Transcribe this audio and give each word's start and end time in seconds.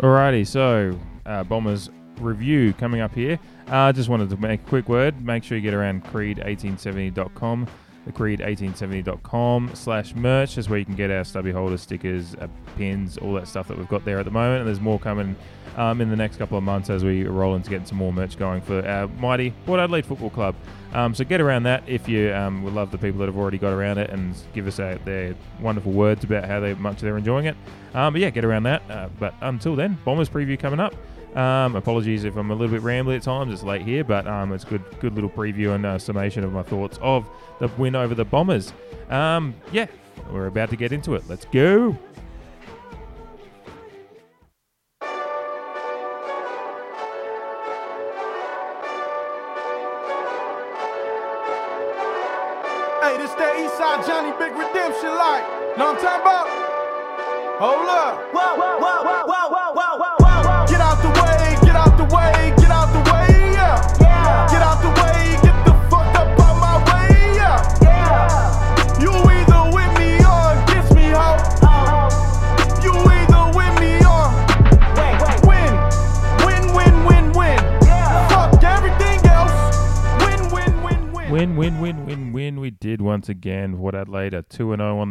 Alrighty, 0.00 0.46
so 0.46 0.98
uh, 1.26 1.44
Bombers 1.44 1.90
review 2.18 2.72
coming 2.72 3.00
up 3.00 3.14
here. 3.14 3.38
I 3.68 3.88
uh, 3.88 3.92
just 3.92 4.08
wanted 4.08 4.30
to 4.30 4.36
make 4.36 4.60
a 4.60 4.68
quick 4.68 4.88
word. 4.88 5.24
Make 5.24 5.44
sure 5.44 5.56
you 5.56 5.62
get 5.62 5.74
around 5.74 6.04
creed1870.com, 6.04 7.66
the 8.06 8.12
creed1870.com 8.12 9.70
slash 9.74 10.14
merch. 10.14 10.56
That's 10.56 10.68
where 10.68 10.78
you 10.78 10.84
can 10.84 10.96
get 10.96 11.10
our 11.10 11.24
stubby 11.24 11.52
holder 11.52 11.78
stickers, 11.78 12.34
uh, 12.34 12.48
pins, 12.76 13.16
all 13.18 13.34
that 13.34 13.48
stuff 13.48 13.68
that 13.68 13.78
we've 13.78 13.88
got 13.88 14.04
there 14.04 14.18
at 14.18 14.24
the 14.24 14.30
moment. 14.30 14.60
And 14.60 14.68
there's 14.68 14.80
more 14.80 14.98
coming 14.98 15.36
um, 15.76 16.00
in 16.00 16.10
the 16.10 16.16
next 16.16 16.36
couple 16.36 16.58
of 16.58 16.64
months 16.64 16.90
as 16.90 17.04
we 17.04 17.24
roll 17.24 17.54
into 17.54 17.70
getting 17.70 17.86
some 17.86 17.98
more 17.98 18.12
merch 18.12 18.36
going 18.38 18.60
for 18.60 18.86
our 18.86 19.08
mighty 19.08 19.52
Port 19.66 19.80
Adelaide 19.80 20.06
Football 20.06 20.30
Club. 20.30 20.54
Um, 20.92 21.14
so 21.14 21.24
get 21.24 21.40
around 21.40 21.62
that 21.62 21.84
if 21.86 22.08
you 22.08 22.32
um, 22.34 22.62
would 22.64 22.74
love 22.74 22.90
the 22.90 22.98
people 22.98 23.20
that 23.20 23.26
have 23.26 23.36
already 23.36 23.58
got 23.58 23.72
around 23.72 23.98
it 23.98 24.10
and 24.10 24.34
give 24.52 24.66
us 24.66 24.76
their 24.76 25.34
wonderful 25.60 25.92
words 25.92 26.24
about 26.24 26.44
how 26.44 26.60
they, 26.60 26.74
much 26.74 27.00
they're 27.00 27.16
enjoying 27.16 27.46
it. 27.46 27.56
Um, 27.94 28.12
but 28.12 28.20
yeah, 28.20 28.30
get 28.30 28.44
around 28.44 28.64
that. 28.64 28.82
Uh, 28.90 29.08
but 29.18 29.34
until 29.40 29.74
then, 29.74 29.96
Bombers 30.04 30.28
preview 30.28 30.58
coming 30.58 30.80
up. 30.80 30.94
Um, 31.34 31.76
apologies 31.76 32.24
if 32.24 32.36
I'm 32.36 32.50
a 32.50 32.54
little 32.54 32.74
bit 32.74 32.82
rambly 32.82 33.16
at 33.16 33.22
times. 33.22 33.52
It's 33.52 33.62
late 33.62 33.82
here, 33.82 34.04
but 34.04 34.26
um, 34.26 34.52
it's 34.52 34.64
good, 34.64 34.82
good 35.00 35.14
little 35.14 35.30
preview 35.30 35.74
and 35.74 35.86
uh, 35.86 35.98
summation 35.98 36.44
of 36.44 36.52
my 36.52 36.62
thoughts 36.62 36.98
of 37.00 37.28
the 37.58 37.68
win 37.78 37.94
over 37.94 38.14
the 38.14 38.24
Bombers. 38.24 38.72
Um, 39.08 39.54
yeah, 39.72 39.86
we're 40.30 40.46
about 40.46 40.70
to 40.70 40.76
get 40.76 40.92
into 40.92 41.14
it. 41.14 41.24
Let's 41.28 41.46
go. 41.46 41.96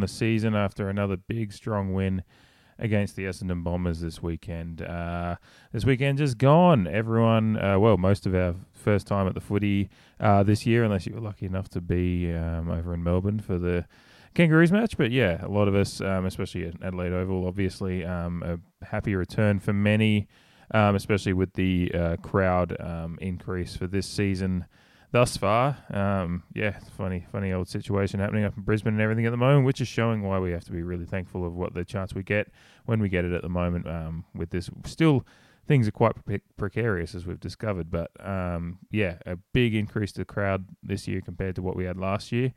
The 0.02 0.08
season 0.08 0.54
after 0.54 0.88
another 0.90 1.16
big, 1.16 1.52
strong 1.52 1.94
win 1.94 2.22
against 2.78 3.16
the 3.16 3.24
Essendon 3.24 3.62
Bombers 3.62 4.00
this 4.00 4.22
weekend. 4.22 4.82
Uh, 4.82 5.36
this 5.72 5.84
weekend 5.84 6.18
just 6.18 6.36
gone. 6.36 6.86
Everyone, 6.86 7.56
uh, 7.56 7.78
well, 7.78 7.96
most 7.96 8.26
of 8.26 8.34
our 8.34 8.54
first 8.72 9.06
time 9.06 9.26
at 9.26 9.34
the 9.34 9.40
footy 9.40 9.88
uh, 10.20 10.42
this 10.42 10.66
year, 10.66 10.84
unless 10.84 11.06
you 11.06 11.14
were 11.14 11.20
lucky 11.20 11.46
enough 11.46 11.68
to 11.70 11.80
be 11.80 12.32
um, 12.32 12.70
over 12.70 12.92
in 12.92 13.02
Melbourne 13.02 13.40
for 13.40 13.58
the 13.58 13.86
Kangaroos 14.34 14.72
match. 14.72 14.96
But 14.96 15.12
yeah, 15.12 15.44
a 15.44 15.48
lot 15.48 15.68
of 15.68 15.74
us, 15.74 16.00
um, 16.00 16.26
especially 16.26 16.66
at 16.66 16.82
Adelaide 16.82 17.12
Oval, 17.12 17.46
obviously, 17.46 18.04
um, 18.04 18.42
a 18.42 18.84
happy 18.84 19.14
return 19.14 19.60
for 19.60 19.72
many, 19.72 20.26
um, 20.72 20.96
especially 20.96 21.34
with 21.34 21.52
the 21.54 21.92
uh, 21.94 22.16
crowd 22.16 22.76
um, 22.80 23.18
increase 23.20 23.76
for 23.76 23.86
this 23.86 24.06
season 24.06 24.66
thus 25.12 25.36
far. 25.36 25.76
Um, 25.90 26.42
yeah, 26.54 26.78
funny, 26.96 27.26
funny 27.30 27.52
old 27.52 27.68
situation 27.68 28.18
happening 28.18 28.44
up 28.44 28.56
in 28.56 28.62
Brisbane 28.64 28.94
and 28.94 29.02
everything 29.02 29.26
at 29.26 29.30
the 29.30 29.36
moment, 29.36 29.64
which 29.64 29.80
is 29.80 29.88
showing 29.88 30.22
why 30.22 30.38
we 30.38 30.50
have 30.50 30.64
to 30.64 30.72
be 30.72 30.82
really 30.82 31.06
thankful 31.06 31.46
of 31.46 31.54
what 31.54 31.74
the 31.74 31.84
chance 31.84 32.14
we 32.14 32.22
get 32.22 32.48
when 32.86 33.00
we 33.00 33.08
get 33.08 33.24
it 33.24 33.32
at 33.32 33.42
the 33.42 33.48
moment. 33.48 33.86
Um, 33.86 34.24
with 34.34 34.50
this, 34.50 34.68
still 34.84 35.24
things 35.68 35.86
are 35.86 35.92
quite 35.92 36.24
pre- 36.24 36.40
precarious 36.56 37.14
as 37.14 37.26
we've 37.26 37.38
discovered, 37.38 37.90
but 37.90 38.10
um, 38.26 38.78
yeah, 38.90 39.18
a 39.26 39.36
big 39.52 39.74
increase 39.74 40.12
to 40.12 40.22
the 40.22 40.24
crowd 40.24 40.66
this 40.82 41.06
year 41.06 41.20
compared 41.20 41.54
to 41.56 41.62
what 41.62 41.76
we 41.76 41.84
had 41.84 41.96
last 41.96 42.32
year. 42.32 42.52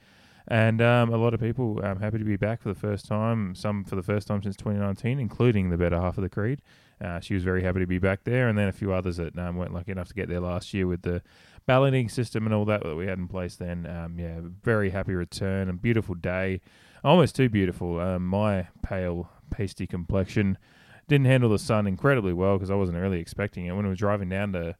And 0.48 0.80
um, 0.82 1.12
a 1.12 1.18
lot 1.18 1.34
of 1.34 1.40
people 1.40 1.84
um, 1.84 2.00
happy 2.00 2.20
to 2.20 2.24
be 2.24 2.36
back 2.36 2.62
for 2.62 2.70
the 2.70 2.80
first 2.80 3.08
time. 3.08 3.56
Some 3.56 3.84
for 3.84 3.96
the 3.96 4.04
first 4.04 4.28
time 4.28 4.44
since 4.44 4.56
2019, 4.56 5.20
including 5.20 5.72
the 5.72 5.78
better 5.78 6.00
half 6.00 6.18
of 6.18 6.22
the 6.22 6.30
Creed. 6.30 6.62
Uh, 7.04 7.20
she 7.20 7.34
was 7.34 7.44
very 7.44 7.64
happy 7.64 7.80
to 7.80 7.88
be 7.88 7.98
back 7.98 8.24
there, 8.24 8.48
and 8.48 8.58
then 8.58 8.68
a 8.68 8.72
few 8.72 8.94
others 8.94 9.18
that 9.18 9.38
um, 9.38 9.58
weren't 9.58 9.74
lucky 9.74 9.92
enough 9.92 10.08
to 10.08 10.14
get 10.14 10.30
there 10.30 10.40
last 10.40 10.74
year 10.74 10.88
with 10.88 11.02
the 11.02 11.22
balloting 11.66 12.10
system 12.10 12.46
and 12.46 12.54
all 12.54 12.66
that 12.66 12.84
that 12.84 12.96
we 12.96 13.08
had 13.08 13.18
in 13.18 13.28
place 13.28 13.56
then. 13.56 13.86
Um, 13.86 14.20
yeah, 14.20 14.40
very 14.42 14.90
happy 14.90 15.14
return 15.14 15.70
and 15.70 15.82
beautiful 15.82 16.16
day. 16.16 16.62
Almost 17.04 17.36
too 17.36 17.50
beautiful. 17.50 18.00
Um, 18.00 18.26
my 18.26 18.68
pale, 18.82 19.30
pasty 19.50 19.88
complexion 19.88 20.58
didn't 21.08 21.26
handle 21.26 21.50
the 21.50 21.60
sun 21.60 21.88
incredibly 21.88 22.34
well 22.34 22.58
because 22.58 22.72
I 22.72 22.76
wasn't 22.76 22.98
really 22.98 23.20
expecting 23.20 23.66
it. 23.66 23.74
When 23.74 23.86
we 23.86 23.90
were 23.90 23.96
driving 23.96 24.30
down 24.30 24.54
to 24.54 24.76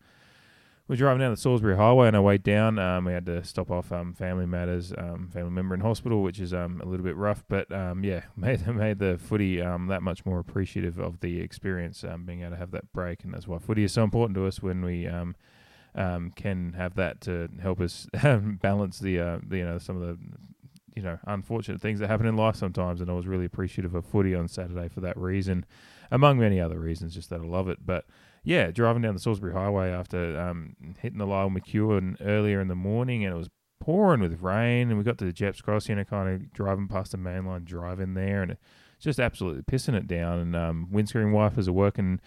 we 0.88 0.94
were 0.94 0.98
driving 0.98 1.20
down 1.20 1.32
the 1.32 1.38
Salisbury 1.38 1.76
Highway 1.76 2.08
on 2.08 2.14
our 2.14 2.22
way 2.22 2.38
down. 2.38 2.78
Um, 2.78 3.06
we 3.06 3.14
had 3.14 3.26
to 3.26 3.44
stop 3.44 3.72
off 3.72 3.92
um, 3.92 4.14
family 4.14 4.46
matters, 4.46 4.94
um, 4.96 5.30
family 5.34 5.50
member 5.50 5.74
in 5.74 5.82
hospital, 5.82 6.22
which 6.22 6.40
is 6.40 6.54
um, 6.54 6.80
a 6.80 6.86
little 6.86 7.04
bit 7.04 7.16
rough. 7.16 7.44
But 7.48 7.72
um, 7.72 8.04
yeah, 8.04 8.22
made 8.36 8.68
made 8.68 9.00
the 9.00 9.18
footy 9.18 9.62
um, 9.62 9.88
that 9.88 10.04
much 10.04 10.26
more 10.26 10.40
appreciative 10.40 11.00
of 11.00 11.22
the 11.22 11.42
experience, 11.42 12.06
being 12.26 12.42
able 12.42 12.52
to 12.52 12.58
have 12.58 12.72
that 12.72 12.94
break, 12.94 13.24
and 13.24 13.34
that's 13.34 13.48
why 13.48 13.58
footy 13.58 13.84
is 13.84 13.94
so 13.94 14.04
important 14.04 14.36
to 14.36 14.46
us 14.46 14.62
when 14.62 14.86
we 14.86 15.08
um, 15.96 16.32
can 16.36 16.74
have 16.74 16.96
that 16.96 17.22
to 17.22 17.50
help 17.62 17.80
us 17.80 18.08
balance 18.62 19.00
the, 19.00 19.20
uh, 19.20 19.40
the 19.48 19.58
you 19.58 19.66
know 19.66 19.78
some 19.78 20.02
of 20.02 20.08
the 20.08 20.18
you 20.96 21.02
know 21.02 21.18
unfortunate 21.26 21.82
things 21.82 22.00
that 22.00 22.10
happen 22.10 22.26
in 22.26 22.36
life 22.36 22.56
sometimes. 22.56 23.02
And 23.02 23.10
I 23.10 23.14
was 23.14 23.28
really 23.28 23.46
appreciative 23.46 23.96
of 23.96 24.06
footy 24.06 24.36
on 24.36 24.48
Saturday 24.48 24.90
for 24.90 25.02
that 25.02 25.18
reason, 25.18 25.66
among 26.12 26.40
many 26.40 26.60
other 26.60 26.80
reasons, 26.80 27.14
just 27.14 27.30
that 27.30 27.42
I 27.42 27.44
love 27.44 27.70
it. 27.70 27.80
But 27.86 28.06
yeah, 28.44 28.72
driving 28.72 29.02
down 29.02 29.16
the 29.16 29.20
Salisbury 29.20 29.54
Highway 29.54 29.90
after 29.90 30.40
um, 30.40 30.76
hitting 31.00 31.18
the 31.18 31.26
Lyell 31.26 31.50
McEwin 31.50 32.18
earlier 32.22 32.62
in 32.62 32.68
the 32.68 32.76
morning, 32.76 33.26
and 33.26 33.34
it 33.34 33.38
was 33.38 33.50
pouring 33.80 34.22
with 34.22 34.42
rain, 34.42 34.90
and 34.90 34.98
we 34.98 35.04
got 35.04 35.18
to 35.20 35.26
the 35.26 35.34
Gepps 35.34 35.62
Crossing, 35.62 35.98
and 35.98 36.08
kind 36.08 36.30
of 36.30 36.54
driving 36.54 36.88
past 36.88 37.12
the 37.12 37.18
mainline 37.18 37.66
drive 37.66 38.00
in 38.00 38.14
there, 38.14 38.42
and 38.44 38.58
just 39.00 39.20
absolutely 39.20 39.64
pissing 39.64 39.96
it 39.96 40.08
down. 40.08 40.40
And 40.40 40.56
um, 40.56 40.88
windscreen 40.92 41.32
wipers 41.32 41.68
are 41.68 41.74
working, 41.74 42.20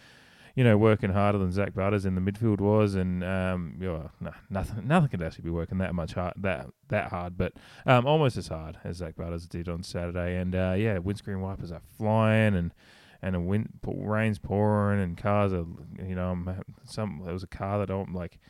you 0.58 0.64
know, 0.64 0.76
working 0.76 1.10
harder 1.10 1.38
than 1.38 1.52
Zak 1.52 1.72
Butters 1.72 2.04
in 2.04 2.16
the 2.16 2.20
midfield 2.20 2.58
was, 2.58 2.96
and 2.96 3.22
um, 3.22 3.76
you 3.80 3.86
know, 3.86 4.10
no, 4.19 4.32
nothing, 4.50 4.88
nothing 4.88 5.08
could 5.08 5.22
actually 5.22 5.44
be 5.44 5.50
working 5.50 5.78
that 5.78 5.94
much 5.94 6.14
hard, 6.14 6.34
that 6.38 6.66
that 6.88 7.10
hard, 7.10 7.38
but 7.38 7.52
um, 7.86 8.08
almost 8.08 8.36
as 8.36 8.48
hard 8.48 8.76
as 8.82 8.97
Zak 8.97 9.14
Butters 9.14 9.47
did 9.47 9.68
on 9.68 9.84
Saturday. 9.84 10.34
And 10.34 10.56
uh, 10.56 10.74
yeah, 10.76 10.98
windscreen 10.98 11.41
wipers 11.41 11.70
are 11.70 11.82
flying, 11.97 12.56
and 12.56 12.74
and 13.22 13.36
a 13.36 13.41
wind 13.41 13.68
rain's 13.86 14.41
pouring 14.41 15.00
and 15.00 15.16
cars 15.16 15.52
are 15.52 15.64
you 16.04 16.16
know 16.16 16.36
some 16.84 17.22
there 17.24 17.32
was 17.32 17.44
a 17.44 17.48
car 17.48 17.78
that 17.78 17.92
I'm 17.92 18.12
like 18.12 18.41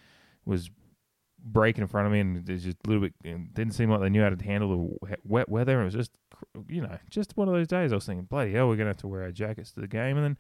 was 0.47 0.71
breaking 1.39 1.83
in 1.83 1.89
front 1.89 2.07
of 2.07 2.13
me 2.13 2.21
and 2.21 2.49
it's 2.49 2.65
just 2.65 2.79
a 2.87 2.89
little 2.89 3.03
bit 3.03 3.55
didn't 3.55 3.73
seem 3.75 3.91
like 3.91 4.01
they 4.01 4.09
knew 4.09 4.23
how 4.23 4.31
to 4.31 4.45
handle 4.45 4.99
the 5.01 5.19
wet 5.25 5.49
weather 5.49 5.81
it 5.81 5.85
was 5.85 5.95
just 5.95 6.13
you 6.69 6.81
know 6.81 6.99
just 7.11 7.37
one 7.37 7.49
of 7.49 7.55
those 7.55 7.69
days 7.69 7.93
I 7.93 7.97
was 7.97 8.07
thinking 8.07 8.25
bloody 8.25 8.53
hell 8.53 8.67
we're 8.67 8.77
gonna 8.77 8.91
have 8.91 8.99
to 8.99 9.09
wear 9.09 9.23
our 9.23 9.31
jackets 9.31 9.73
to 9.73 9.81
the 9.81 9.87
game 9.87 10.17
and 10.17 10.25
then 10.25 10.39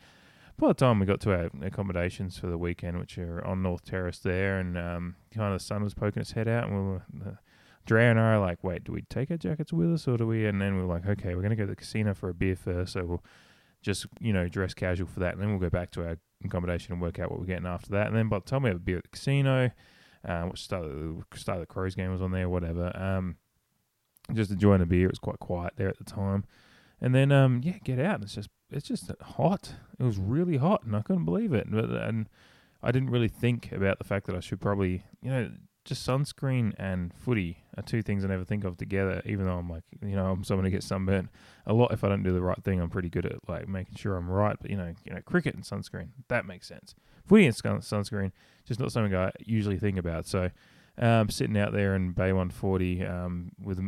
by 0.59 0.69
the 0.69 0.75
time 0.75 0.99
we 0.99 1.07
got 1.07 1.21
to 1.21 1.33
our 1.33 1.51
accommodations 1.63 2.39
for 2.39 2.49
the 2.49 2.59
weekend 2.59 2.99
which 2.99 3.17
are 3.19 3.45
on 3.45 3.63
North 3.63 3.85
Terrace 3.85 4.19
there 4.19 4.59
and 4.59 4.77
um, 4.77 5.17
kind 5.35 5.53
of 5.53 5.59
the 5.59 5.65
sun 5.65 5.83
was 5.83 5.95
poking 5.95 6.21
its 6.21 6.33
head 6.33 6.49
out 6.49 6.69
and 6.69 6.75
we 6.75 6.83
were 6.93 7.03
uh, 7.27 7.35
Dre 7.87 8.07
and 8.07 8.21
I 8.21 8.35
are 8.35 8.41
like 8.41 8.63
wait 8.63 8.85
do 8.85 8.93
we 8.93 9.03
take 9.03 9.31
our 9.31 9.37
jackets 9.37 9.73
with 9.73 9.93
us 9.93 10.07
or 10.07 10.17
do 10.17 10.27
we 10.27 10.47
and 10.47 10.61
then 10.61 10.77
we 10.77 10.83
we're 10.83 10.95
like 10.95 11.07
okay 11.07 11.35
we're 11.35 11.43
gonna 11.43 11.57
go 11.57 11.65
to 11.65 11.71
the 11.71 11.77
casino 11.77 12.13
for 12.13 12.29
a 12.29 12.35
beer 12.35 12.57
first 12.57 12.93
so 12.93 13.05
we'll 13.05 13.25
just 13.83 14.07
you 14.21 14.33
know 14.33 14.49
dress 14.49 14.75
casual 14.75 15.07
for 15.07 15.21
that, 15.21 15.35
and 15.35 15.43
then 15.43 15.51
we'll 15.51 15.59
go 15.59 15.71
back 15.71 15.91
to 15.93 16.07
our 16.07 16.19
accommodation 16.45 16.93
and 16.93 17.03
work 17.03 17.19
out 17.19 17.31
what 17.31 17.41
we're 17.41 17.47
getting 17.47 17.67
after 17.67 17.91
that. 17.91 18.09
And 18.09 18.17
then 18.17 18.29
by 18.29 18.39
the 18.39 18.45
time 18.45 18.63
we 18.63 18.71
have 18.71 18.77
a 18.77 18.81
beer 18.81 18.99
at 18.99 19.05
the 19.05 19.11
casino, 19.11 19.71
uh, 20.27 20.43
which 20.43 20.63
start 20.63 20.85
the 20.85 21.23
start 21.35 21.61
the 21.61 21.67
Crows 21.67 21.95
game 21.95 22.11
was 22.11 22.23
on 22.23 22.33
there, 22.33 22.49
whatever. 22.49 22.97
Um, 22.97 23.37
just 24.35 24.51
enjoying 24.51 24.83
a 24.83 24.87
beer. 24.87 25.07
It 25.07 25.13
was 25.13 25.19
quite 25.19 25.39
quiet 25.39 25.75
there 25.77 25.89
at 25.89 25.99
the 25.99 26.05
time, 26.05 26.45
and 27.01 27.15
then 27.15 27.33
um, 27.33 27.61
yeah, 27.63 27.79
get 27.85 27.99
out. 27.99 28.17
And 28.17 28.25
it's 28.25 28.35
just 28.35 28.51
it's 28.71 28.87
just 28.87 29.11
hot. 29.21 29.75
It 29.99 30.03
was 30.03 30.19
really 30.19 30.57
hot, 30.57 30.85
and 30.85 30.95
I 30.95 31.03
couldn't 31.03 31.25
believe 31.25 31.53
it. 31.53 31.71
But 31.71 31.91
and 31.91 32.29
I 32.83 32.93
didn't 32.93 33.11
really 33.11 33.29
think 33.29 33.73
about 33.73 33.99
the 33.99 34.05
fact 34.05 34.27
that 34.27 34.37
I 34.37 34.41
should 34.41 34.61
probably 34.61 35.05
you 35.23 35.31
know 35.31 35.51
just 35.85 36.07
sunscreen 36.07 36.75
and 36.77 37.15
footy 37.15 37.65
are 37.77 37.83
two 37.83 38.03
things 38.03 38.23
I 38.23 38.29
never 38.29 38.45
think 38.45 38.65
of 38.65 38.77
together. 38.77 39.23
Even 39.25 39.47
though 39.47 39.57
I'm 39.57 39.71
like, 39.71 39.85
you 40.03 40.17
know, 40.17 40.27
I'm 40.27 40.45
someone 40.45 40.67
who 40.67 40.71
gets 40.71 40.87
sunburnt 40.87 41.31
a 41.67 41.73
lot 41.73 41.93
if 41.93 42.05
I 42.05 42.09
don't 42.09 42.23
do 42.23 42.33
the 42.33 42.43
right 42.43 42.63
thing. 42.63 42.81
I'm 42.81 42.91
pretty 42.91 43.09
good 43.09 43.25
at 43.25 43.49
like 43.49 43.69
making 43.69 43.97
sure 43.97 44.17
I'm 44.17 44.29
right. 44.29 44.57
But 44.61 44.71
you 44.71 44.77
know, 44.77 44.95
you 45.05 45.15
know, 45.15 45.21
cricket 45.25 45.55
and 45.55 45.65
sunscreen 45.65 46.09
that 46.29 46.45
makes 46.47 46.69
sense. 46.69 46.95
Footy 47.27 47.47
and 47.47 47.57
sun- 47.57 47.81
sunscreen 47.81 48.33
just 48.67 48.81
not 48.81 48.93
something 48.93 49.15
I 49.15 49.33
usually 49.45 49.79
think 49.79 49.99
about. 49.99 50.27
So, 50.27 50.51
um, 50.99 51.31
sitting 51.31 51.57
out 51.57 51.73
there 51.73 51.95
in 51.95 52.13
Bay 52.13 52.33
140 52.33 53.05
um, 53.07 53.53
with 53.63 53.81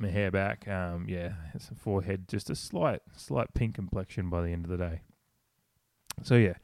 my 0.00 0.08
hair 0.08 0.30
back, 0.30 0.66
um, 0.68 1.06
yeah, 1.08 1.32
it's 1.54 1.68
a 1.70 1.74
forehead 1.74 2.28
just 2.28 2.50
a 2.50 2.54
slight, 2.54 3.02
slight 3.16 3.54
pink 3.54 3.74
complexion 3.74 4.30
by 4.30 4.42
the 4.42 4.50
end 4.50 4.64
of 4.64 4.70
the 4.70 4.76
day. 4.76 5.00
So 6.22 6.34
yeah, 6.34 6.54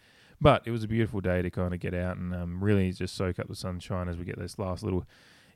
but 0.40 0.62
it 0.66 0.70
was 0.70 0.84
a 0.84 0.88
beautiful 0.88 1.20
day 1.20 1.42
to 1.42 1.50
kind 1.50 1.72
of 1.72 1.80
get 1.80 1.94
out 1.94 2.16
and 2.16 2.34
um, 2.34 2.62
really 2.62 2.92
just 2.92 3.14
soak 3.14 3.38
up 3.38 3.48
the 3.48 3.54
sunshine 3.54 4.08
as 4.08 4.16
we 4.16 4.24
get 4.24 4.38
this 4.38 4.58
last 4.58 4.82
little 4.82 5.04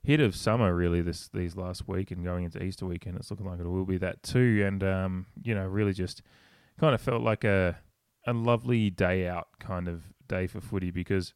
hit 0.03 0.21
of 0.21 0.35
summer. 0.35 0.75
Really, 0.75 1.03
this 1.03 1.29
these 1.29 1.57
last 1.57 1.87
week 1.87 2.11
and 2.11 2.25
going 2.25 2.45
into 2.45 2.63
Easter 2.63 2.87
weekend, 2.87 3.17
it's 3.17 3.31
looking 3.31 3.47
like 3.47 3.61
it 3.61 3.67
will 3.67 3.85
be 3.85 3.99
that 3.99 4.23
too. 4.23 4.65
And 4.67 4.83
um, 4.83 5.27
you 5.43 5.55
know, 5.55 5.67
really 5.67 5.93
just 5.93 6.23
kind 6.79 6.95
of 6.95 7.01
felt 7.01 7.23
like 7.23 7.45
a 7.45 7.79
a 8.27 8.33
lovely 8.33 8.91
day 8.91 9.27
out 9.27 9.49
kind 9.59 9.89
of 9.89 10.03
day 10.29 10.47
for 10.47 10.61
footy 10.61 10.91
because 10.91 11.35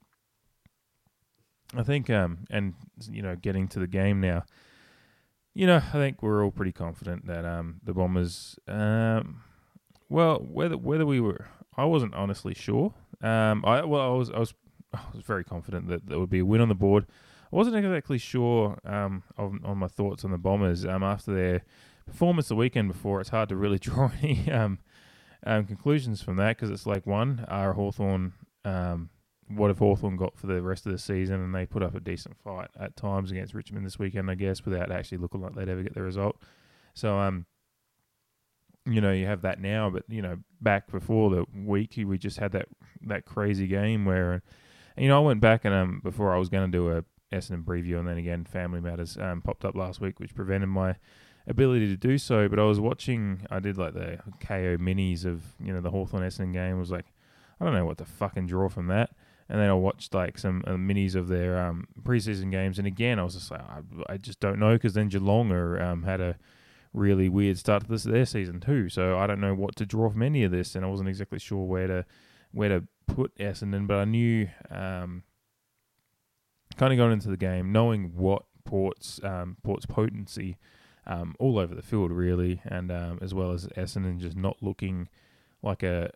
I 1.76 1.82
think 1.82 2.10
um 2.10 2.44
and 2.50 2.74
you 3.10 3.22
know 3.22 3.36
getting 3.36 3.68
to 3.68 3.78
the 3.78 3.86
game 3.86 4.20
now, 4.20 4.44
you 5.54 5.66
know 5.66 5.76
I 5.76 5.92
think 5.92 6.22
we're 6.22 6.44
all 6.44 6.50
pretty 6.50 6.72
confident 6.72 7.26
that 7.26 7.44
um 7.44 7.80
the 7.82 7.94
Bombers 7.94 8.58
um 8.68 9.42
well 10.08 10.38
whether 10.38 10.76
whether 10.76 11.06
we 11.06 11.20
were 11.20 11.46
I 11.76 11.84
wasn't 11.84 12.14
honestly 12.14 12.54
sure 12.54 12.94
um 13.22 13.64
I 13.64 13.84
well 13.84 14.12
I 14.12 14.16
was 14.16 14.30
I 14.30 14.38
was 14.38 14.54
I 14.92 15.00
was 15.14 15.24
very 15.24 15.44
confident 15.44 15.88
that 15.88 16.06
there 16.06 16.18
would 16.18 16.30
be 16.30 16.38
a 16.40 16.46
win 16.46 16.60
on 16.60 16.68
the 16.68 16.74
board. 16.74 17.06
I 17.52 17.56
wasn't 17.56 17.76
exactly 17.76 18.18
sure 18.18 18.78
um 18.84 19.22
on, 19.38 19.60
on 19.64 19.78
my 19.78 19.88
thoughts 19.88 20.24
on 20.24 20.30
the 20.30 20.38
Bombers 20.38 20.84
um 20.84 21.02
after 21.02 21.34
their 21.34 21.62
performance 22.06 22.48
the 22.48 22.56
weekend 22.56 22.88
before. 22.88 23.20
It's 23.20 23.30
hard 23.30 23.48
to 23.48 23.56
really 23.56 23.78
draw 23.88 24.10
any 24.22 24.50
um 24.50 24.78
um, 25.46 25.66
conclusions 25.66 26.22
from 26.22 26.36
that 26.36 26.56
because 26.56 26.70
it's 26.70 26.86
like 26.86 27.06
one, 27.06 27.44
are 27.48 27.74
Hawthorn, 27.74 28.32
um, 28.64 29.10
what 29.48 29.70
if 29.70 29.78
Hawthorn 29.78 30.16
got 30.16 30.36
for 30.36 30.46
the 30.46 30.62
rest 30.62 30.86
of 30.86 30.92
the 30.92 30.98
season? 30.98 31.40
And 31.40 31.54
they 31.54 31.66
put 31.66 31.82
up 31.82 31.94
a 31.94 32.00
decent 32.00 32.36
fight 32.36 32.68
at 32.78 32.96
times 32.96 33.30
against 33.30 33.54
Richmond 33.54 33.84
this 33.84 33.98
weekend, 33.98 34.30
I 34.30 34.34
guess, 34.34 34.64
without 34.64 34.90
actually 34.90 35.18
looking 35.18 35.40
like 35.40 35.54
they'd 35.54 35.68
ever 35.68 35.82
get 35.82 35.94
the 35.94 36.02
result. 36.02 36.40
So, 36.94 37.18
um, 37.18 37.46
you 38.86 39.00
know, 39.00 39.12
you 39.12 39.26
have 39.26 39.42
that 39.42 39.60
now, 39.60 39.90
but 39.90 40.04
you 40.08 40.22
know, 40.22 40.38
back 40.60 40.90
before 40.90 41.30
the 41.30 41.44
week, 41.54 41.94
we 41.96 42.18
just 42.18 42.38
had 42.38 42.52
that 42.52 42.66
that 43.02 43.24
crazy 43.24 43.66
game 43.66 44.04
where, 44.04 44.42
you 44.96 45.08
know, 45.08 45.18
I 45.18 45.24
went 45.24 45.40
back 45.40 45.64
and 45.64 45.74
um 45.74 46.00
before 46.02 46.34
I 46.34 46.38
was 46.38 46.48
going 46.48 46.70
to 46.70 46.76
do 46.76 46.90
a 46.90 47.04
Essendon 47.34 47.64
preview, 47.64 47.98
and 47.98 48.06
then 48.06 48.18
again, 48.18 48.44
family 48.44 48.80
matters 48.80 49.16
um 49.16 49.40
popped 49.40 49.64
up 49.64 49.74
last 49.74 50.00
week, 50.00 50.20
which 50.20 50.34
prevented 50.34 50.68
my 50.68 50.96
ability 51.46 51.88
to 51.88 51.96
do 51.96 52.18
so. 52.18 52.48
But 52.48 52.58
I 52.58 52.64
was 52.64 52.78
watching, 52.78 53.46
I 53.50 53.58
did 53.58 53.78
like 53.78 53.94
the 53.94 54.18
Kayo 54.40 54.78
minis 54.78 55.24
of 55.24 55.42
you 55.58 55.72
know 55.72 55.80
the 55.80 55.90
Hawthorn 55.90 56.22
Essendon 56.22 56.52
game. 56.52 56.76
I 56.76 56.78
was 56.78 56.90
like, 56.90 57.06
I 57.60 57.64
don't 57.64 57.74
know 57.74 57.86
what 57.86 57.98
to 57.98 58.04
fucking 58.04 58.46
draw 58.46 58.68
from 58.68 58.88
that. 58.88 59.10
And 59.48 59.60
then 59.60 59.68
I 59.68 59.74
watched 59.74 60.14
like 60.14 60.38
some 60.38 60.64
uh, 60.66 60.72
minis 60.72 61.14
of 61.14 61.28
their 61.28 61.58
um, 61.58 61.86
preseason 62.02 62.50
games, 62.50 62.78
and 62.78 62.86
again 62.86 63.18
I 63.18 63.24
was 63.24 63.34
just 63.34 63.50
like, 63.50 63.60
I, 63.60 64.14
I 64.14 64.16
just 64.16 64.40
don't 64.40 64.58
know 64.58 64.74
because 64.74 64.94
then 64.94 65.08
Geelong 65.08 65.52
are, 65.52 65.80
um, 65.82 66.02
had 66.04 66.20
a 66.20 66.36
really 66.94 67.28
weird 67.28 67.58
start 67.58 67.82
to 67.82 67.88
this 67.88 68.04
their 68.04 68.24
season 68.24 68.60
too. 68.60 68.88
So 68.88 69.18
I 69.18 69.26
don't 69.26 69.40
know 69.40 69.54
what 69.54 69.76
to 69.76 69.86
draw 69.86 70.08
from 70.08 70.22
any 70.22 70.44
of 70.44 70.52
this, 70.52 70.74
and 70.74 70.84
I 70.84 70.88
wasn't 70.88 71.10
exactly 71.10 71.38
sure 71.38 71.64
where 71.64 71.86
to 71.86 72.06
where 72.52 72.68
to 72.68 72.84
put 73.06 73.36
Essendon, 73.36 73.86
but 73.86 73.98
I 73.98 74.04
knew 74.04 74.48
um, 74.70 75.24
kind 76.76 76.92
of 76.92 76.96
going 76.96 77.12
into 77.12 77.28
the 77.28 77.36
game, 77.36 77.72
knowing 77.72 78.12
what 78.14 78.44
Port's 78.64 79.20
um, 79.22 79.56
Port's 79.62 79.86
potency 79.86 80.56
um, 81.06 81.34
all 81.38 81.58
over 81.58 81.74
the 81.74 81.82
field 81.82 82.10
really, 82.10 82.62
and 82.64 82.90
um, 82.90 83.18
as 83.20 83.34
well 83.34 83.52
as 83.52 83.66
Essendon 83.76 84.18
just 84.18 84.36
not 84.36 84.56
looking 84.62 85.08
like 85.62 85.82
a 85.82 86.10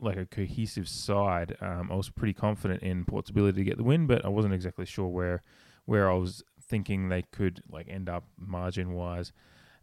like 0.00 0.16
a 0.16 0.26
cohesive 0.26 0.88
side. 0.88 1.56
Um, 1.60 1.90
I 1.90 1.94
was 1.94 2.10
pretty 2.10 2.34
confident 2.34 2.82
in 2.82 3.04
Port's 3.04 3.30
ability 3.30 3.58
to 3.60 3.64
get 3.64 3.76
the 3.76 3.84
win, 3.84 4.06
but 4.06 4.24
I 4.24 4.28
wasn't 4.28 4.54
exactly 4.54 4.86
sure 4.86 5.08
where 5.08 5.42
where 5.86 6.10
I 6.10 6.14
was 6.14 6.42
thinking 6.60 7.08
they 7.08 7.22
could 7.32 7.62
like 7.70 7.88
end 7.88 8.08
up 8.08 8.24
margin 8.38 8.92
wise. 8.92 9.32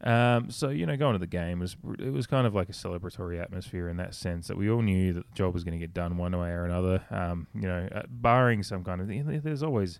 Um, 0.01 0.51
so 0.51 0.69
you 0.69 0.85
know, 0.85 0.95
going 0.97 1.13
to 1.13 1.19
the 1.19 1.27
game 1.27 1.59
was 1.59 1.75
it 1.99 2.11
was 2.11 2.27
kind 2.27 2.45
of 2.45 2.53
like 2.53 2.69
a 2.69 2.73
celebratory 2.73 3.41
atmosphere 3.41 3.89
in 3.89 3.97
that 3.97 4.13
sense 4.13 4.47
that 4.47 4.57
we 4.57 4.69
all 4.69 4.81
knew 4.81 5.13
that 5.13 5.27
the 5.27 5.35
job 5.35 5.53
was 5.53 5.63
going 5.63 5.73
to 5.73 5.79
get 5.79 5.93
done 5.93 6.17
one 6.17 6.37
way 6.37 6.49
or 6.49 6.65
another. 6.65 7.01
Um, 7.09 7.47
you 7.53 7.67
know, 7.67 7.87
uh, 7.93 8.03
barring 8.07 8.61
some 8.63 8.83
kind 8.83 9.01
of 9.01 9.43
there's 9.43 9.63
always 9.63 9.99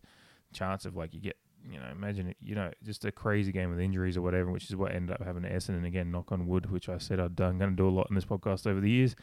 chance 0.54 0.86
of 0.86 0.96
like 0.96 1.14
you 1.14 1.20
get 1.20 1.38
you 1.70 1.80
know 1.80 1.88
imagine 1.92 2.28
it, 2.28 2.38
you 2.42 2.56
know 2.56 2.72
just 2.84 3.04
a 3.04 3.12
crazy 3.12 3.52
game 3.52 3.70
with 3.70 3.80
injuries 3.80 4.18
or 4.18 4.22
whatever, 4.22 4.52
which 4.52 4.70
is 4.70 4.76
what 4.76 4.94
ended 4.94 5.16
up 5.16 5.24
happening 5.24 5.50
to 5.50 5.58
Essendon 5.58 5.88
again. 5.88 6.12
Knock 6.12 6.32
on 6.32 6.46
wood, 6.46 6.70
which 6.72 6.88
I 6.88 6.98
said 6.98 7.20
I'd 7.20 7.36
done. 7.36 7.58
Going 7.58 7.72
to 7.72 7.76
do 7.76 7.88
a 7.88 7.90
lot 7.90 8.08
in 8.10 8.16
this 8.16 8.26
podcast 8.26 8.68
over 8.68 8.80
the 8.80 8.92
years 8.92 9.16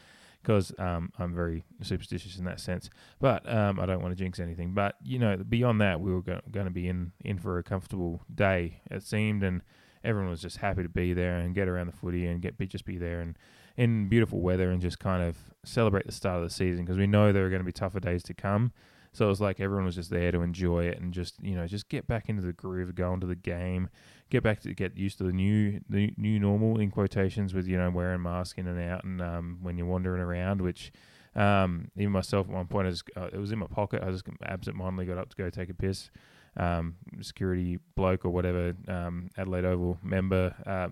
because 0.42 0.72
um, 0.78 1.12
I'm 1.18 1.34
very 1.34 1.64
superstitious 1.82 2.38
in 2.38 2.44
that 2.44 2.60
sense. 2.60 2.90
But 3.20 3.48
um, 3.48 3.78
I 3.78 3.86
don't 3.86 4.02
want 4.02 4.16
to 4.16 4.22
jinx 4.22 4.40
anything. 4.40 4.74
But 4.74 4.96
you 5.02 5.18
know, 5.18 5.36
beyond 5.36 5.80
that, 5.80 6.00
we 6.00 6.12
were 6.12 6.22
go- 6.22 6.40
going 6.50 6.66
to 6.66 6.72
be 6.72 6.88
in 6.88 7.12
in 7.24 7.38
for 7.38 7.58
a 7.58 7.62
comfortable 7.62 8.22
day. 8.32 8.80
It 8.90 9.02
seemed, 9.02 9.42
and 9.42 9.62
everyone 10.04 10.30
was 10.30 10.42
just 10.42 10.58
happy 10.58 10.82
to 10.82 10.88
be 10.88 11.12
there 11.14 11.36
and 11.36 11.54
get 11.54 11.68
around 11.68 11.86
the 11.86 11.92
footy 11.92 12.26
and 12.26 12.42
get 12.42 12.58
be, 12.58 12.66
just 12.66 12.84
be 12.84 12.98
there 12.98 13.20
and 13.20 13.38
in 13.76 14.08
beautiful 14.08 14.40
weather 14.40 14.70
and 14.70 14.82
just 14.82 14.98
kind 14.98 15.22
of 15.22 15.36
celebrate 15.64 16.06
the 16.06 16.12
start 16.12 16.42
of 16.42 16.48
the 16.48 16.54
season 16.54 16.84
because 16.84 16.98
we 16.98 17.06
know 17.06 17.32
there 17.32 17.46
are 17.46 17.50
going 17.50 17.60
to 17.60 17.66
be 17.66 17.72
tougher 17.72 18.00
days 18.00 18.22
to 18.24 18.34
come. 18.34 18.72
So 19.12 19.26
it 19.26 19.28
was 19.28 19.40
like 19.40 19.60
everyone 19.60 19.84
was 19.84 19.94
just 19.94 20.10
there 20.10 20.32
to 20.32 20.40
enjoy 20.40 20.84
it 20.84 20.98
and 20.98 21.12
just 21.12 21.34
you 21.42 21.54
know 21.54 21.66
just 21.66 21.88
get 21.88 22.06
back 22.06 22.28
into 22.28 22.42
the 22.42 22.52
groove 22.52 22.88
of 22.88 22.94
going 22.94 23.20
to 23.20 23.26
the 23.26 23.34
game, 23.34 23.88
get 24.32 24.42
back 24.42 24.60
to 24.60 24.72
get 24.72 24.96
used 24.96 25.18
to 25.18 25.24
the 25.24 25.32
new 25.32 25.78
the 25.90 26.10
new 26.16 26.40
normal 26.40 26.80
in 26.80 26.90
quotations 26.90 27.52
with 27.52 27.68
you 27.68 27.76
know 27.76 27.90
wearing 27.90 28.22
mask 28.22 28.56
in 28.56 28.66
and 28.66 28.80
out 28.80 29.04
and 29.04 29.20
um, 29.20 29.58
when 29.60 29.76
you're 29.76 29.86
wandering 29.86 30.22
around, 30.22 30.62
which 30.62 30.90
um, 31.36 31.90
even 31.96 32.12
myself 32.12 32.48
at 32.48 32.54
one 32.54 32.66
point 32.66 33.02
uh, 33.14 33.28
it 33.30 33.36
was 33.36 33.52
in 33.52 33.58
my 33.58 33.66
pocket. 33.66 34.02
I 34.02 34.10
just 34.10 34.24
absent-mindedly 34.44 35.04
got 35.04 35.18
up 35.18 35.28
to 35.28 35.36
go 35.36 35.50
take 35.50 35.68
a 35.68 35.74
piss. 35.74 36.10
Um, 36.54 36.96
security 37.22 37.78
bloke 37.94 38.26
or 38.26 38.30
whatever 38.30 38.74
um, 38.86 39.30
Adelaide 39.38 39.64
Oval 39.64 39.98
member 40.02 40.54
uh, 40.66 40.88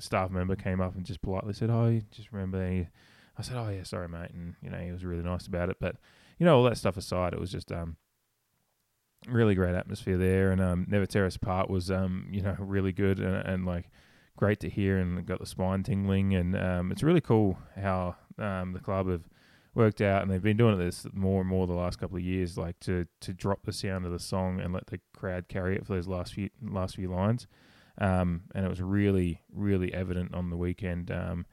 staff 0.00 0.30
member 0.30 0.56
came 0.56 0.80
up 0.80 0.96
and 0.96 1.04
just 1.04 1.20
politely 1.20 1.52
said, 1.52 1.70
"Oh, 1.70 2.00
just 2.12 2.32
remember." 2.32 2.68
He, 2.68 2.86
I 3.36 3.42
said, 3.42 3.56
"Oh 3.56 3.68
yeah, 3.68 3.82
sorry, 3.82 4.08
mate," 4.08 4.30
and 4.32 4.54
you 4.62 4.70
know 4.70 4.78
he 4.78 4.92
was 4.92 5.04
really 5.04 5.22
nice 5.22 5.46
about 5.48 5.68
it, 5.68 5.76
but 5.80 5.96
you 6.38 6.46
know, 6.46 6.56
all 6.56 6.64
that 6.64 6.78
stuff 6.78 6.96
aside, 6.96 7.32
it 7.32 7.40
was 7.40 7.50
just 7.50 7.72
um, 7.72 7.96
really 9.26 9.54
great 9.54 9.74
atmosphere 9.74 10.16
there. 10.16 10.50
And 10.50 10.60
um, 10.60 10.86
Never 10.88 11.06
Tear 11.06 11.26
Us 11.26 11.36
Apart 11.36 11.70
was, 11.70 11.90
um, 11.90 12.28
you 12.30 12.42
know, 12.42 12.56
really 12.58 12.92
good 12.92 13.18
and, 13.18 13.36
and 13.46 13.66
like 13.66 13.90
great 14.36 14.60
to 14.60 14.68
hear 14.68 14.98
and 14.98 15.26
got 15.26 15.40
the 15.40 15.46
spine 15.46 15.82
tingling. 15.82 16.34
And 16.34 16.56
um, 16.56 16.92
it's 16.92 17.02
really 17.02 17.20
cool 17.20 17.58
how 17.76 18.16
um, 18.38 18.72
the 18.72 18.80
club 18.80 19.08
have 19.08 19.22
worked 19.74 20.00
out 20.00 20.22
and 20.22 20.30
they've 20.30 20.42
been 20.42 20.56
doing 20.56 20.78
this 20.78 21.06
more 21.12 21.40
and 21.40 21.48
more 21.48 21.66
the 21.66 21.72
last 21.72 21.98
couple 21.98 22.16
of 22.16 22.22
years, 22.22 22.56
like 22.56 22.78
to 22.80 23.06
to 23.20 23.32
drop 23.32 23.64
the 23.64 23.72
sound 23.72 24.06
of 24.06 24.12
the 24.12 24.18
song 24.18 24.60
and 24.60 24.72
let 24.72 24.86
the 24.86 25.00
crowd 25.14 25.48
carry 25.48 25.76
it 25.76 25.86
for 25.86 25.94
those 25.94 26.08
last 26.08 26.34
few 26.34 26.50
last 26.62 26.96
few 26.96 27.10
lines. 27.10 27.46
Um, 28.00 28.42
and 28.54 28.64
it 28.64 28.68
was 28.68 28.80
really, 28.80 29.42
really 29.52 29.92
evident 29.92 30.34
on 30.34 30.50
the 30.50 30.56
weekend. 30.56 31.10
Um, 31.10 31.46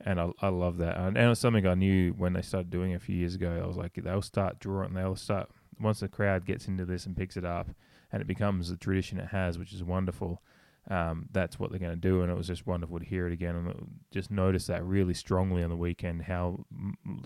and 0.00 0.20
I, 0.20 0.30
I 0.40 0.48
love 0.48 0.78
that. 0.78 0.96
And, 0.96 1.16
and 1.16 1.26
it 1.26 1.28
was 1.28 1.40
something 1.40 1.66
I 1.66 1.74
knew 1.74 2.12
when 2.12 2.32
they 2.32 2.42
started 2.42 2.70
doing 2.70 2.92
it 2.92 2.96
a 2.96 3.00
few 3.00 3.16
years 3.16 3.34
ago. 3.34 3.60
I 3.62 3.66
was 3.66 3.76
like, 3.76 3.94
they'll 3.94 4.22
start 4.22 4.60
drawing. 4.60 4.94
They'll 4.94 5.16
start 5.16 5.50
once 5.80 6.00
the 6.00 6.08
crowd 6.08 6.44
gets 6.44 6.68
into 6.68 6.84
this 6.84 7.06
and 7.06 7.16
picks 7.16 7.36
it 7.36 7.44
up, 7.44 7.68
and 8.12 8.20
it 8.20 8.26
becomes 8.26 8.70
the 8.70 8.76
tradition 8.76 9.18
it 9.18 9.28
has, 9.28 9.58
which 9.58 9.72
is 9.72 9.82
wonderful. 9.82 10.42
Um, 10.90 11.28
that's 11.32 11.58
what 11.58 11.70
they're 11.70 11.78
going 11.78 11.92
to 11.92 11.96
do, 11.96 12.22
and 12.22 12.30
it 12.30 12.36
was 12.36 12.46
just 12.46 12.66
wonderful 12.66 12.98
to 12.98 13.04
hear 13.04 13.26
it 13.26 13.32
again, 13.32 13.54
and 13.54 13.90
just 14.10 14.30
notice 14.30 14.66
that 14.68 14.84
really 14.84 15.12
strongly 15.12 15.62
on 15.62 15.68
the 15.68 15.76
weekend. 15.76 16.22
How 16.22 16.64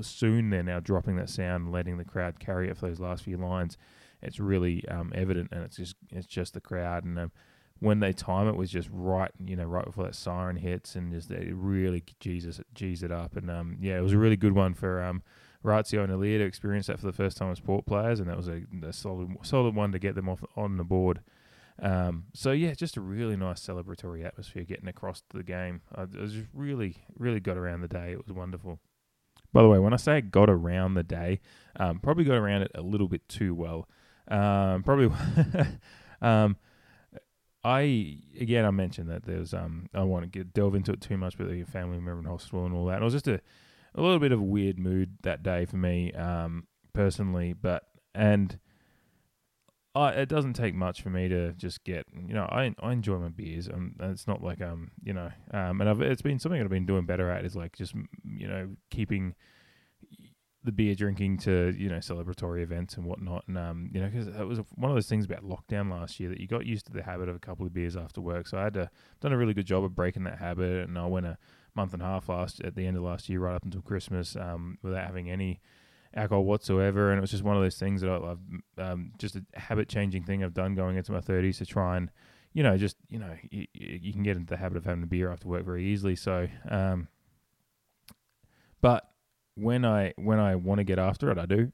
soon 0.01 0.51
they're 0.51 0.65
now 0.65 0.81
dropping 0.81 1.17
that 1.17 1.31
sound, 1.31 1.65
and 1.65 1.73
letting 1.73 1.97
the 1.97 2.05
crowd 2.05 2.41
carry 2.41 2.69
it 2.69 2.77
for 2.77 2.89
those 2.89 2.99
last 2.99 3.23
few 3.23 3.37
lines. 3.37 3.79
It's 4.21 4.41
really 4.41 4.87
um, 4.89 5.13
evident, 5.15 5.51
and 5.53 5.63
it's 5.63 5.77
just 5.77 5.95
it's 6.11 6.27
just 6.27 6.55
the 6.55 6.61
crowd, 6.61 7.05
and 7.05 7.19
um, 7.19 7.33
when 7.79 8.01
they 8.01 8.13
time 8.13 8.49
it 8.49 8.57
was 8.57 8.71
just 8.71 8.89
right, 8.93 9.31
you 9.45 9.57
know, 9.57 9.65
right 9.65 9.85
before 9.85 10.05
that 10.05 10.15
siren 10.15 10.57
hits, 10.57 10.97
and 10.97 11.13
just 11.13 11.31
it 11.31 11.55
really 11.55 12.03
Jesus 12.19 12.61
G's 12.75 13.05
it 13.05 13.13
up, 13.13 13.37
and 13.37 13.49
um, 13.49 13.77
yeah, 13.81 13.97
it 13.97 14.03
was 14.03 14.13
a 14.13 14.19
really 14.19 14.37
good 14.37 14.55
one 14.55 14.75
for 14.75 15.03
Razio 15.65 16.03
and 16.03 16.13
Aliir 16.13 16.39
to 16.39 16.45
experience 16.45 16.87
that 16.89 16.99
for 16.99 17.07
the 17.07 17.13
first 17.13 17.37
time 17.37 17.51
as 17.51 17.61
port 17.61 17.87
players, 17.87 18.21
and 18.21 18.29
that 18.29 18.37
was 18.37 18.49
a, 18.49 18.63
a 18.83 18.93
solid 18.93 19.37
solid 19.43 19.75
one 19.75 19.93
to 19.93 19.99
get 19.99 20.15
them 20.15 20.29
off 20.29 20.43
on 20.57 20.77
the 20.77 20.85
board. 20.85 21.21
Um, 21.81 22.25
so 22.35 22.53
yeah, 22.53 22.75
just 22.75 22.97
a 22.97 23.01
really 23.01 23.37
nice 23.37 23.65
celebratory 23.65 24.25
atmosphere 24.25 24.65
getting 24.65 24.89
across 24.89 25.23
the 25.31 25.43
game. 25.43 25.83
I, 25.95 26.03
I 26.03 26.07
just 26.27 26.47
really, 26.53 26.97
really 27.17 27.41
got 27.41 27.57
around 27.57 27.81
the 27.81 27.89
day. 27.89 28.13
It 28.13 28.27
was 28.27 28.35
wonderful. 28.35 28.79
By 29.53 29.63
the 29.63 29.69
way, 29.69 29.79
when 29.79 29.93
I 29.93 29.97
say 29.97 30.21
got 30.21 30.49
around 30.49 30.95
the 30.95 31.03
day, 31.03 31.41
um, 31.77 31.99
probably 31.99 32.25
got 32.25 32.37
around 32.37 32.63
it 32.63 32.71
a 32.75 32.83
little 32.83 33.09
bit 33.09 33.29
too 33.29 33.55
well. 33.55 33.89
Um, 34.29 34.83
probably, 34.83 35.11
um, 36.23 36.57
I 37.65 38.19
again 38.41 38.65
I 38.65 38.71
mentioned 38.71 39.11
that 39.11 39.25
there's 39.25 39.55
um 39.55 39.89
I 39.95 40.03
want 40.03 40.25
to 40.25 40.29
get 40.29 40.53
delve 40.53 40.75
into 40.75 40.93
it 40.93 41.01
too 41.01 41.17
much, 41.17 41.39
but 41.39 41.49
the 41.49 41.65
family 41.65 41.99
member 41.99 42.19
in 42.19 42.25
hospital 42.25 42.67
and 42.67 42.75
all 42.75 42.87
that. 42.87 42.95
And 42.95 43.03
it 43.03 43.05
was 43.05 43.15
just 43.15 43.29
a 43.29 43.41
a 43.95 44.01
little 44.01 44.19
bit 44.19 44.33
of 44.33 44.41
a 44.41 44.45
weird 44.45 44.79
mood 44.79 45.19
that 45.23 45.43
day 45.43 45.65
for 45.65 45.77
me 45.77 46.13
um 46.13 46.67
personally, 46.93 47.53
but 47.53 47.85
and 48.15 48.59
I, 49.95 50.11
it 50.13 50.29
doesn't 50.29 50.55
take 50.55 50.75
much 50.75 51.03
for 51.03 51.11
me 51.11 51.29
to 51.29 51.53
just 51.53 51.85
get 51.85 52.07
you 52.15 52.35
know 52.35 52.45
I 52.45 52.75
I 52.81 52.93
enjoy 52.93 53.19
my 53.19 53.29
beers 53.29 53.67
and 53.69 53.95
it's 54.01 54.27
not 54.27 54.43
like 54.43 54.61
um 54.61 54.91
you 55.03 55.13
know 55.13 55.31
um 55.53 55.81
and 55.81 55.89
I've, 55.89 56.01
it's 56.01 56.23
been 56.23 56.39
something 56.39 56.61
I've 56.61 56.69
been 56.69 56.87
doing 56.87 57.07
better 57.07 57.31
at 57.31 57.45
is 57.45 57.57
like 57.57 57.77
just 57.77 57.95
you 58.25 58.49
know 58.49 58.71
keeping 58.91 59.35
the 60.65 60.73
beer 60.73 60.95
drinking 60.95 61.39
to 61.39 61.75
you 61.77 61.89
know 61.89 61.97
celebratory 61.97 62.63
events 62.63 62.95
and 62.95 63.05
whatnot, 63.05 63.45
and 63.49 63.59
um, 63.59 63.91
you 63.93 64.01
know 64.01 64.09
because 64.09 64.29
it 64.29 64.47
was 64.47 64.61
one 64.77 64.91
of 64.91 64.97
those 64.97 65.09
things 65.09 65.25
about 65.25 65.43
lockdown 65.43 65.91
last 65.91 66.21
year 66.21 66.29
that 66.29 66.41
you 66.41 66.47
got 66.47 66.67
used 66.67 66.87
to 66.87 66.93
the 66.93 67.03
habit 67.03 67.29
of 67.29 67.35
a 67.35 67.41
couple 67.41 67.67
of 67.67 67.75
beers 67.75 67.97
after 67.97 68.21
work. 68.21 68.47
So 68.47 68.59
I 68.59 68.65
had 68.65 68.75
to, 68.75 68.91
done 69.21 69.33
a 69.33 69.37
really 69.37 69.55
good 69.55 69.67
job 69.67 69.83
of 69.83 69.95
breaking 69.95 70.25
that 70.25 70.39
habit, 70.39 70.89
and 70.89 70.97
I 70.99 71.07
went 71.07 71.27
a 71.27 71.37
month 71.75 71.93
and 71.93 72.03
a 72.03 72.07
half 72.07 72.29
last 72.29 72.61
at 72.63 72.75
the 72.75 72.87
end 72.87 72.97
of 72.97 73.03
last 73.03 73.29
year, 73.29 73.41
right 73.41 73.55
up 73.55 73.65
until 73.65 73.83
Christmas, 73.83 74.37
um, 74.37 74.79
without 74.83 75.07
having 75.07 75.31
any 75.31 75.61
alcohol 76.15 76.45
whatsoever, 76.45 77.11
and 77.11 77.19
it 77.19 77.21
was 77.21 77.31
just 77.31 77.43
one 77.43 77.57
of 77.57 77.63
those 77.63 77.79
things 77.79 78.01
that 78.03 78.11
I, 78.11 78.33
I've 78.33 78.93
um, 78.93 79.13
just 79.19 79.37
a 79.37 79.45
habit 79.55 79.89
changing 79.89 80.25
thing 80.25 80.45
I've 80.45 80.55
done 80.55 80.75
going 80.75 80.97
into 80.97 81.13
my 81.13 81.21
thirties 81.21 81.59
to 81.59 81.67
try 81.67 81.97
and 81.97 82.11
you 82.53 82.63
know 82.63 82.77
just 82.77 82.97
you 83.09 83.19
know 83.19 83.35
you, 83.51 83.67
you 83.73 84.13
can 84.13 84.23
get 84.23 84.37
into 84.37 84.51
the 84.51 84.59
habit 84.59 84.77
of 84.77 84.85
having 84.85 85.03
a 85.03 85.07
beer 85.07 85.31
after 85.31 85.49
work 85.49 85.65
very 85.65 85.87
easily. 85.87 86.17
So, 86.17 86.49
um, 86.69 87.09
but 88.81 89.09
when 89.55 89.85
I 89.85 90.13
when 90.17 90.39
I 90.39 90.57
want 90.57 90.79
to 90.79 90.85
get 90.85 90.99
after 90.99 91.31
it, 91.31 91.39
I 91.39 91.47
do. 91.47 91.73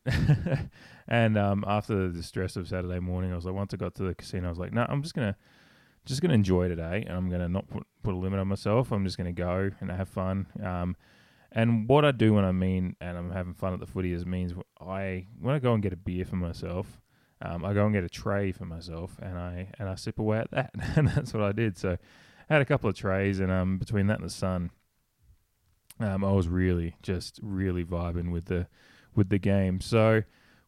and 1.08 1.38
um, 1.38 1.64
after 1.66 2.08
the 2.08 2.22
stress 2.22 2.56
of 2.56 2.68
Saturday 2.68 3.00
morning, 3.00 3.32
I 3.32 3.36
was 3.36 3.44
like, 3.44 3.54
once 3.54 3.74
I 3.74 3.76
got 3.76 3.94
to 3.96 4.04
the 4.04 4.14
casino, 4.14 4.46
I 4.46 4.50
was 4.50 4.58
like, 4.58 4.72
no, 4.72 4.86
I'm 4.88 5.02
just 5.02 5.14
gonna 5.14 5.36
just 6.08 6.22
gonna 6.22 6.34
enjoy 6.34 6.68
today, 6.68 7.04
and 7.06 7.16
I'm 7.16 7.30
gonna 7.30 7.48
not 7.48 7.68
put 7.68 7.86
put 8.02 8.14
a 8.14 8.16
limit 8.16 8.40
on 8.40 8.48
myself. 8.48 8.90
I'm 8.92 9.04
just 9.04 9.18
gonna 9.18 9.32
go 9.32 9.70
and 9.80 9.90
have 9.90 10.08
fun. 10.08 10.46
Um, 10.62 10.96
and 11.52 11.88
what 11.88 12.04
I 12.04 12.12
do 12.12 12.34
when 12.34 12.44
I 12.44 12.52
mean 12.52 12.96
and 13.00 13.16
I'm 13.16 13.30
having 13.30 13.54
fun 13.54 13.72
at 13.72 13.80
the 13.80 13.86
footy 13.86 14.12
is 14.12 14.26
means 14.26 14.52
I 14.80 15.26
when 15.40 15.54
I 15.54 15.58
go 15.58 15.74
and 15.74 15.82
get 15.82 15.92
a 15.92 15.96
beer 15.96 16.24
for 16.24 16.36
myself, 16.36 17.00
um, 17.42 17.64
I 17.64 17.72
go 17.74 17.84
and 17.84 17.94
get 17.94 18.04
a 18.04 18.08
tray 18.08 18.52
for 18.52 18.64
myself, 18.64 19.16
and 19.22 19.38
I 19.38 19.70
and 19.78 19.88
I 19.88 19.94
sip 19.94 20.18
away 20.18 20.38
at 20.38 20.50
that, 20.50 20.70
and 20.96 21.08
that's 21.08 21.32
what 21.32 21.42
I 21.42 21.52
did. 21.52 21.78
So 21.78 21.98
I 22.50 22.52
had 22.52 22.62
a 22.62 22.66
couple 22.66 22.88
of 22.88 22.96
trays, 22.96 23.38
and 23.38 23.52
um, 23.52 23.78
between 23.78 24.06
that 24.08 24.18
and 24.18 24.26
the 24.26 24.32
sun, 24.32 24.70
um, 26.00 26.24
I 26.24 26.32
was 26.32 26.48
really 26.48 26.96
just 27.02 27.38
really 27.42 27.84
vibing 27.84 28.32
with 28.32 28.46
the 28.46 28.66
with 29.14 29.28
the 29.28 29.38
game. 29.38 29.80
So 29.80 30.22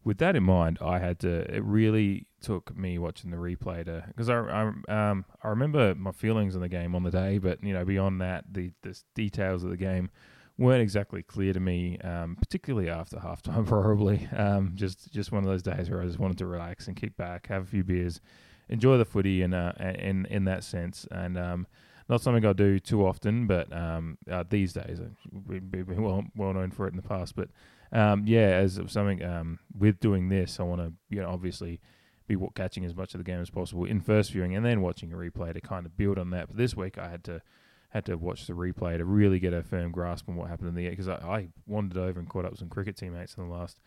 with 0.04 0.18
that 0.18 0.36
in 0.36 0.42
mind, 0.42 0.78
I 0.80 0.98
had 0.98 1.18
to. 1.20 1.54
It 1.54 1.62
really 1.64 2.26
took 2.40 2.74
me 2.76 2.98
watching 2.98 3.30
the 3.30 3.36
replay 3.36 3.84
to 3.84 4.04
because 4.08 4.30
I 4.30 4.38
I 4.38 5.08
um 5.10 5.24
I 5.42 5.48
remember 5.48 5.94
my 5.94 6.12
feelings 6.12 6.54
on 6.54 6.62
the 6.62 6.68
game 6.68 6.94
on 6.94 7.02
the 7.02 7.10
day, 7.10 7.38
but 7.38 7.62
you 7.62 7.72
know 7.72 7.84
beyond 7.84 8.20
that, 8.20 8.44
the 8.50 8.72
the 8.82 8.98
details 9.14 9.62
of 9.62 9.70
the 9.70 9.76
game 9.76 10.10
weren't 10.58 10.82
exactly 10.82 11.22
clear 11.22 11.52
to 11.52 11.60
me, 11.60 11.98
um, 11.98 12.36
particularly 12.36 12.88
after 12.88 13.16
halftime. 13.16 13.66
Probably 13.66 14.28
um, 14.36 14.72
just 14.74 15.12
just 15.12 15.32
one 15.32 15.44
of 15.44 15.50
those 15.50 15.62
days 15.62 15.90
where 15.90 16.00
I 16.00 16.06
just 16.06 16.18
wanted 16.18 16.38
to 16.38 16.46
relax 16.46 16.86
and 16.86 16.96
kick 16.96 17.16
back, 17.16 17.48
have 17.48 17.64
a 17.64 17.66
few 17.66 17.84
beers, 17.84 18.20
enjoy 18.68 18.96
the 18.96 19.04
footy, 19.04 19.42
and 19.42 19.54
uh, 19.54 19.72
in 19.80 20.26
in 20.26 20.44
that 20.44 20.64
sense, 20.64 21.06
and 21.10 21.36
um, 21.36 21.66
not 22.08 22.22
something 22.22 22.44
I 22.46 22.54
do 22.54 22.78
too 22.78 23.06
often, 23.06 23.46
but 23.46 23.70
um, 23.72 24.18
uh, 24.30 24.44
these 24.48 24.72
days 24.72 24.98
we've 25.46 25.70
been 25.70 26.02
well 26.02 26.24
well 26.34 26.54
known 26.54 26.70
for 26.70 26.86
it 26.86 26.90
in 26.90 26.96
the 26.96 27.06
past. 27.06 27.36
But 27.36 27.50
um, 27.92 28.24
yeah, 28.26 28.48
as 28.48 28.80
something 28.86 29.22
um, 29.24 29.58
with 29.76 30.00
doing 30.00 30.28
this, 30.28 30.60
I 30.60 30.62
want 30.64 30.80
to 30.80 30.92
you 31.08 31.20
know 31.20 31.28
obviously 31.28 31.80
be 32.26 32.36
catching 32.54 32.84
as 32.84 32.94
much 32.94 33.14
of 33.14 33.18
the 33.18 33.24
game 33.24 33.40
as 33.40 33.50
possible 33.50 33.84
in 33.84 34.00
first 34.00 34.30
viewing 34.30 34.54
and 34.54 34.64
then 34.64 34.80
watching 34.80 35.12
a 35.12 35.16
replay 35.16 35.52
to 35.52 35.60
kind 35.60 35.84
of 35.84 35.96
build 35.96 36.16
on 36.18 36.30
that. 36.30 36.46
But 36.46 36.56
this 36.56 36.76
week 36.76 36.96
I 36.96 37.08
had 37.08 37.24
to 37.24 37.42
had 37.90 38.06
to 38.06 38.16
watch 38.16 38.46
the 38.46 38.52
replay 38.52 38.96
to 38.96 39.04
really 39.04 39.40
get 39.40 39.52
a 39.52 39.64
firm 39.64 39.90
grasp 39.90 40.28
on 40.28 40.36
what 40.36 40.48
happened 40.48 40.68
in 40.68 40.74
the 40.76 40.88
because 40.88 41.08
I, 41.08 41.14
I, 41.14 41.48
wandered 41.66 41.98
over 41.98 42.20
and 42.20 42.28
caught 42.28 42.44
up 42.44 42.52
with 42.52 42.60
some 42.60 42.68
cricket 42.68 42.96
teammates 42.96 43.34
in 43.34 43.48
the 43.48 43.52
last 43.52 43.80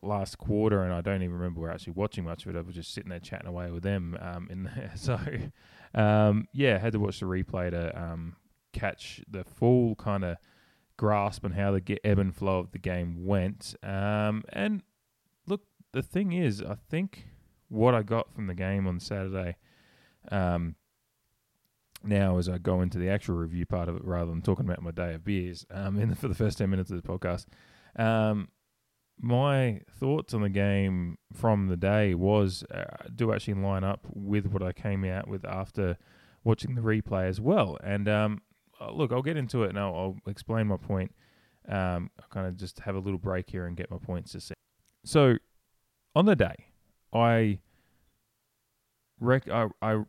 last 0.00 0.38
quarter, 0.38 0.82
and 0.82 0.92
I 0.92 1.00
don't 1.00 1.22
even 1.22 1.34
remember 1.34 1.70
actually 1.70 1.92
watching 1.92 2.24
much 2.24 2.44
of 2.44 2.54
it. 2.54 2.58
I 2.58 2.62
was 2.62 2.74
just 2.74 2.92
sitting 2.92 3.10
there 3.10 3.20
chatting 3.20 3.46
away 3.46 3.70
with 3.70 3.82
them 3.82 4.16
um, 4.20 4.48
in 4.50 4.64
there. 4.64 4.92
So 4.96 5.18
um, 5.94 6.48
yeah, 6.52 6.78
had 6.78 6.94
to 6.94 6.98
watch 6.98 7.20
the 7.20 7.26
replay 7.26 7.70
to 7.70 8.02
um, 8.02 8.36
catch 8.72 9.22
the 9.30 9.44
full 9.44 9.94
kind 9.96 10.24
of 10.24 10.38
grasp 10.96 11.44
on 11.44 11.52
how 11.52 11.72
the 11.72 12.00
ebb 12.04 12.18
and 12.18 12.34
flow 12.34 12.60
of 12.60 12.72
the 12.72 12.78
game 12.78 13.24
went. 13.24 13.74
Um, 13.82 14.42
and 14.52 14.82
look, 15.46 15.62
the 15.92 16.02
thing 16.02 16.32
is, 16.32 16.62
I 16.62 16.76
think 16.88 17.28
what 17.68 17.94
I 17.94 18.02
got 18.02 18.32
from 18.34 18.46
the 18.46 18.54
game 18.54 18.86
on 18.86 19.00
Saturday. 19.00 19.56
Um, 20.30 20.76
now 22.04 22.38
as 22.38 22.48
I 22.48 22.58
go 22.58 22.80
into 22.80 22.98
the 22.98 23.08
actual 23.08 23.36
review 23.36 23.66
part 23.66 23.88
of 23.88 23.96
it 23.96 24.04
rather 24.04 24.30
than 24.30 24.42
talking 24.42 24.64
about 24.64 24.82
my 24.82 24.90
day 24.90 25.14
of 25.14 25.24
beers 25.24 25.66
um, 25.70 25.98
in 25.98 26.08
the, 26.08 26.16
for 26.16 26.28
the 26.28 26.34
first 26.34 26.58
10 26.58 26.68
minutes 26.68 26.90
of 26.90 27.00
the 27.00 27.08
podcast. 27.08 27.46
Um, 27.96 28.48
my 29.20 29.80
thoughts 30.00 30.34
on 30.34 30.42
the 30.42 30.48
game 30.48 31.18
from 31.32 31.68
the 31.68 31.76
day 31.76 32.14
was 32.14 32.64
uh, 32.74 32.84
do 33.14 33.32
actually 33.32 33.54
line 33.54 33.84
up 33.84 34.06
with 34.12 34.46
what 34.46 34.62
I 34.62 34.72
came 34.72 35.04
out 35.04 35.28
with 35.28 35.44
after 35.44 35.96
watching 36.44 36.74
the 36.74 36.80
replay 36.80 37.28
as 37.28 37.40
well. 37.40 37.78
And 37.84 38.08
um, 38.08 38.42
look, 38.90 39.12
I'll 39.12 39.22
get 39.22 39.36
into 39.36 39.62
it 39.64 39.70
and 39.70 39.78
I'll, 39.78 39.94
I'll 39.94 40.16
explain 40.26 40.66
my 40.66 40.76
point. 40.76 41.14
Um, 41.68 42.10
I'll 42.18 42.28
kind 42.30 42.46
of 42.46 42.56
just 42.56 42.80
have 42.80 42.96
a 42.96 42.98
little 42.98 43.18
break 43.18 43.50
here 43.50 43.66
and 43.66 43.76
get 43.76 43.90
my 43.90 43.98
points 43.98 44.32
to 44.32 44.40
see. 44.40 44.54
So 45.04 45.36
on 46.14 46.26
the 46.26 46.36
day, 46.36 46.56
I 47.12 47.60
rec- 49.20 49.48
I, 49.48 49.68
I 49.80 50.02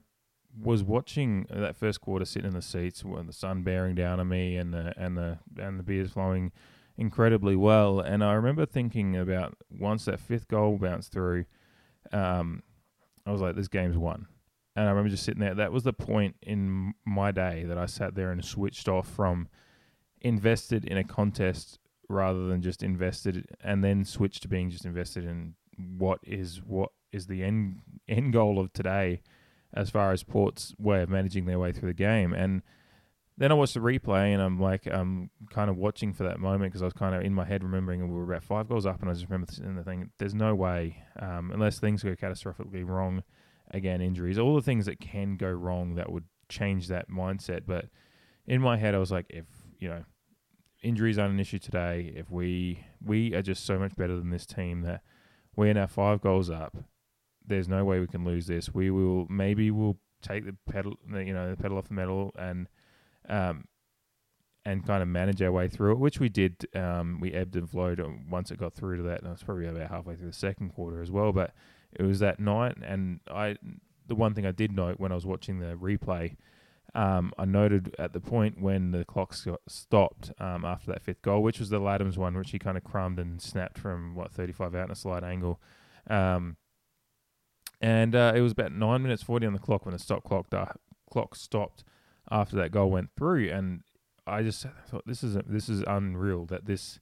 was 0.59 0.83
watching 0.83 1.45
that 1.49 1.75
first 1.75 2.01
quarter 2.01 2.25
sitting 2.25 2.49
in 2.49 2.55
the 2.55 2.61
seats 2.61 3.03
with 3.03 3.27
the 3.27 3.33
sun 3.33 3.63
bearing 3.63 3.95
down 3.95 4.19
on 4.19 4.29
me 4.29 4.55
and 4.57 4.73
the 4.73 4.93
and 4.97 5.17
the 5.17 5.39
and 5.57 5.79
the 5.79 5.83
beers 5.83 6.11
flowing 6.11 6.51
incredibly 6.97 7.55
well. 7.55 7.99
And 7.99 8.23
I 8.23 8.33
remember 8.33 8.65
thinking 8.65 9.15
about 9.15 9.55
once 9.71 10.05
that 10.05 10.19
fifth 10.19 10.47
goal 10.47 10.77
bounced 10.77 11.11
through, 11.11 11.45
um, 12.11 12.61
I 13.25 13.31
was 13.31 13.41
like, 13.41 13.55
"This 13.55 13.67
game's 13.67 13.97
won." 13.97 14.27
And 14.75 14.85
I 14.85 14.89
remember 14.89 15.09
just 15.09 15.23
sitting 15.23 15.41
there. 15.41 15.53
That 15.53 15.71
was 15.71 15.83
the 15.83 15.93
point 15.93 16.35
in 16.41 16.93
my 17.05 17.31
day 17.31 17.63
that 17.65 17.77
I 17.77 17.85
sat 17.85 18.15
there 18.15 18.31
and 18.31 18.43
switched 18.43 18.87
off 18.87 19.07
from 19.07 19.47
invested 20.21 20.85
in 20.85 20.97
a 20.97 21.03
contest 21.03 21.79
rather 22.09 22.47
than 22.47 22.61
just 22.61 22.83
invested, 22.83 23.45
and 23.63 23.83
then 23.83 24.03
switched 24.03 24.41
to 24.43 24.47
being 24.47 24.69
just 24.69 24.85
invested 24.85 25.25
in 25.25 25.55
what 25.97 26.19
is 26.23 26.61
what 26.65 26.91
is 27.11 27.27
the 27.27 27.43
end 27.43 27.79
end 28.07 28.33
goal 28.33 28.59
of 28.59 28.73
today 28.73 29.21
as 29.73 29.89
far 29.89 30.11
as 30.11 30.23
Port's 30.23 30.73
way 30.77 31.01
of 31.01 31.09
managing 31.09 31.45
their 31.45 31.59
way 31.59 31.71
through 31.71 31.89
the 31.89 31.93
game. 31.93 32.33
And 32.33 32.61
then 33.37 33.51
I 33.51 33.55
watched 33.55 33.73
the 33.73 33.79
replay 33.79 34.33
and 34.33 34.41
I'm 34.41 34.59
like, 34.59 34.85
I'm 34.85 35.31
kind 35.49 35.69
of 35.69 35.77
watching 35.77 36.13
for 36.13 36.23
that 36.23 36.39
moment 36.39 36.71
because 36.71 36.83
I 36.83 36.85
was 36.85 36.93
kind 36.93 37.15
of 37.15 37.23
in 37.23 37.33
my 37.33 37.45
head 37.45 37.63
remembering 37.63 38.07
we 38.07 38.15
were 38.15 38.23
about 38.23 38.43
five 38.43 38.69
goals 38.69 38.85
up 38.85 39.01
and 39.01 39.09
I 39.09 39.13
just 39.13 39.25
remember 39.25 39.47
in 39.63 39.75
the 39.75 39.83
thing, 39.83 40.11
there's 40.19 40.35
no 40.35 40.53
way, 40.53 41.03
um, 41.19 41.51
unless 41.51 41.79
things 41.79 42.03
go 42.03 42.15
catastrophically 42.15 42.87
wrong, 42.87 43.23
again, 43.73 44.01
injuries, 44.01 44.39
all 44.39 44.55
the 44.55 44.61
things 44.61 44.85
that 44.85 44.99
can 44.99 45.35
go 45.35 45.49
wrong 45.49 45.95
that 45.95 46.11
would 46.11 46.25
change 46.47 46.87
that 46.87 47.09
mindset. 47.09 47.61
But 47.67 47.85
in 48.47 48.61
my 48.61 48.77
head, 48.77 48.95
I 48.95 48.99
was 48.99 49.11
like, 49.11 49.25
if, 49.29 49.45
you 49.79 49.89
know, 49.89 50.03
injuries 50.81 51.17
aren't 51.17 51.33
an 51.33 51.39
issue 51.39 51.59
today, 51.59 52.13
if 52.15 52.31
we, 52.31 52.85
we 53.03 53.33
are 53.33 53.41
just 53.41 53.65
so 53.65 53.77
much 53.77 53.95
better 53.95 54.15
than 54.15 54.29
this 54.29 54.45
team 54.45 54.81
that 54.83 55.01
we're 55.55 55.73
now 55.73 55.87
five 55.87 56.21
goals 56.21 56.49
up 56.49 56.77
there's 57.45 57.67
no 57.67 57.83
way 57.83 57.99
we 57.99 58.07
can 58.07 58.23
lose 58.23 58.47
this. 58.47 58.73
We 58.73 58.89
will 58.89 59.27
maybe 59.29 59.71
we'll 59.71 59.97
take 60.21 60.45
the 60.45 60.55
pedal, 60.71 60.97
you 61.09 61.33
know, 61.33 61.51
the 61.51 61.57
pedal 61.57 61.77
off 61.77 61.87
the 61.87 61.93
metal 61.93 62.31
and 62.37 62.67
um, 63.27 63.65
and 64.65 64.85
kind 64.85 65.01
of 65.01 65.09
manage 65.09 65.41
our 65.41 65.51
way 65.51 65.67
through 65.67 65.93
it, 65.93 65.99
which 65.99 66.19
we 66.19 66.29
did. 66.29 66.65
Um, 66.75 67.19
we 67.19 67.33
ebbed 67.33 67.55
and 67.55 67.69
flowed 67.69 68.01
once 68.29 68.51
it 68.51 68.59
got 68.59 68.73
through 68.73 68.97
to 68.97 69.03
that, 69.03 69.19
and 69.19 69.27
it 69.27 69.31
was 69.31 69.43
probably 69.43 69.67
about 69.67 69.89
halfway 69.89 70.15
through 70.15 70.27
the 70.27 70.33
second 70.33 70.69
quarter 70.73 71.01
as 71.01 71.11
well. 71.11 71.31
But 71.31 71.53
it 71.95 72.03
was 72.03 72.19
that 72.19 72.39
night, 72.39 72.75
and 72.83 73.19
I 73.29 73.57
the 74.07 74.15
one 74.15 74.33
thing 74.33 74.45
I 74.45 74.51
did 74.51 74.71
note 74.71 74.99
when 74.99 75.11
I 75.11 75.15
was 75.15 75.25
watching 75.25 75.59
the 75.59 75.75
replay. 75.75 76.35
Um, 76.95 77.33
I 77.39 77.45
noted 77.45 77.95
at 77.97 78.13
the 78.13 78.19
point 78.19 78.61
when 78.61 78.91
the 78.91 79.03
clock 79.03 79.33
stopped 79.67 80.31
um, 80.39 80.63
after 80.63 80.91
that 80.91 81.01
fifth 81.01 81.23
goal, 81.23 81.41
which 81.41 81.59
was 81.59 81.69
the 81.69 81.79
Ladhams 81.79 82.17
one, 82.17 82.37
which 82.37 82.51
he 82.51 82.59
kind 82.59 82.77
of 82.77 82.83
crumbed 82.83 83.17
and 83.17 83.41
snapped 83.41 83.79
from 83.79 84.13
what 84.13 84.31
35 84.31 84.75
out 84.75 84.85
in 84.85 84.91
a 84.91 84.95
slight 84.95 85.23
angle. 85.23 85.59
Um, 86.07 86.57
and 87.81 88.15
uh, 88.15 88.33
it 88.35 88.41
was 88.41 88.51
about 88.51 88.71
nine 88.71 89.01
minutes 89.01 89.23
forty 89.23 89.45
on 89.45 89.53
the 89.53 89.59
clock 89.59 89.85
when 89.85 89.93
the 89.93 89.99
stop 89.99 90.23
clock 90.23 90.49
da- 90.49 90.73
clock 91.11 91.35
stopped 91.35 91.83
after 92.31 92.55
that 92.55 92.71
goal 92.71 92.89
went 92.89 93.09
through, 93.17 93.49
and 93.49 93.81
I 94.25 94.41
just 94.43 94.65
thought 94.87 95.03
this 95.05 95.23
is 95.23 95.35
a, 95.35 95.43
this 95.45 95.67
is 95.67 95.83
unreal 95.85 96.45
that 96.45 96.65
this 96.65 96.99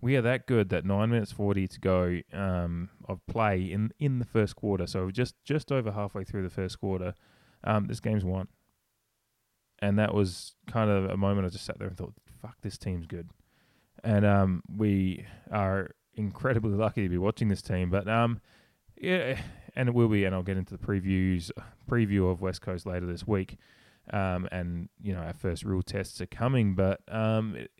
we 0.00 0.16
are 0.16 0.22
that 0.22 0.46
good 0.46 0.68
that 0.70 0.84
nine 0.84 1.10
minutes 1.10 1.32
forty 1.32 1.66
to 1.66 1.80
go 1.80 2.20
um, 2.32 2.90
of 3.08 3.20
play 3.26 3.60
in 3.60 3.90
in 3.98 4.18
the 4.18 4.24
first 4.24 4.56
quarter, 4.56 4.86
so 4.86 5.10
just 5.10 5.34
just 5.44 5.72
over 5.72 5.92
halfway 5.92 6.24
through 6.24 6.42
the 6.42 6.50
first 6.50 6.80
quarter, 6.80 7.14
um, 7.64 7.86
this 7.86 8.00
game's 8.00 8.24
won, 8.24 8.48
and 9.80 9.98
that 9.98 10.14
was 10.14 10.54
kind 10.66 10.90
of 10.90 11.10
a 11.10 11.16
moment 11.16 11.46
I 11.46 11.50
just 11.50 11.64
sat 11.64 11.78
there 11.78 11.88
and 11.88 11.96
thought, 11.96 12.14
"Fuck, 12.42 12.56
this 12.62 12.78
team's 12.78 13.06
good," 13.06 13.30
and 14.02 14.24
um, 14.24 14.62
we 14.68 15.26
are 15.50 15.90
incredibly 16.14 16.72
lucky 16.74 17.02
to 17.02 17.08
be 17.08 17.18
watching 17.18 17.48
this 17.48 17.62
team, 17.62 17.90
but 17.90 18.08
um, 18.08 18.40
yeah 18.96 19.38
and 19.76 19.88
it 19.88 19.94
will 19.94 20.08
be, 20.08 20.24
and 20.24 20.34
I'll 20.34 20.42
get 20.42 20.56
into 20.56 20.76
the 20.76 20.84
previews 20.84 21.50
preview 21.90 22.30
of 22.30 22.40
West 22.40 22.62
Coast 22.62 22.86
later 22.86 23.06
this 23.06 23.26
week. 23.26 23.58
Um, 24.12 24.46
and 24.52 24.90
you 25.02 25.14
know 25.14 25.20
our 25.20 25.32
first 25.32 25.64
real 25.64 25.82
tests 25.82 26.20
are 26.20 26.26
coming, 26.26 26.74
but 26.74 27.00
um, 27.08 27.56
it, 27.56 27.70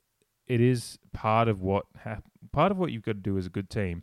it 0.46 0.60
is 0.60 0.98
part 1.12 1.48
of 1.48 1.62
what 1.62 1.86
hap- 1.96 2.24
part 2.52 2.70
of 2.70 2.78
what 2.78 2.92
you've 2.92 3.02
got 3.02 3.12
to 3.12 3.20
do 3.20 3.38
as 3.38 3.46
a 3.46 3.50
good 3.50 3.70
team 3.70 4.02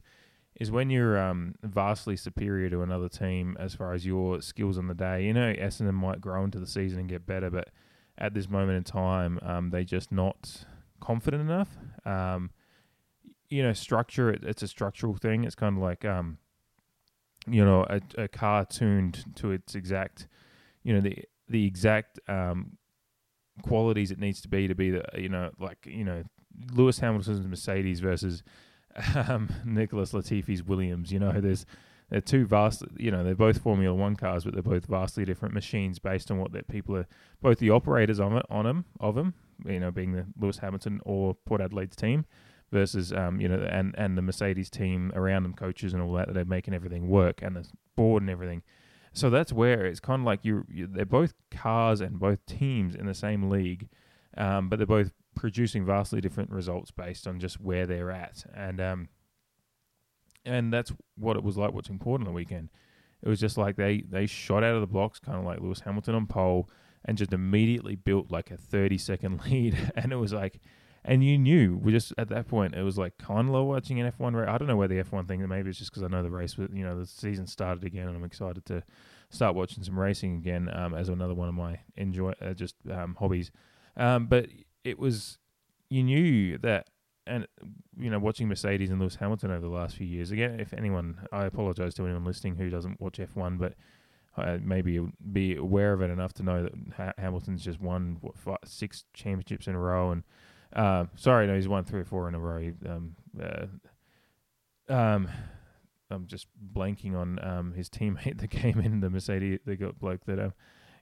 is 0.59 0.69
when 0.69 0.89
you're 0.89 1.17
um, 1.17 1.55
vastly 1.63 2.15
superior 2.15 2.69
to 2.69 2.81
another 2.81 3.09
team 3.09 3.55
as 3.59 3.73
far 3.73 3.93
as 3.93 4.05
your 4.05 4.41
skills 4.41 4.77
on 4.77 4.87
the 4.87 4.93
day. 4.93 5.23
You 5.25 5.33
know, 5.33 5.53
Essendon 5.53 5.93
might 5.93 6.21
grow 6.21 6.43
into 6.43 6.59
the 6.59 6.67
season 6.67 6.99
and 6.99 7.09
get 7.09 7.25
better, 7.25 7.49
but 7.49 7.69
at 8.17 8.33
this 8.33 8.49
moment 8.49 8.77
in 8.77 8.83
time, 8.83 9.39
um, 9.41 9.69
they're 9.69 9.83
just 9.83 10.11
not 10.11 10.65
confident 10.99 11.41
enough. 11.41 11.69
Um, 12.05 12.51
you 13.49 13.63
know, 13.63 13.73
structure 13.73 14.29
it, 14.29 14.43
it's 14.43 14.61
a 14.61 14.67
structural 14.67 15.15
thing. 15.15 15.43
It's 15.45 15.55
kind 15.55 15.77
of 15.77 15.81
like 15.81 16.05
um, 16.05 16.37
you 17.47 17.63
know, 17.65 17.85
a, 17.89 18.01
a 18.17 18.27
car 18.27 18.65
tuned 18.65 19.25
to 19.35 19.51
its 19.51 19.75
exact, 19.75 20.27
you 20.83 20.93
know, 20.93 21.01
the 21.01 21.17
the 21.47 21.65
exact 21.65 22.19
um, 22.29 22.77
qualities 23.61 24.11
it 24.11 24.19
needs 24.19 24.41
to 24.41 24.47
be 24.47 24.67
to 24.67 24.75
be 24.75 24.91
the, 24.91 25.03
you 25.17 25.29
know, 25.29 25.51
like 25.59 25.85
you 25.85 26.03
know, 26.03 26.23
Lewis 26.73 26.99
Hamilton's 26.99 27.45
Mercedes 27.45 27.99
versus 27.99 28.43
um, 29.15 29.49
Nicholas 29.65 30.13
Latifi's 30.13 30.63
Williams. 30.63 31.11
You 31.11 31.19
know, 31.19 31.39
there's 31.39 31.65
they're 32.11 32.21
two 32.21 32.45
vast, 32.45 32.83
you 32.97 33.09
know, 33.09 33.23
they're 33.23 33.35
both 33.35 33.59
Formula 33.59 33.95
One 33.95 34.17
cars, 34.17 34.43
but 34.43 34.53
they're 34.53 34.61
both 34.61 34.85
vastly 34.85 35.23
different 35.23 35.53
machines 35.53 35.97
based 35.97 36.29
on 36.29 36.39
what 36.39 36.51
that 36.51 36.67
people 36.67 36.97
are, 36.97 37.07
both 37.41 37.59
the 37.59 37.69
operators 37.69 38.19
on 38.19 38.35
it, 38.35 38.45
on 38.49 38.65
them, 38.65 38.83
of 38.99 39.15
them, 39.15 39.33
you 39.65 39.79
know, 39.79 39.91
being 39.91 40.11
the 40.11 40.25
Lewis 40.37 40.57
Hamilton 40.57 40.99
or 41.05 41.35
Port 41.45 41.61
Adelaide's 41.61 41.95
team, 41.95 42.25
versus 42.69 43.13
um, 43.13 43.39
you 43.39 43.47
know, 43.47 43.65
and 43.69 43.95
and 43.97 44.17
the 44.17 44.21
Mercedes 44.21 44.69
team 44.69 45.13
around 45.15 45.43
them, 45.43 45.53
coaches 45.53 45.93
and 45.93 46.03
all 46.03 46.11
that, 46.13 46.27
that 46.27 46.37
are 46.37 46.45
making 46.45 46.73
everything 46.73 47.07
work, 47.07 47.41
and 47.41 47.55
the 47.55 47.65
board 47.95 48.23
and 48.23 48.29
everything. 48.29 48.61
So 49.13 49.29
that's 49.29 49.51
where 49.51 49.85
it's 49.85 49.99
kind 49.99 50.21
of 50.21 50.25
like 50.25 50.45
you, 50.45 50.65
you 50.69 50.87
they're 50.87 51.05
both 51.05 51.33
cars 51.49 51.99
and 51.99 52.19
both 52.19 52.45
teams 52.45 52.95
in 52.95 53.05
the 53.05 53.13
same 53.13 53.49
league, 53.49 53.89
um, 54.37 54.69
but 54.69 54.77
they're 54.79 54.85
both 54.85 55.11
producing 55.35 55.85
vastly 55.85 56.21
different 56.21 56.49
results 56.49 56.91
based 56.91 57.27
on 57.27 57.39
just 57.39 57.59
where 57.59 57.85
they're 57.85 58.11
at, 58.11 58.45
and 58.55 58.79
um, 58.79 59.09
and 60.45 60.71
that's 60.71 60.93
what 61.17 61.35
it 61.35 61.43
was 61.43 61.57
like 61.57 61.73
watching 61.73 61.99
Port 61.99 62.21
on 62.21 62.25
the 62.25 62.31
weekend. 62.31 62.69
It 63.21 63.27
was 63.27 63.39
just 63.39 63.57
like 63.57 63.75
they 63.75 64.03
they 64.09 64.27
shot 64.27 64.63
out 64.63 64.75
of 64.75 64.81
the 64.81 64.87
blocks, 64.87 65.19
kind 65.19 65.37
of 65.37 65.43
like 65.43 65.59
Lewis 65.59 65.81
Hamilton 65.81 66.15
on 66.15 66.25
pole, 66.25 66.69
and 67.03 67.17
just 67.17 67.33
immediately 67.33 67.95
built 67.95 68.31
like 68.31 68.49
a 68.49 68.57
thirty 68.57 68.97
second 68.97 69.41
lead, 69.45 69.91
and 69.95 70.11
it 70.13 70.17
was 70.17 70.33
like. 70.33 70.59
And 71.03 71.23
you 71.23 71.37
knew, 71.37 71.79
we 71.81 71.91
just 71.91 72.13
at 72.17 72.29
that 72.29 72.47
point, 72.47 72.75
it 72.75 72.83
was 72.83 72.97
like 72.97 73.17
kind 73.17 73.49
of 73.49 73.65
watching 73.65 73.99
an 73.99 74.11
F1 74.11 74.35
race. 74.35 74.47
I 74.47 74.57
don't 74.57 74.67
know 74.67 74.75
where 74.75 74.87
the 74.87 75.03
F1 75.03 75.27
thing, 75.27 75.47
maybe 75.47 75.69
it's 75.69 75.79
just 75.79 75.91
because 75.91 76.03
I 76.03 76.07
know 76.07 76.21
the 76.21 76.29
race, 76.29 76.55
but 76.55 76.71
you 76.75 76.83
know, 76.83 76.99
the 76.99 77.07
season 77.07 77.47
started 77.47 77.83
again, 77.83 78.07
and 78.07 78.15
I'm 78.15 78.23
excited 78.23 78.65
to 78.67 78.83
start 79.29 79.55
watching 79.55 79.83
some 79.83 79.99
racing 79.99 80.35
again 80.35 80.69
um, 80.73 80.93
as 80.93 81.09
another 81.09 81.33
one 81.33 81.49
of 81.49 81.55
my 81.55 81.79
enjoy 81.95 82.33
uh, 82.41 82.53
just 82.53 82.75
um, 82.91 83.15
hobbies. 83.19 83.49
Um, 83.97 84.27
but 84.27 84.47
it 84.83 84.99
was 84.99 85.39
you 85.89 86.03
knew 86.03 86.57
that, 86.59 86.87
and 87.25 87.47
you 87.97 88.09
know, 88.09 88.19
watching 88.19 88.47
Mercedes 88.47 88.91
and 88.91 88.99
Lewis 88.99 89.15
Hamilton 89.15 89.51
over 89.51 89.61
the 89.61 89.73
last 89.73 89.95
few 89.95 90.07
years. 90.07 90.31
Again, 90.31 90.59
if 90.59 90.73
anyone, 90.73 91.27
I 91.31 91.45
apologize 91.45 91.95
to 91.95 92.03
anyone 92.03 92.25
listening 92.25 92.55
who 92.55 92.69
doesn't 92.69 93.01
watch 93.01 93.17
F1, 93.17 93.57
but 93.57 93.73
uh, 94.37 94.57
maybe 94.61 94.99
be 95.31 95.55
aware 95.55 95.93
of 95.93 96.01
it 96.01 96.09
enough 96.09 96.33
to 96.33 96.43
know 96.43 96.63
that 96.63 96.73
ha- 96.95 97.13
Hamilton's 97.17 97.63
just 97.63 97.81
won 97.81 98.17
what 98.21 98.37
five, 98.37 98.57
six 98.65 99.03
championships 99.13 99.67
in 99.67 99.75
a 99.75 99.79
row, 99.79 100.11
and 100.11 100.23
uh, 100.73 101.05
sorry, 101.15 101.47
no, 101.47 101.55
he's 101.55 101.67
won 101.67 101.83
three 101.83 102.01
or 102.01 102.05
four 102.05 102.27
in 102.27 102.35
a 102.35 102.39
row. 102.39 102.71
Um, 102.87 103.15
uh, 103.41 104.93
um, 104.93 105.29
I'm 106.09 106.27
just 106.27 106.47
blanking 106.73 107.15
on 107.15 107.39
um, 107.43 107.73
his 107.73 107.89
teammate 107.89 108.37
that 108.41 108.49
came 108.49 108.79
in 108.79 108.99
the 108.99 109.09
Mercedes, 109.09 109.59
the 109.65 109.75
bloke 109.99 110.25
that 110.25 110.39
um, 110.39 110.53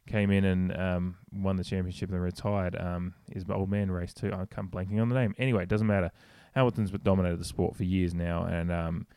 came 0.08 0.32
in 0.32 0.46
and 0.46 0.76
um, 0.78 1.16
won 1.32 1.56
the 1.56 1.64
championship 1.64 2.12
and 2.12 2.22
retired. 2.22 2.76
Um, 2.80 3.14
his 3.32 3.46
old 3.50 3.70
man 3.70 3.92
race 3.92 4.14
too. 4.14 4.32
I 4.34 4.46
can't 4.46 4.72
blanking 4.72 5.02
on 5.02 5.10
the 5.10 5.16
name. 5.16 5.36
Anyway, 5.38 5.64
it 5.64 5.70
doesn't 5.70 5.88
matter. 5.88 6.12
Hamilton's 6.56 6.92
dominated 6.92 7.40
the 7.40 7.46
sport 7.46 7.76
for 7.76 7.84
years 7.84 8.14
now, 8.14 8.44
and 8.44 8.72
um, 8.72 9.08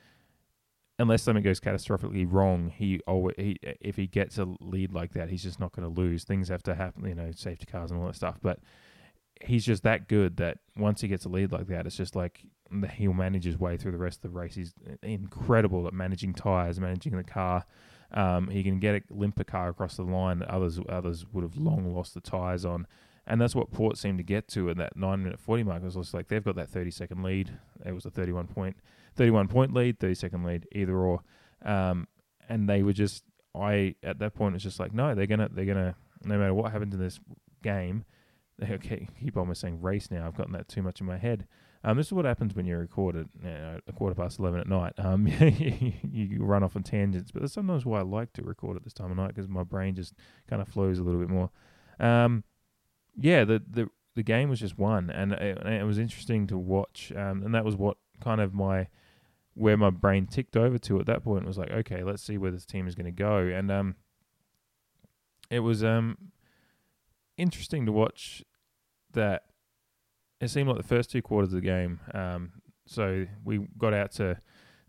unless 0.99 1.23
something 1.23 1.43
goes 1.43 1.61
catastrophically 1.61 2.27
wrong, 2.31 2.69
he 2.69 3.01
always 3.07 3.35
he 3.39 3.59
if 3.81 3.97
he 3.97 4.07
gets 4.07 4.39
a 4.39 4.47
lead 4.61 4.93
like 4.93 5.13
that, 5.15 5.31
he's 5.31 5.43
just 5.43 5.59
not 5.59 5.73
going 5.73 5.93
to 5.93 6.01
lose. 6.01 6.25
Things 6.25 6.49
have 6.49 6.63
to 6.65 6.75
happen, 6.75 7.07
you 7.07 7.15
know, 7.15 7.31
safety 7.33 7.67
cars 7.67 7.91
and 7.91 8.01
all 8.01 8.07
that 8.07 8.17
stuff. 8.17 8.39
But 8.43 8.59
he's 9.41 9.65
just 9.65 9.83
that 9.83 10.09
good 10.09 10.37
that 10.37 10.59
once 10.77 11.01
he 11.01 11.09
gets 11.09 11.25
a 11.25 11.29
lead 11.29 11.53
like 11.53 11.67
that, 11.69 11.87
it's 11.87 11.97
just 11.97 12.15
like 12.15 12.45
he'll 12.95 13.13
manage 13.13 13.45
his 13.45 13.59
way 13.59 13.77
through 13.77 13.93
the 13.93 13.99
rest 13.99 14.25
of 14.25 14.33
the 14.33 14.39
race. 14.39 14.55
He's 14.55 14.75
incredible 15.03 15.87
at 15.87 15.93
managing 15.93 16.35
tires, 16.35 16.81
managing 16.81 17.17
the 17.17 17.25
car. 17.25 17.65
Um, 18.13 18.49
he 18.49 18.63
can 18.63 18.79
get 18.79 18.95
a 18.95 19.03
limper 19.11 19.45
car 19.45 19.69
across 19.69 19.97
the 19.97 20.03
line 20.03 20.39
that 20.41 20.51
others 20.51 20.79
others 20.89 21.25
would 21.33 21.43
have 21.43 21.57
long 21.57 21.95
lost 21.95 22.15
the 22.15 22.21
tires 22.21 22.65
on. 22.65 22.87
And 23.27 23.41
that's 23.41 23.55
what 23.55 23.71
Port 23.71 23.99
seemed 23.99 24.19
to 24.19 24.25
get 24.25 24.49
to 24.49 24.69
at 24.71 24.77
that 24.79 24.97
nine 24.97 25.23
minute 25.23 25.39
forty 25.39 25.63
mark. 25.63 25.83
It 25.83 25.95
was 25.95 26.13
like 26.13 26.29
they've 26.29 26.45
got 26.45 26.57
that 26.57 26.69
thirty 26.69 26.91
second 26.91 27.23
lead. 27.23 27.51
It 27.85 27.93
was 27.93 28.05
a 28.05 28.11
thirty 28.11 28.33
one 28.33 28.49
point 28.49 28.77
thirty 29.15 29.31
one 29.31 29.49
point 29.49 29.73
lead, 29.73 29.99
thirty 29.99 30.15
second 30.15 30.45
lead, 30.45 30.67
either 30.73 30.97
or. 30.97 31.23
Um, 31.65 32.09
and 32.49 32.69
they 32.69 32.83
were 32.83 32.93
just 32.93 33.23
I 33.55 33.95
at 34.03 34.19
that 34.19 34.35
point 34.35 34.55
it's 34.55 34.65
just 34.65 34.81
like 34.81 34.93
no, 34.93 35.15
they're 35.15 35.27
gonna 35.27 35.49
they're 35.53 35.65
gonna 35.65 35.95
no 36.25 36.39
matter 36.39 36.55
what 36.55 36.73
happens 36.73 36.95
in 36.95 37.01
this 37.01 37.21
game, 37.63 38.05
okay, 38.71 39.09
keep 39.21 39.37
almost 39.37 39.61
saying 39.61 39.81
race 39.81 40.11
now. 40.11 40.27
I've 40.27 40.37
gotten 40.37 40.53
that 40.53 40.69
too 40.69 40.83
much 40.83 41.01
in 41.01 41.07
my 41.07 41.19
head. 41.19 41.47
Um, 41.85 41.97
this 41.97 42.07
is 42.07 42.13
what 42.13 42.25
happens 42.25 42.55
when 42.55 42.65
you 42.65 42.77
record 42.77 43.17
at 43.17 43.27
you 43.43 43.51
know, 43.51 43.81
a 43.87 43.93
quarter 43.93 44.15
past 44.15 44.39
eleven 44.39 44.61
at 44.61 44.69
night. 44.69 44.93
Um, 44.99 45.27
you, 46.13 46.45
run 46.45 46.63
off 46.63 46.77
on 46.77 46.83
tangents, 46.83 47.33
but 47.33 47.43
that's 47.43 47.55
sometimes 47.55 47.85
why 47.85 47.99
I 47.99 48.03
like 48.03 48.33
to 48.35 48.43
record 48.43 48.77
at 48.77 48.85
this 48.85 48.93
time 48.93 49.11
of 49.11 49.17
night 49.17 49.29
because 49.29 49.49
my 49.49 49.65
brain 49.65 49.95
just 49.95 50.15
kind 50.49 50.63
of 50.63 50.69
flows 50.69 50.99
a 50.99 51.03
little 51.03 51.21
bit 51.21 51.29
more. 51.29 51.51
Um, 51.99 52.45
yeah, 53.19 53.45
the 53.45 53.63
the 53.69 53.89
the 54.15 54.23
game 54.23 54.49
was 54.49 54.61
just 54.61 54.79
won, 54.79 55.11
and 55.11 55.33
it, 55.33 55.59
and 55.59 55.75
it 55.75 55.85
was 55.85 55.99
interesting 55.99 56.47
to 56.49 56.59
watch. 56.59 57.13
Um, 57.17 57.43
and 57.43 57.55
that 57.55 57.65
was 57.65 57.75
what 57.75 57.97
kind 58.21 58.41
of 58.41 58.55
my 58.55 58.89
where 59.55 59.77
my 59.77 59.91
brain 59.91 60.27
ticked 60.27 60.57
over 60.57 60.79
to 60.79 61.01
at 61.01 61.07
that 61.07 61.23
point 61.23 61.45
was 61.45 61.59
like, 61.59 61.71
okay, 61.71 62.03
let's 62.03 62.23
see 62.23 62.39
where 62.39 62.51
this 62.51 62.65
team 62.65 62.87
is 62.87 62.95
going 62.95 63.07
to 63.07 63.11
go, 63.11 63.39
and 63.39 63.71
um, 63.73 63.97
it 65.51 65.61
was 65.61 65.83
um 65.83 66.17
interesting 67.37 67.87
to 67.87 67.93
watch 67.93 68.45
that 69.13 69.45
it 70.41 70.49
seemed 70.49 70.69
like 70.69 70.77
the 70.77 70.83
first 70.83 71.11
two 71.11 71.23
quarters 71.23 71.53
of 71.53 71.61
the 71.63 71.67
game. 71.67 72.01
Um, 72.13 72.53
so 72.87 73.27
we 73.45 73.67
got 73.79 73.95
out 73.95 74.13
to 74.13 74.39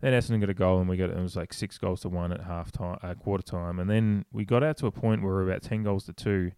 then 0.00 0.12
Essendon 0.12 0.40
got 0.40 0.50
a 0.50 0.54
goal 0.54 0.80
and 0.80 0.88
we 0.88 0.96
got 0.96 1.10
it 1.10 1.16
was 1.16 1.36
like 1.36 1.54
six 1.54 1.78
goals 1.78 2.02
to 2.02 2.08
one 2.08 2.32
at 2.32 2.42
half 2.42 2.70
time, 2.70 2.98
uh, 3.02 3.14
quarter 3.14 3.42
time, 3.42 3.78
and 3.78 3.88
then 3.88 4.26
we 4.32 4.44
got 4.44 4.62
out 4.62 4.76
to 4.78 4.86
a 4.86 4.90
point 4.92 5.22
where 5.22 5.32
we 5.32 5.36
were 5.36 5.50
about 5.50 5.62
ten 5.62 5.82
goals 5.82 6.04
to 6.04 6.12
two, 6.12 6.52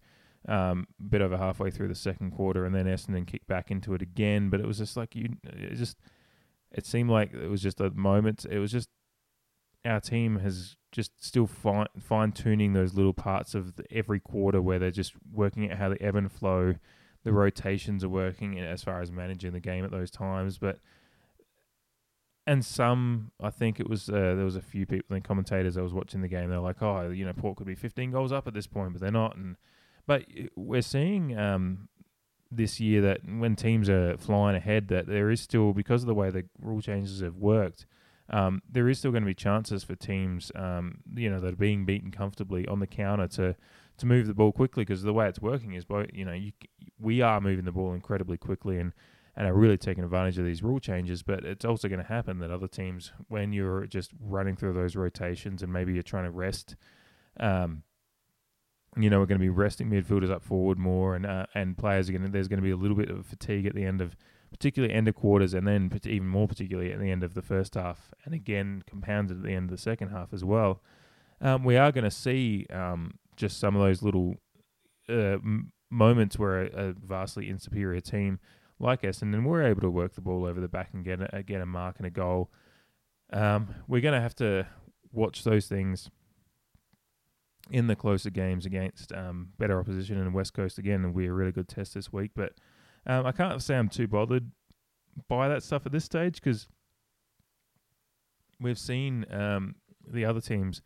um, 0.47 0.87
bit 1.09 1.21
over 1.21 1.37
halfway 1.37 1.71
through 1.71 1.87
the 1.87 1.95
second 1.95 2.31
quarter, 2.31 2.65
and 2.65 2.75
then 2.75 2.85
Essendon 2.85 3.25
kicked 3.25 3.47
back 3.47 3.71
into 3.71 3.93
it 3.93 4.01
again. 4.01 4.49
But 4.49 4.59
it 4.59 4.65
was 4.65 4.79
just 4.79 4.97
like 4.97 5.15
you, 5.15 5.37
it 5.43 5.75
just 5.75 5.97
it 6.71 6.85
seemed 6.85 7.09
like 7.09 7.33
it 7.33 7.49
was 7.49 7.61
just 7.61 7.79
a 7.79 7.91
moment. 7.91 8.45
It 8.49 8.59
was 8.59 8.71
just 8.71 8.89
our 9.85 10.01
team 10.01 10.39
has 10.39 10.75
just 10.91 11.11
still 11.23 11.47
fine 11.47 11.87
fine 11.99 12.31
tuning 12.31 12.73
those 12.73 12.95
little 12.95 13.13
parts 13.13 13.55
of 13.55 13.75
the, 13.75 13.85
every 13.91 14.19
quarter 14.19 14.61
where 14.61 14.79
they're 14.79 14.91
just 14.91 15.13
working 15.31 15.71
out 15.71 15.77
how 15.77 15.89
the 15.89 16.01
ebb 16.01 16.15
and 16.15 16.31
flow 16.31 16.75
the 17.27 17.33
rotations 17.33 18.05
are 18.05 18.09
working 18.09 18.57
as 18.57 18.81
far 18.81 19.01
as 19.01 19.11
managing 19.11 19.51
the 19.51 19.59
game 19.59 19.83
at 19.83 19.91
those 19.91 20.09
times. 20.09 20.57
But 20.57 20.79
and 22.45 22.63
some, 22.63 23.31
I 23.43 23.49
think 23.49 23.81
it 23.81 23.89
was 23.89 24.07
uh, 24.07 24.13
there 24.13 24.45
was 24.45 24.55
a 24.55 24.61
few 24.61 24.85
people 24.85 25.13
and 25.13 25.25
commentators 25.25 25.75
I 25.75 25.81
was 25.81 25.93
watching 25.93 26.21
the 26.21 26.29
game. 26.29 26.49
They're 26.49 26.59
like, 26.59 26.81
oh, 26.81 27.09
you 27.09 27.25
know, 27.25 27.33
Port 27.33 27.57
could 27.57 27.67
be 27.67 27.75
15 27.75 28.11
goals 28.11 28.31
up 28.31 28.47
at 28.47 28.53
this 28.53 28.65
point, 28.65 28.93
but 28.93 29.01
they're 29.01 29.11
not. 29.11 29.35
And 29.35 29.57
but 30.05 30.23
we're 30.55 30.81
seeing 30.81 31.37
um, 31.37 31.89
this 32.49 32.79
year 32.79 33.01
that 33.01 33.19
when 33.27 33.57
teams 33.57 33.89
are 33.89 34.15
flying 34.15 34.55
ahead, 34.55 34.87
that 34.87 35.07
there 35.07 35.29
is 35.29 35.41
still 35.41 35.73
because 35.73 36.03
of 36.03 36.07
the 36.07 36.15
way 36.15 36.29
the 36.29 36.45
rule 36.61 36.81
changes 36.81 37.19
have 37.19 37.35
worked. 37.35 37.85
Um, 38.29 38.61
there 38.71 38.87
is 38.87 38.99
still 38.99 39.11
going 39.11 39.23
to 39.23 39.27
be 39.27 39.33
chances 39.33 39.83
for 39.83 39.95
teams, 39.95 40.49
um, 40.55 40.99
you 41.13 41.29
know, 41.29 41.41
that 41.41 41.53
are 41.55 41.57
being 41.57 41.83
beaten 41.83 42.11
comfortably 42.11 42.65
on 42.69 42.79
the 42.79 42.87
counter 42.87 43.27
to 43.27 43.57
to 43.97 44.05
move 44.05 44.27
the 44.27 44.33
ball 44.33 44.51
quickly 44.51 44.83
because 44.83 45.03
the 45.03 45.13
way 45.13 45.27
it's 45.27 45.41
working 45.41 45.73
is, 45.73 45.85
both, 45.85 46.07
you 46.13 46.25
know, 46.25 46.33
you, 46.33 46.51
we 46.99 47.21
are 47.21 47.41
moving 47.41 47.65
the 47.65 47.71
ball 47.71 47.93
incredibly 47.93 48.37
quickly 48.37 48.79
and 48.79 48.93
and 49.35 49.45
are 49.45 49.53
really 49.53 49.77
taking 49.77 50.03
advantage 50.03 50.39
of 50.39 50.45
these 50.45 50.63
rule 50.63 50.79
changes. 50.79 51.21
But 51.21 51.45
it's 51.45 51.63
also 51.63 51.87
going 51.87 52.01
to 52.01 52.07
happen 52.07 52.39
that 52.39 52.49
other 52.49 52.67
teams, 52.67 53.11
when 53.27 53.53
you're 53.53 53.85
just 53.85 54.11
running 54.19 54.55
through 54.55 54.73
those 54.73 54.95
rotations 54.95 55.61
and 55.61 55.71
maybe 55.71 55.93
you're 55.93 56.01
trying 56.01 56.23
to 56.23 56.31
rest, 56.31 56.75
um, 57.39 57.83
you 58.97 59.11
know, 59.11 59.19
we're 59.19 59.27
going 59.27 59.39
to 59.39 59.43
be 59.43 59.49
resting 59.49 59.91
midfielders 59.91 60.31
up 60.31 60.43
forward 60.43 60.79
more, 60.79 61.15
and 61.15 61.25
uh, 61.25 61.45
and 61.53 61.77
players 61.77 62.09
are 62.09 62.13
going 62.13 62.23
to. 62.23 62.31
There's 62.31 62.47
going 62.47 62.57
to 62.59 62.63
be 62.63 62.71
a 62.71 62.77
little 62.77 62.97
bit 62.97 63.09
of 63.09 63.27
fatigue 63.27 63.67
at 63.67 63.75
the 63.75 63.85
end 63.85 64.01
of, 64.01 64.15
particularly 64.49 64.93
end 64.93 65.07
of 65.07 65.13
quarters, 65.13 65.53
and 65.53 65.67
then 65.67 65.91
even 66.05 66.27
more 66.27 66.47
particularly 66.47 66.91
at 66.91 66.99
the 66.99 67.11
end 67.11 67.23
of 67.23 67.35
the 67.35 67.43
first 67.43 67.75
half, 67.75 68.11
and 68.25 68.33
again 68.33 68.83
compounded 68.87 69.37
at 69.37 69.43
the 69.43 69.53
end 69.53 69.65
of 69.65 69.77
the 69.77 69.81
second 69.81 70.09
half 70.09 70.33
as 70.33 70.43
well. 70.43 70.81
Um, 71.39 71.63
we 71.63 71.77
are 71.77 71.91
going 71.91 72.05
to 72.05 72.11
see 72.11 72.65
um, 72.71 73.19
just 73.37 73.59
some 73.59 73.75
of 73.75 73.81
those 73.81 74.01
little 74.01 74.35
uh, 75.09 75.37
m- 75.37 75.71
moments 75.89 76.37
where 76.37 76.63
a, 76.63 76.89
a 76.89 76.93
vastly 76.93 77.49
insuperior 77.49 78.01
team 78.01 78.39
like 78.79 79.01
Essendon 79.01 79.43
we're 79.43 79.63
able 79.63 79.81
to 79.81 79.89
work 79.89 80.13
the 80.13 80.21
ball 80.21 80.45
over 80.45 80.59
the 80.59 80.67
back 80.67 80.89
and 80.93 81.03
get 81.03 81.19
a, 81.33 81.43
get 81.43 81.61
a 81.61 81.65
mark 81.65 81.95
and 81.97 82.05
a 82.05 82.11
goal. 82.11 82.51
Um, 83.31 83.73
we're 83.87 84.01
going 84.01 84.13
to 84.13 84.21
have 84.21 84.35
to 84.35 84.67
watch 85.11 85.43
those 85.43 85.67
things 85.67 86.09
in 87.71 87.87
the 87.87 87.95
closer 87.95 88.29
games 88.29 88.65
against 88.65 89.11
um, 89.11 89.49
better 89.57 89.79
opposition 89.79 90.17
in 90.17 90.33
West 90.33 90.53
Coast 90.53 90.77
again, 90.77 91.03
and 91.03 91.13
we're 91.13 91.31
a 91.31 91.35
really 91.35 91.51
good 91.51 91.67
test 91.67 91.93
this 91.93 92.13
week. 92.13 92.31
But 92.35 92.53
um, 93.05 93.25
I 93.25 93.31
can't 93.31 93.61
say 93.61 93.75
I'm 93.75 93.89
too 93.89 94.07
bothered 94.07 94.51
by 95.27 95.47
that 95.49 95.63
stuff 95.63 95.85
at 95.85 95.91
this 95.91 96.05
stage 96.05 96.35
because 96.35 96.67
we've 98.59 98.79
seen 98.79 99.25
um, 99.31 99.75
the 100.07 100.23
other 100.25 100.41
teams, 100.41 100.81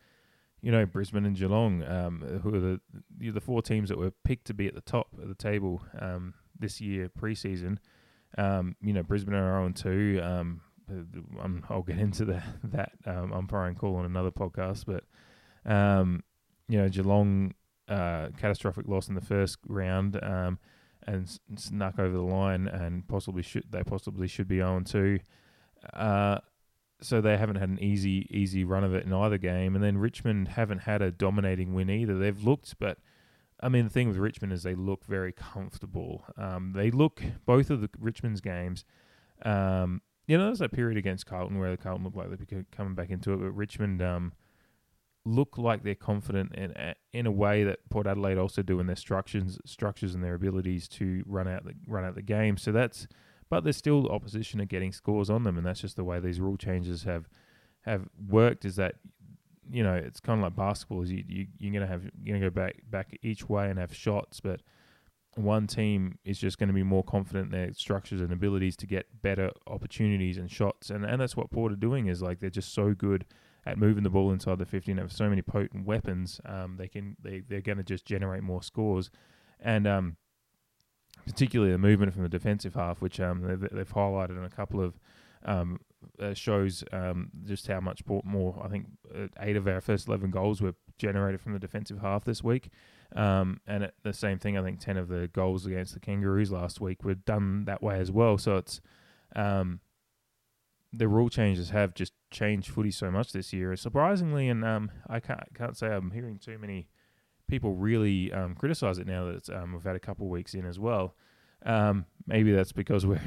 you 0.61 0.71
know, 0.71 0.85
Brisbane 0.85 1.25
and 1.25 1.35
Geelong, 1.35 1.83
um, 1.83 2.41
who 2.43 2.55
are 2.55 2.59
the 2.59 2.79
the 3.31 3.41
four 3.41 3.61
teams 3.61 3.89
that 3.89 3.97
were 3.97 4.11
picked 4.11 4.45
to 4.47 4.53
be 4.53 4.67
at 4.67 4.75
the 4.75 4.81
top 4.81 5.07
of 5.21 5.27
the 5.27 5.35
table 5.35 5.83
um, 5.99 6.33
this 6.59 6.79
year 6.79 7.09
preseason. 7.09 7.77
Um, 8.37 8.75
you 8.81 8.93
know, 8.93 9.03
Brisbane 9.03 9.33
are 9.33 9.59
on 9.59 9.73
2. 9.73 10.21
Um, 10.23 10.61
I'm, 11.41 11.63
I'll 11.69 11.81
get 11.81 11.97
into 11.97 12.25
the, 12.25 12.43
that 12.63 12.91
um, 13.05 13.33
umpiring 13.33 13.75
call 13.75 13.95
on 13.95 14.05
another 14.05 14.31
podcast, 14.31 14.85
but 14.85 15.03
um, 15.71 16.23
you 16.67 16.77
know, 16.77 16.89
Geelong 16.89 17.53
uh, 17.87 18.29
catastrophic 18.37 18.87
loss 18.87 19.09
in 19.09 19.15
the 19.15 19.21
first 19.21 19.57
round 19.67 20.21
um, 20.23 20.59
and 21.07 21.39
snuck 21.55 21.99
over 21.99 22.15
the 22.15 22.21
line, 22.21 22.67
and 22.67 23.07
possibly 23.07 23.41
should 23.41 23.65
they 23.71 23.83
possibly 23.83 24.27
should 24.27 24.47
be 24.47 24.61
on 24.61 24.83
2. 24.83 25.19
Uh, 25.93 26.37
so 27.01 27.21
they 27.21 27.37
haven't 27.37 27.55
had 27.55 27.69
an 27.69 27.79
easy 27.81 28.27
easy 28.29 28.63
run 28.63 28.83
of 28.83 28.93
it 28.93 29.05
in 29.05 29.13
either 29.13 29.37
game, 29.37 29.75
and 29.75 29.83
then 29.83 29.97
Richmond 29.97 30.49
haven't 30.49 30.79
had 30.79 31.01
a 31.01 31.11
dominating 31.11 31.73
win 31.73 31.89
either. 31.89 32.17
They've 32.17 32.43
looked, 32.43 32.77
but 32.79 32.97
I 33.61 33.69
mean, 33.69 33.83
the 33.83 33.89
thing 33.89 34.07
with 34.07 34.17
Richmond 34.17 34.53
is 34.53 34.63
they 34.63 34.75
look 34.75 35.05
very 35.05 35.31
comfortable. 35.31 36.25
Um, 36.37 36.73
they 36.75 36.89
look 36.91 37.21
both 37.45 37.69
of 37.69 37.81
the 37.81 37.89
Richmond's 37.99 38.41
games. 38.41 38.85
Um, 39.43 40.01
you 40.27 40.37
know, 40.37 40.45
there's 40.45 40.59
that 40.59 40.71
period 40.71 40.97
against 40.97 41.25
Carlton 41.25 41.59
where 41.59 41.71
the 41.71 41.77
Carlton 41.77 42.03
looked 42.03 42.17
like 42.17 42.29
they're 42.29 42.37
beco- 42.37 42.65
coming 42.71 42.95
back 42.95 43.09
into 43.09 43.33
it, 43.33 43.37
but 43.37 43.51
Richmond 43.51 44.01
um, 44.01 44.33
look 45.25 45.57
like 45.57 45.83
they're 45.83 45.95
confident 45.95 46.55
in 46.55 46.73
in 47.13 47.25
a 47.25 47.31
way 47.31 47.63
that 47.63 47.87
Port 47.89 48.07
Adelaide 48.07 48.37
also 48.37 48.61
do 48.61 48.79
in 48.79 48.87
their 48.87 48.95
structures, 48.95 49.59
structures 49.65 50.15
and 50.15 50.23
their 50.23 50.35
abilities 50.35 50.87
to 50.89 51.23
run 51.25 51.47
out 51.47 51.65
the 51.65 51.73
run 51.87 52.05
out 52.05 52.15
the 52.15 52.21
game. 52.21 52.57
So 52.57 52.71
that's, 52.71 53.07
but 53.51 53.65
there's 53.65 53.75
still 53.75 54.07
opposition 54.07 54.61
at 54.61 54.69
getting 54.69 54.93
scores 54.93 55.29
on 55.29 55.43
them, 55.43 55.57
and 55.57 55.67
that's 55.67 55.81
just 55.81 55.97
the 55.97 56.05
way 56.05 56.21
these 56.21 56.39
rule 56.39 56.55
changes 56.55 57.03
have 57.03 57.27
have 57.81 58.07
worked. 58.29 58.63
Is 58.63 58.77
that 58.77 58.95
you 59.69 59.83
know 59.83 59.93
it's 59.93 60.21
kind 60.21 60.39
of 60.39 60.43
like 60.43 60.55
basketball. 60.55 61.01
Is 61.03 61.11
you, 61.11 61.25
you 61.27 61.47
you're 61.59 61.73
gonna 61.73 61.85
have 61.85 62.09
you're 62.23 62.37
gonna 62.37 62.49
go 62.49 62.49
back 62.49 62.77
back 62.89 63.19
each 63.21 63.49
way 63.49 63.69
and 63.69 63.77
have 63.77 63.93
shots, 63.93 64.39
but 64.39 64.61
one 65.35 65.67
team 65.67 66.17
is 66.23 66.39
just 66.39 66.59
going 66.59 66.67
to 66.67 66.73
be 66.73 66.83
more 66.83 67.03
confident 67.03 67.53
in 67.53 67.59
their 67.59 67.73
structures 67.73 68.19
and 68.19 68.33
abilities 68.33 68.75
to 68.75 68.85
get 68.85 69.21
better 69.21 69.51
opportunities 69.67 70.37
and 70.37 70.49
shots, 70.49 70.89
and 70.89 71.03
and 71.03 71.19
that's 71.19 71.35
what 71.35 71.51
Port 71.51 71.73
are 71.73 71.77
doing. 71.77 72.07
Is 72.07 72.21
like 72.21 72.39
they're 72.39 72.49
just 72.49 72.73
so 72.73 72.93
good 72.93 73.25
at 73.65 73.77
moving 73.77 74.03
the 74.03 74.09
ball 74.09 74.31
inside 74.31 74.59
the 74.59 74.65
50 74.65 74.91
and 74.91 74.99
have 75.01 75.11
so 75.11 75.29
many 75.29 75.41
potent 75.41 75.85
weapons. 75.85 76.39
Um, 76.45 76.77
they 76.77 76.87
can 76.87 77.17
they 77.21 77.41
they're 77.41 77.59
going 77.59 77.79
to 77.79 77.83
just 77.83 78.05
generate 78.05 78.43
more 78.43 78.63
scores, 78.63 79.11
and 79.59 79.85
um, 79.85 80.15
particularly 81.25 81.71
the 81.71 81.77
movement 81.77 82.13
from 82.13 82.23
the 82.23 82.29
defensive 82.29 82.75
half, 82.75 83.01
which 83.01 83.19
um 83.19 83.41
they've, 83.41 83.69
they've 83.71 83.93
highlighted 83.93 84.37
in 84.37 84.43
a 84.43 84.49
couple 84.49 84.81
of 84.81 84.99
um, 85.45 85.79
uh, 86.19 86.33
shows 86.33 86.83
um, 86.91 87.29
just 87.45 87.67
how 87.67 87.79
much 87.79 88.03
more. 88.23 88.59
I 88.63 88.67
think 88.67 88.87
uh, 89.13 89.27
eight 89.39 89.55
of 89.55 89.67
our 89.67 89.81
first 89.81 90.07
11 90.07 90.31
goals 90.31 90.61
were 90.61 90.75
generated 90.97 91.41
from 91.41 91.53
the 91.53 91.59
defensive 91.59 91.99
half 91.99 92.23
this 92.23 92.43
week. 92.43 92.69
Um, 93.15 93.59
and 93.67 93.83
it, 93.83 93.93
the 94.03 94.13
same 94.13 94.39
thing, 94.39 94.57
I 94.57 94.63
think 94.63 94.79
10 94.79 94.97
of 94.97 95.07
the 95.09 95.29
goals 95.33 95.65
against 95.65 95.93
the 95.93 95.99
Kangaroos 95.99 96.51
last 96.51 96.79
week 96.79 97.03
were 97.03 97.15
done 97.15 97.65
that 97.65 97.81
way 97.83 97.99
as 97.99 98.11
well. 98.11 98.37
So 98.37 98.57
it's 98.57 98.81
um, 99.35 99.79
the 100.93 101.07
rule 101.07 101.29
changes 101.29 101.69
have 101.69 101.93
just 101.93 102.13
changed 102.31 102.69
footy 102.69 102.91
so 102.91 103.11
much 103.11 103.31
this 103.31 103.53
year, 103.53 103.75
surprisingly. 103.75 104.47
And 104.47 104.63
um, 104.63 104.91
I 105.09 105.19
can't 105.19 105.43
can't 105.53 105.77
say 105.77 105.87
I'm 105.87 106.11
hearing 106.11 106.37
too 106.37 106.57
many 106.57 106.87
people 107.51 107.75
really 107.75 108.31
um, 108.31 108.55
criticize 108.55 108.97
it 108.97 109.05
now 109.05 109.25
that 109.25 109.35
it's, 109.35 109.49
um, 109.49 109.73
we've 109.73 109.83
had 109.83 109.95
a 109.95 109.99
couple 109.99 110.25
of 110.25 110.31
weeks 110.31 110.53
in 110.55 110.65
as 110.65 110.79
well. 110.79 111.13
Um, 111.63 112.05
maybe 112.25 112.53
that's 112.53 112.71
because 112.71 113.05
we're 113.05 113.21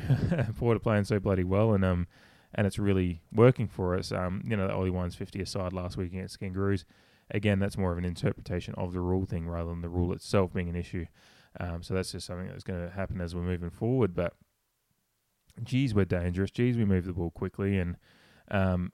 Port 0.57 0.77
are 0.77 0.81
playing 0.81 1.05
so 1.05 1.21
bloody 1.21 1.45
well 1.45 1.73
and 1.73 1.85
um 1.85 2.09
and 2.53 2.67
it's 2.67 2.79
really 2.79 3.21
working 3.33 3.69
for 3.69 3.97
us. 3.97 4.13
Um, 4.13 4.43
you 4.45 4.57
know, 4.57 4.67
the 4.67 4.75
Ollie 4.75 4.91
Wines 4.91 5.15
50 5.15 5.41
aside 5.41 5.73
last 5.73 5.97
week 5.97 6.13
against 6.13 6.41
Kangaroos. 6.41 6.85
Again, 7.31 7.59
that's 7.59 7.77
more 7.77 7.93
of 7.93 7.99
an 7.99 8.05
interpretation 8.05 8.75
of 8.77 8.93
the 8.93 9.01
rule 9.01 9.27
thing 9.27 9.49
rather 9.49 9.71
than 9.71 9.83
the 9.83 9.89
rule 9.89 10.13
itself 10.13 10.53
being 10.53 10.69
an 10.69 10.77
issue. 10.77 11.07
Um, 11.61 11.83
so 11.83 11.95
that's 11.95 12.13
just 12.13 12.27
something 12.27 12.49
that's 12.49 12.65
going 12.65 12.81
to 12.81 12.95
happen 12.95 13.21
as 13.21 13.35
we're 13.35 13.43
moving 13.43 13.71
forward. 13.71 14.15
But 14.15 14.35
geez, 15.63 15.95
we're 15.95 16.05
dangerous. 16.05 16.51
Geez, 16.51 16.77
we 16.77 16.85
move 16.85 17.07
the 17.07 17.13
ball 17.13 17.31
quickly, 17.31 17.79
and 17.79 17.97
um, 18.51 18.93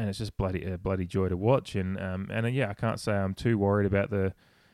and 0.00 0.08
it's 0.08 0.18
just 0.18 0.36
bloody 0.38 0.64
a 0.64 0.78
bloody 0.78 1.04
joy 1.04 1.28
to 1.28 1.36
watch. 1.36 1.74
And 1.74 2.00
um, 2.00 2.28
and 2.32 2.46
uh, 2.46 2.48
yeah, 2.48 2.70
I 2.70 2.74
can't 2.74 2.98
say 2.98 3.12
I'm 3.12 3.34
too 3.34 3.58
worried 3.58 3.86
about 3.86 4.10
the. 4.10 4.32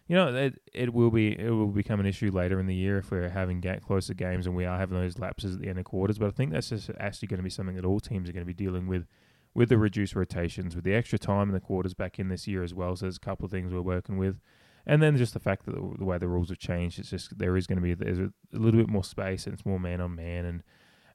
You 0.08 0.14
know, 0.14 0.32
it 0.32 0.60
it 0.72 0.94
will 0.94 1.10
be 1.10 1.36
it 1.36 1.50
will 1.50 1.66
become 1.66 1.98
an 1.98 2.06
issue 2.06 2.30
later 2.30 2.60
in 2.60 2.66
the 2.66 2.74
year 2.76 2.98
if 2.98 3.10
we're 3.10 3.28
having 3.28 3.60
get 3.60 3.82
closer 3.82 4.14
games 4.14 4.46
and 4.46 4.54
we 4.54 4.64
are 4.64 4.78
having 4.78 4.96
those 4.96 5.18
lapses 5.18 5.56
at 5.56 5.60
the 5.60 5.68
end 5.68 5.80
of 5.80 5.84
quarters. 5.84 6.18
But 6.18 6.28
I 6.28 6.30
think 6.30 6.52
that's 6.52 6.68
just 6.68 6.90
actually 7.00 7.26
going 7.26 7.38
to 7.38 7.44
be 7.44 7.50
something 7.50 7.74
that 7.74 7.84
all 7.84 7.98
teams 7.98 8.28
are 8.28 8.32
going 8.32 8.46
to 8.46 8.46
be 8.46 8.54
dealing 8.54 8.86
with, 8.86 9.08
with 9.52 9.68
the 9.68 9.78
reduced 9.78 10.14
rotations, 10.14 10.76
with 10.76 10.84
the 10.84 10.94
extra 10.94 11.18
time 11.18 11.48
in 11.48 11.54
the 11.54 11.60
quarters 11.60 11.92
back 11.92 12.20
in 12.20 12.28
this 12.28 12.46
year 12.46 12.62
as 12.62 12.72
well. 12.72 12.94
So 12.94 13.06
there's 13.06 13.16
a 13.16 13.20
couple 13.20 13.46
of 13.46 13.50
things 13.50 13.72
we're 13.72 13.80
working 13.80 14.16
with, 14.16 14.38
and 14.86 15.02
then 15.02 15.16
just 15.16 15.34
the 15.34 15.40
fact 15.40 15.66
that 15.66 15.74
the, 15.74 16.04
way 16.04 16.18
the 16.18 16.28
rules 16.28 16.50
have 16.50 16.58
changed, 16.60 17.00
it's 17.00 17.10
just 17.10 17.36
there 17.36 17.56
is 17.56 17.66
going 17.66 17.78
to 17.78 17.82
be 17.82 17.94
there's 17.94 18.20
a, 18.20 18.30
a 18.54 18.58
little 18.58 18.78
bit 18.78 18.88
more 18.88 19.02
space 19.02 19.44
and 19.44 19.54
it's 19.54 19.66
more 19.66 19.80
man 19.80 20.00
on 20.00 20.14
man 20.14 20.44
and 20.44 20.62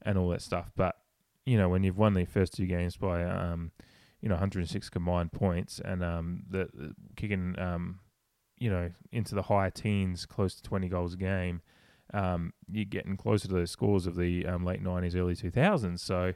and 0.01 0.17
all 0.17 0.27
that 0.31 0.41
stuff. 0.41 0.69
But 0.75 0.97
you 1.45 1.57
know, 1.57 1.69
when 1.69 1.83
you've 1.83 1.97
won 1.97 2.13
the 2.13 2.25
first 2.25 2.53
two 2.53 2.65
games 2.65 2.97
by 2.97 3.23
um, 3.23 3.71
you 4.21 4.29
know 4.29 4.35
106 4.35 4.89
combined 4.89 5.31
points 5.31 5.81
and 5.83 6.03
um, 6.03 6.43
the, 6.49 6.69
the 6.73 6.93
kicking 7.15 7.55
um, 7.59 7.99
you 8.57 8.69
know 8.69 8.91
into 9.11 9.35
the 9.35 9.43
high 9.43 9.69
teens, 9.69 10.25
close 10.25 10.55
to 10.55 10.63
20 10.63 10.87
goals 10.87 11.13
a 11.13 11.17
game, 11.17 11.61
um, 12.13 12.53
you're 12.71 12.85
getting 12.85 13.17
closer 13.17 13.47
to 13.47 13.53
those 13.53 13.71
scores 13.71 14.05
of 14.05 14.15
the 14.15 14.45
um, 14.45 14.65
late 14.65 14.83
90s, 14.83 15.15
early 15.15 15.35
2000s. 15.35 15.99
So. 15.99 16.33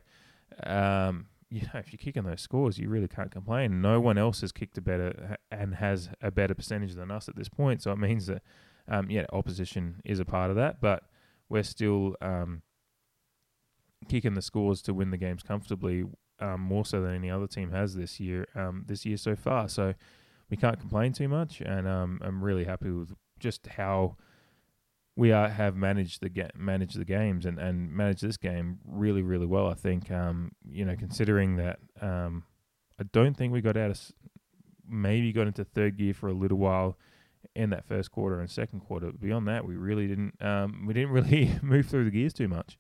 Um, 0.64 1.28
you 1.50 1.62
know, 1.62 1.80
if 1.80 1.94
you're 1.94 2.00
kicking 2.00 2.24
those 2.24 2.42
scores, 2.42 2.78
you 2.78 2.90
really 2.90 3.08
can't 3.08 3.32
complain. 3.32 3.82
No 3.82 4.02
one 4.02 4.18
else 4.18 4.42
has 4.42 4.52
kicked 4.52 4.78
a 4.78 4.82
better 4.82 5.38
and 5.52 5.76
has 5.76 6.10
a 6.22 6.32
better 6.32 6.56
percentage 6.56 6.96
than 6.96 7.12
us 7.12 7.30
at 7.30 7.36
this 7.36 7.50
point. 7.50 7.84
So 7.84 7.92
it 7.92 7.98
means 7.98 8.26
that, 8.26 8.42
um, 8.88 9.10
yeah, 9.10 9.26
opposition 9.32 10.02
is 10.04 10.20
a 10.20 10.26
part 10.26 10.50
of 10.50 10.56
that, 10.58 10.82
but 10.82 11.04
we're 11.48 11.64
still 11.64 12.16
um, 12.22 12.64
kicking 14.10 14.34
the 14.34 14.42
scores 14.42 14.82
to 14.84 14.94
win 14.94 15.12
the 15.12 15.18
games 15.18 15.44
comfortably, 15.44 16.04
um, 16.40 16.62
more 16.62 16.86
so 16.86 17.02
than 17.02 17.16
any 17.16 17.30
other 17.30 17.48
team 17.48 17.72
has 17.72 17.96
this 17.96 18.20
year. 18.20 18.48
Um, 18.56 18.84
this 18.88 19.06
year 19.06 19.18
so 19.18 19.36
far, 19.36 19.70
so 19.70 19.94
we 20.50 20.58
can't 20.58 20.80
complain 20.80 21.14
too 21.14 21.28
much, 21.28 21.62
and 21.62 21.88
um, 21.88 22.20
I'm 22.24 22.44
really 22.44 22.66
happy 22.66 22.92
with 22.92 23.14
just 23.40 23.68
how 23.68 24.16
we 25.16 25.32
are 25.32 25.50
have 25.50 25.76
managed 25.76 26.22
the 26.22 26.30
ga- 26.30 26.52
managed 26.56 27.00
the 27.00 27.06
games 27.06 27.46
and, 27.46 27.58
and 27.58 27.92
managed 27.92 28.22
this 28.22 28.38
game 28.38 28.80
really 28.86 29.22
really 29.22 29.46
well. 29.46 29.68
I 29.68 29.74
think 29.74 30.12
um, 30.12 30.52
you 30.68 30.86
know 30.86 30.96
considering 30.96 31.56
that 31.58 31.80
um, 32.02 32.44
I 33.00 33.04
don't 33.12 33.36
think 33.36 33.54
we 33.54 33.62
got 33.62 33.78
out 33.78 33.92
of 33.92 34.02
maybe 34.88 35.32
got 35.32 35.48
into 35.48 35.64
third 35.64 35.98
gear 35.98 36.14
for 36.14 36.28
a 36.28 36.34
little 36.34 36.58
while 36.58 36.98
in 37.56 37.70
that 37.70 37.86
first 37.86 38.12
quarter 38.12 38.40
and 38.40 38.50
second 38.50 38.82
quarter. 38.82 39.08
But 39.08 39.22
beyond 39.22 39.48
that, 39.48 39.66
we 39.66 39.76
really 39.76 40.08
didn't 40.08 40.42
um, 40.42 40.86
we 40.86 40.94
didn't 40.94 41.12
really 41.12 41.58
move 41.62 41.88
through 41.88 42.06
the 42.06 42.12
gears 42.12 42.34
too 42.34 42.48
much. 42.48 42.78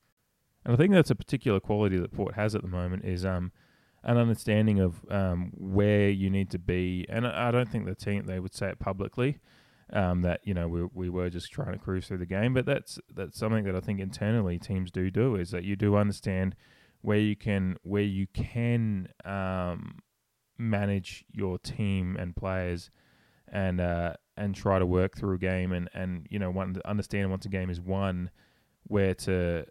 And 0.65 0.73
I 0.73 0.77
think 0.77 0.93
that's 0.93 1.11
a 1.11 1.15
particular 1.15 1.59
quality 1.59 1.97
that 1.99 2.11
Port 2.11 2.35
has 2.35 2.55
at 2.55 2.63
the 2.63 2.67
moment 2.67 3.05
is 3.05 3.23
um, 3.23 3.51
an 4.03 4.17
understanding 4.17 4.79
of 4.79 5.05
um, 5.09 5.51
where 5.55 6.09
you 6.09 6.29
need 6.29 6.49
to 6.51 6.59
be. 6.59 7.05
And 7.07 7.27
I 7.27 7.51
don't 7.51 7.69
think 7.69 7.85
the 7.85 7.95
team 7.95 8.23
they 8.25 8.39
would 8.39 8.55
say 8.55 8.69
it 8.69 8.79
publicly 8.79 9.39
um, 9.93 10.23
that 10.23 10.41
you 10.43 10.53
know 10.53 10.67
we 10.67 10.83
we 10.93 11.09
were 11.09 11.29
just 11.29 11.51
trying 11.51 11.73
to 11.73 11.77
cruise 11.77 12.07
through 12.07 12.17
the 12.17 12.25
game, 12.25 12.53
but 12.53 12.65
that's 12.65 12.99
that's 13.13 13.37
something 13.37 13.63
that 13.65 13.75
I 13.75 13.79
think 13.79 13.99
internally 13.99 14.57
teams 14.57 14.91
do 14.91 15.11
do 15.11 15.35
is 15.35 15.51
that 15.51 15.63
you 15.63 15.75
do 15.75 15.95
understand 15.95 16.55
where 17.01 17.19
you 17.19 17.35
can 17.35 17.77
where 17.83 18.01
you 18.01 18.25
can 18.33 19.09
um, 19.23 19.99
manage 20.57 21.23
your 21.31 21.59
team 21.59 22.17
and 22.19 22.35
players 22.35 22.89
and 23.47 23.79
uh, 23.79 24.13
and 24.35 24.55
try 24.55 24.79
to 24.79 24.85
work 24.85 25.15
through 25.15 25.35
a 25.35 25.39
game 25.39 25.71
and 25.71 25.89
and 25.93 26.25
you 26.29 26.39
know 26.39 26.49
one 26.49 26.75
understand 26.85 27.29
once 27.29 27.45
a 27.45 27.49
game 27.49 27.69
is 27.69 27.79
won 27.79 28.31
where 28.87 29.13
to 29.13 29.65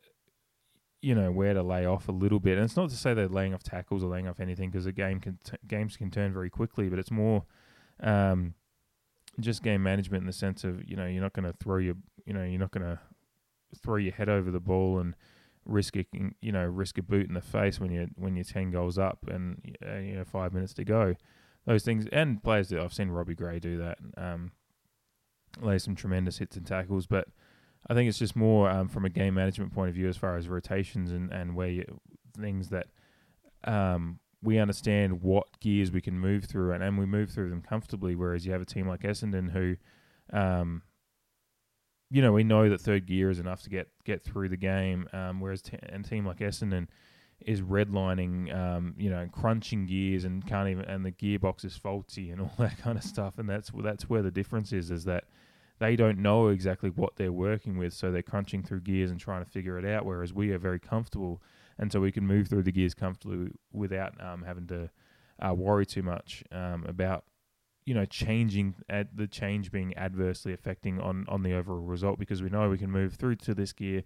you 1.04 1.14
know 1.14 1.30
where 1.30 1.52
to 1.52 1.62
lay 1.62 1.84
off 1.84 2.08
a 2.08 2.12
little 2.12 2.40
bit. 2.40 2.56
And 2.56 2.64
it's 2.64 2.76
not 2.76 2.88
to 2.88 2.96
say 2.96 3.12
they're 3.12 3.28
laying 3.28 3.52
off 3.52 3.62
tackles 3.62 4.02
or 4.02 4.08
laying 4.08 4.26
off 4.26 4.40
anything 4.40 4.70
because 4.70 4.86
a 4.86 4.92
game 4.92 5.20
can 5.20 5.38
t- 5.44 5.58
games 5.68 5.98
can 5.98 6.10
turn 6.10 6.32
very 6.32 6.48
quickly, 6.48 6.88
but 6.88 6.98
it's 6.98 7.10
more 7.10 7.44
um, 8.00 8.54
just 9.38 9.62
game 9.62 9.82
management 9.82 10.22
in 10.22 10.26
the 10.26 10.32
sense 10.32 10.64
of 10.64 10.82
you 10.88 10.96
know 10.96 11.04
you're 11.04 11.22
not 11.22 11.34
going 11.34 11.44
to 11.44 11.52
throw 11.52 11.76
your 11.76 11.94
you 12.24 12.32
know 12.32 12.42
you're 12.42 12.58
not 12.58 12.70
going 12.70 12.86
to 12.86 12.98
throw 13.82 13.96
your 13.96 14.14
head 14.14 14.30
over 14.30 14.50
the 14.50 14.60
ball 14.60 14.98
and 14.98 15.14
risk 15.66 15.96
it 15.96 16.06
you 16.40 16.52
know 16.52 16.64
risk 16.64 16.96
a 16.98 17.02
boot 17.02 17.26
in 17.26 17.34
the 17.34 17.40
face 17.40 17.78
when 17.78 17.90
you 17.90 18.08
when 18.16 18.34
you're 18.34 18.44
ten 18.44 18.70
goals 18.70 18.98
up 18.98 19.18
and 19.28 19.76
uh, 19.86 19.96
you 19.96 20.14
know 20.14 20.24
five 20.24 20.54
minutes 20.54 20.72
to 20.72 20.84
go. 20.84 21.14
Those 21.66 21.84
things 21.84 22.06
and 22.12 22.42
players 22.42 22.70
that 22.70 22.80
I've 22.80 22.94
seen 22.94 23.10
Robbie 23.10 23.34
Gray 23.34 23.58
do 23.58 23.76
that. 23.78 23.98
Um, 24.16 24.52
lay 25.60 25.78
some 25.78 25.94
tremendous 25.94 26.38
hits 26.38 26.56
and 26.56 26.66
tackles, 26.66 27.06
but 27.06 27.28
I 27.88 27.94
think 27.94 28.08
it's 28.08 28.18
just 28.18 28.34
more 28.34 28.70
um, 28.70 28.88
from 28.88 29.04
a 29.04 29.10
game 29.10 29.34
management 29.34 29.74
point 29.74 29.90
of 29.90 29.94
view 29.94 30.08
as 30.08 30.16
far 30.16 30.36
as 30.36 30.48
rotations 30.48 31.10
and 31.12 31.30
and 31.32 31.54
where 31.54 31.68
you, 31.68 32.00
things 32.36 32.70
that 32.70 32.86
um, 33.64 34.18
we 34.42 34.58
understand 34.58 35.22
what 35.22 35.46
gears 35.60 35.90
we 35.90 36.00
can 36.00 36.18
move 36.18 36.44
through 36.44 36.72
and, 36.72 36.82
and 36.82 36.98
we 36.98 37.06
move 37.06 37.30
through 37.30 37.50
them 37.50 37.62
comfortably. 37.62 38.14
Whereas 38.14 38.44
you 38.44 38.52
have 38.52 38.60
a 38.60 38.66
team 38.66 38.86
like 38.86 39.00
Essendon 39.00 39.50
who, 39.50 39.76
um, 40.36 40.82
you 42.10 42.20
know, 42.20 42.32
we 42.32 42.44
know 42.44 42.68
that 42.68 42.80
third 42.80 43.06
gear 43.06 43.30
is 43.30 43.38
enough 43.38 43.62
to 43.62 43.70
get 43.70 43.88
get 44.04 44.22
through 44.22 44.50
the 44.50 44.56
game. 44.56 45.08
Um, 45.12 45.40
whereas 45.40 45.62
and 45.82 46.04
a 46.04 46.08
team 46.08 46.26
like 46.26 46.38
Essendon 46.38 46.88
is 47.40 47.62
redlining, 47.62 48.54
um, 48.54 48.94
you 48.98 49.10
know, 49.10 49.26
crunching 49.32 49.86
gears 49.86 50.24
and 50.24 50.46
can't 50.46 50.68
even 50.68 50.84
and 50.84 51.04
the 51.04 51.12
gearbox 51.12 51.64
is 51.64 51.76
faulty 51.76 52.30
and 52.30 52.40
all 52.40 52.52
that 52.58 52.78
kind 52.78 52.98
of 52.98 53.04
stuff. 53.04 53.38
And 53.38 53.48
that's 53.48 53.70
that's 53.82 54.08
where 54.08 54.22
the 54.22 54.30
difference 54.30 54.72
is, 54.72 54.90
is 54.90 55.04
that 55.04 55.24
they 55.78 55.96
don't 55.96 56.18
know 56.18 56.48
exactly 56.48 56.90
what 56.90 57.16
they're 57.16 57.32
working 57.32 57.76
with, 57.76 57.92
so 57.92 58.10
they're 58.10 58.22
crunching 58.22 58.62
through 58.62 58.80
gears 58.82 59.10
and 59.10 59.18
trying 59.18 59.44
to 59.44 59.50
figure 59.50 59.78
it 59.78 59.84
out. 59.84 60.04
Whereas 60.04 60.32
we 60.32 60.50
are 60.52 60.58
very 60.58 60.78
comfortable, 60.78 61.42
and 61.78 61.90
so 61.90 62.00
we 62.00 62.12
can 62.12 62.26
move 62.26 62.48
through 62.48 62.62
the 62.62 62.72
gears 62.72 62.94
comfortably 62.94 63.52
without 63.72 64.20
um, 64.22 64.44
having 64.44 64.66
to 64.68 64.90
uh, 65.44 65.52
worry 65.52 65.84
too 65.84 66.02
much 66.02 66.44
um, 66.52 66.84
about 66.86 67.24
you 67.84 67.94
know 67.94 68.04
changing 68.04 68.74
ad- 68.88 69.08
the 69.14 69.26
change 69.26 69.70
being 69.70 69.96
adversely 69.96 70.52
affecting 70.52 71.00
on 71.00 71.26
on 71.28 71.42
the 71.42 71.52
overall 71.52 71.84
result 71.84 72.18
because 72.18 72.42
we 72.42 72.48
know 72.48 72.68
we 72.70 72.78
can 72.78 72.90
move 72.90 73.14
through 73.14 73.36
to 73.36 73.54
this 73.54 73.72
gear. 73.72 74.04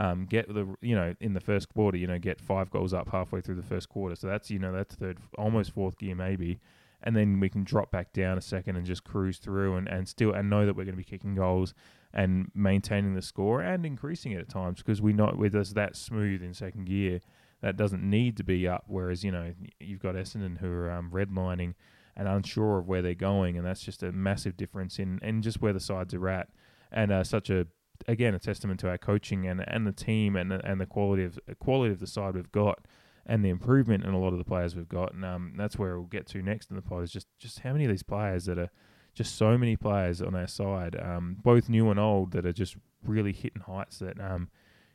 Um, 0.00 0.26
get 0.26 0.46
the 0.46 0.76
you 0.80 0.94
know 0.94 1.14
in 1.20 1.34
the 1.34 1.40
first 1.40 1.68
quarter, 1.68 1.98
you 1.98 2.06
know, 2.06 2.20
get 2.20 2.40
five 2.40 2.70
goals 2.70 2.94
up 2.94 3.08
halfway 3.08 3.40
through 3.40 3.56
the 3.56 3.62
first 3.62 3.88
quarter. 3.88 4.14
So 4.14 4.28
that's 4.28 4.50
you 4.50 4.60
know 4.60 4.72
that's 4.72 4.94
third, 4.94 5.18
almost 5.36 5.72
fourth 5.72 5.98
gear 5.98 6.14
maybe, 6.14 6.60
and 7.02 7.14
then 7.16 7.40
we 7.40 7.48
can 7.48 7.64
drop 7.64 7.90
back 7.90 8.12
down 8.12 8.38
a 8.38 8.42
second 8.42 8.76
and 8.76 8.86
just 8.86 9.04
cruise 9.04 9.38
through 9.38 9.76
and, 9.76 9.88
and 9.88 10.08
still 10.08 10.32
and 10.32 10.50
know 10.50 10.66
that 10.66 10.74
we're 10.74 10.84
going 10.84 10.96
to 10.96 11.02
be 11.02 11.04
kicking 11.04 11.34
goals 11.34 11.74
and 12.12 12.50
maintaining 12.54 13.14
the 13.14 13.22
score 13.22 13.60
and 13.60 13.84
increasing 13.84 14.32
it 14.32 14.40
at 14.40 14.48
times 14.48 14.78
because 14.78 15.00
we 15.00 15.12
know 15.12 15.32
with 15.36 15.54
us 15.54 15.70
that 15.70 15.94
smooth 15.96 16.42
in 16.42 16.54
second 16.54 16.86
gear 16.86 17.20
that 17.60 17.76
doesn't 17.76 18.02
need 18.02 18.36
to 18.36 18.44
be 18.44 18.66
up. 18.68 18.84
Whereas 18.86 19.24
you 19.24 19.32
know 19.32 19.52
you've 19.80 20.00
got 20.00 20.14
Essendon 20.14 20.58
who 20.58 20.70
are 20.70 20.90
um, 20.90 21.10
redlining 21.10 21.74
and 22.16 22.28
unsure 22.28 22.78
of 22.78 22.88
where 22.88 23.02
they're 23.02 23.14
going, 23.14 23.56
and 23.56 23.66
that's 23.66 23.82
just 23.82 24.02
a 24.02 24.12
massive 24.12 24.56
difference 24.56 24.98
in 24.98 25.18
in 25.22 25.42
just 25.42 25.60
where 25.60 25.72
the 25.72 25.80
sides 25.80 26.14
are 26.14 26.28
at, 26.28 26.48
and 26.90 27.12
uh, 27.12 27.24
such 27.24 27.50
a 27.50 27.66
again 28.06 28.34
a 28.34 28.38
testament 28.38 28.78
to 28.80 28.88
our 28.88 28.98
coaching 28.98 29.46
and 29.46 29.64
and 29.66 29.86
the 29.86 29.92
team 29.92 30.36
and 30.36 30.52
and 30.52 30.80
the 30.80 30.86
quality 30.86 31.24
of 31.24 31.38
quality 31.58 31.92
of 31.92 32.00
the 32.00 32.06
side 32.06 32.34
we've 32.34 32.52
got. 32.52 32.86
And 33.30 33.44
the 33.44 33.50
improvement 33.50 34.04
in 34.04 34.14
a 34.14 34.18
lot 34.18 34.32
of 34.32 34.38
the 34.38 34.44
players 34.44 34.74
we've 34.74 34.88
got, 34.88 35.12
and 35.12 35.22
um, 35.22 35.52
that's 35.54 35.78
where 35.78 35.98
we'll 35.98 36.08
get 36.08 36.26
to 36.28 36.40
next 36.40 36.70
in 36.70 36.76
the 36.76 36.82
pod. 36.82 37.02
Is 37.02 37.12
just 37.12 37.26
just 37.38 37.60
how 37.60 37.72
many 37.72 37.84
of 37.84 37.90
these 37.90 38.02
players 38.02 38.46
that 38.46 38.58
are 38.58 38.70
just 39.14 39.36
so 39.36 39.58
many 39.58 39.76
players 39.76 40.22
on 40.22 40.34
our 40.34 40.46
side, 40.46 40.96
um, 41.02 41.36
both 41.42 41.68
new 41.68 41.90
and 41.90 42.00
old, 42.00 42.30
that 42.32 42.46
are 42.46 42.52
just 42.52 42.76
really 43.04 43.32
hitting 43.32 43.62
heights 43.62 43.98
that, 43.98 44.18
um, 44.20 44.48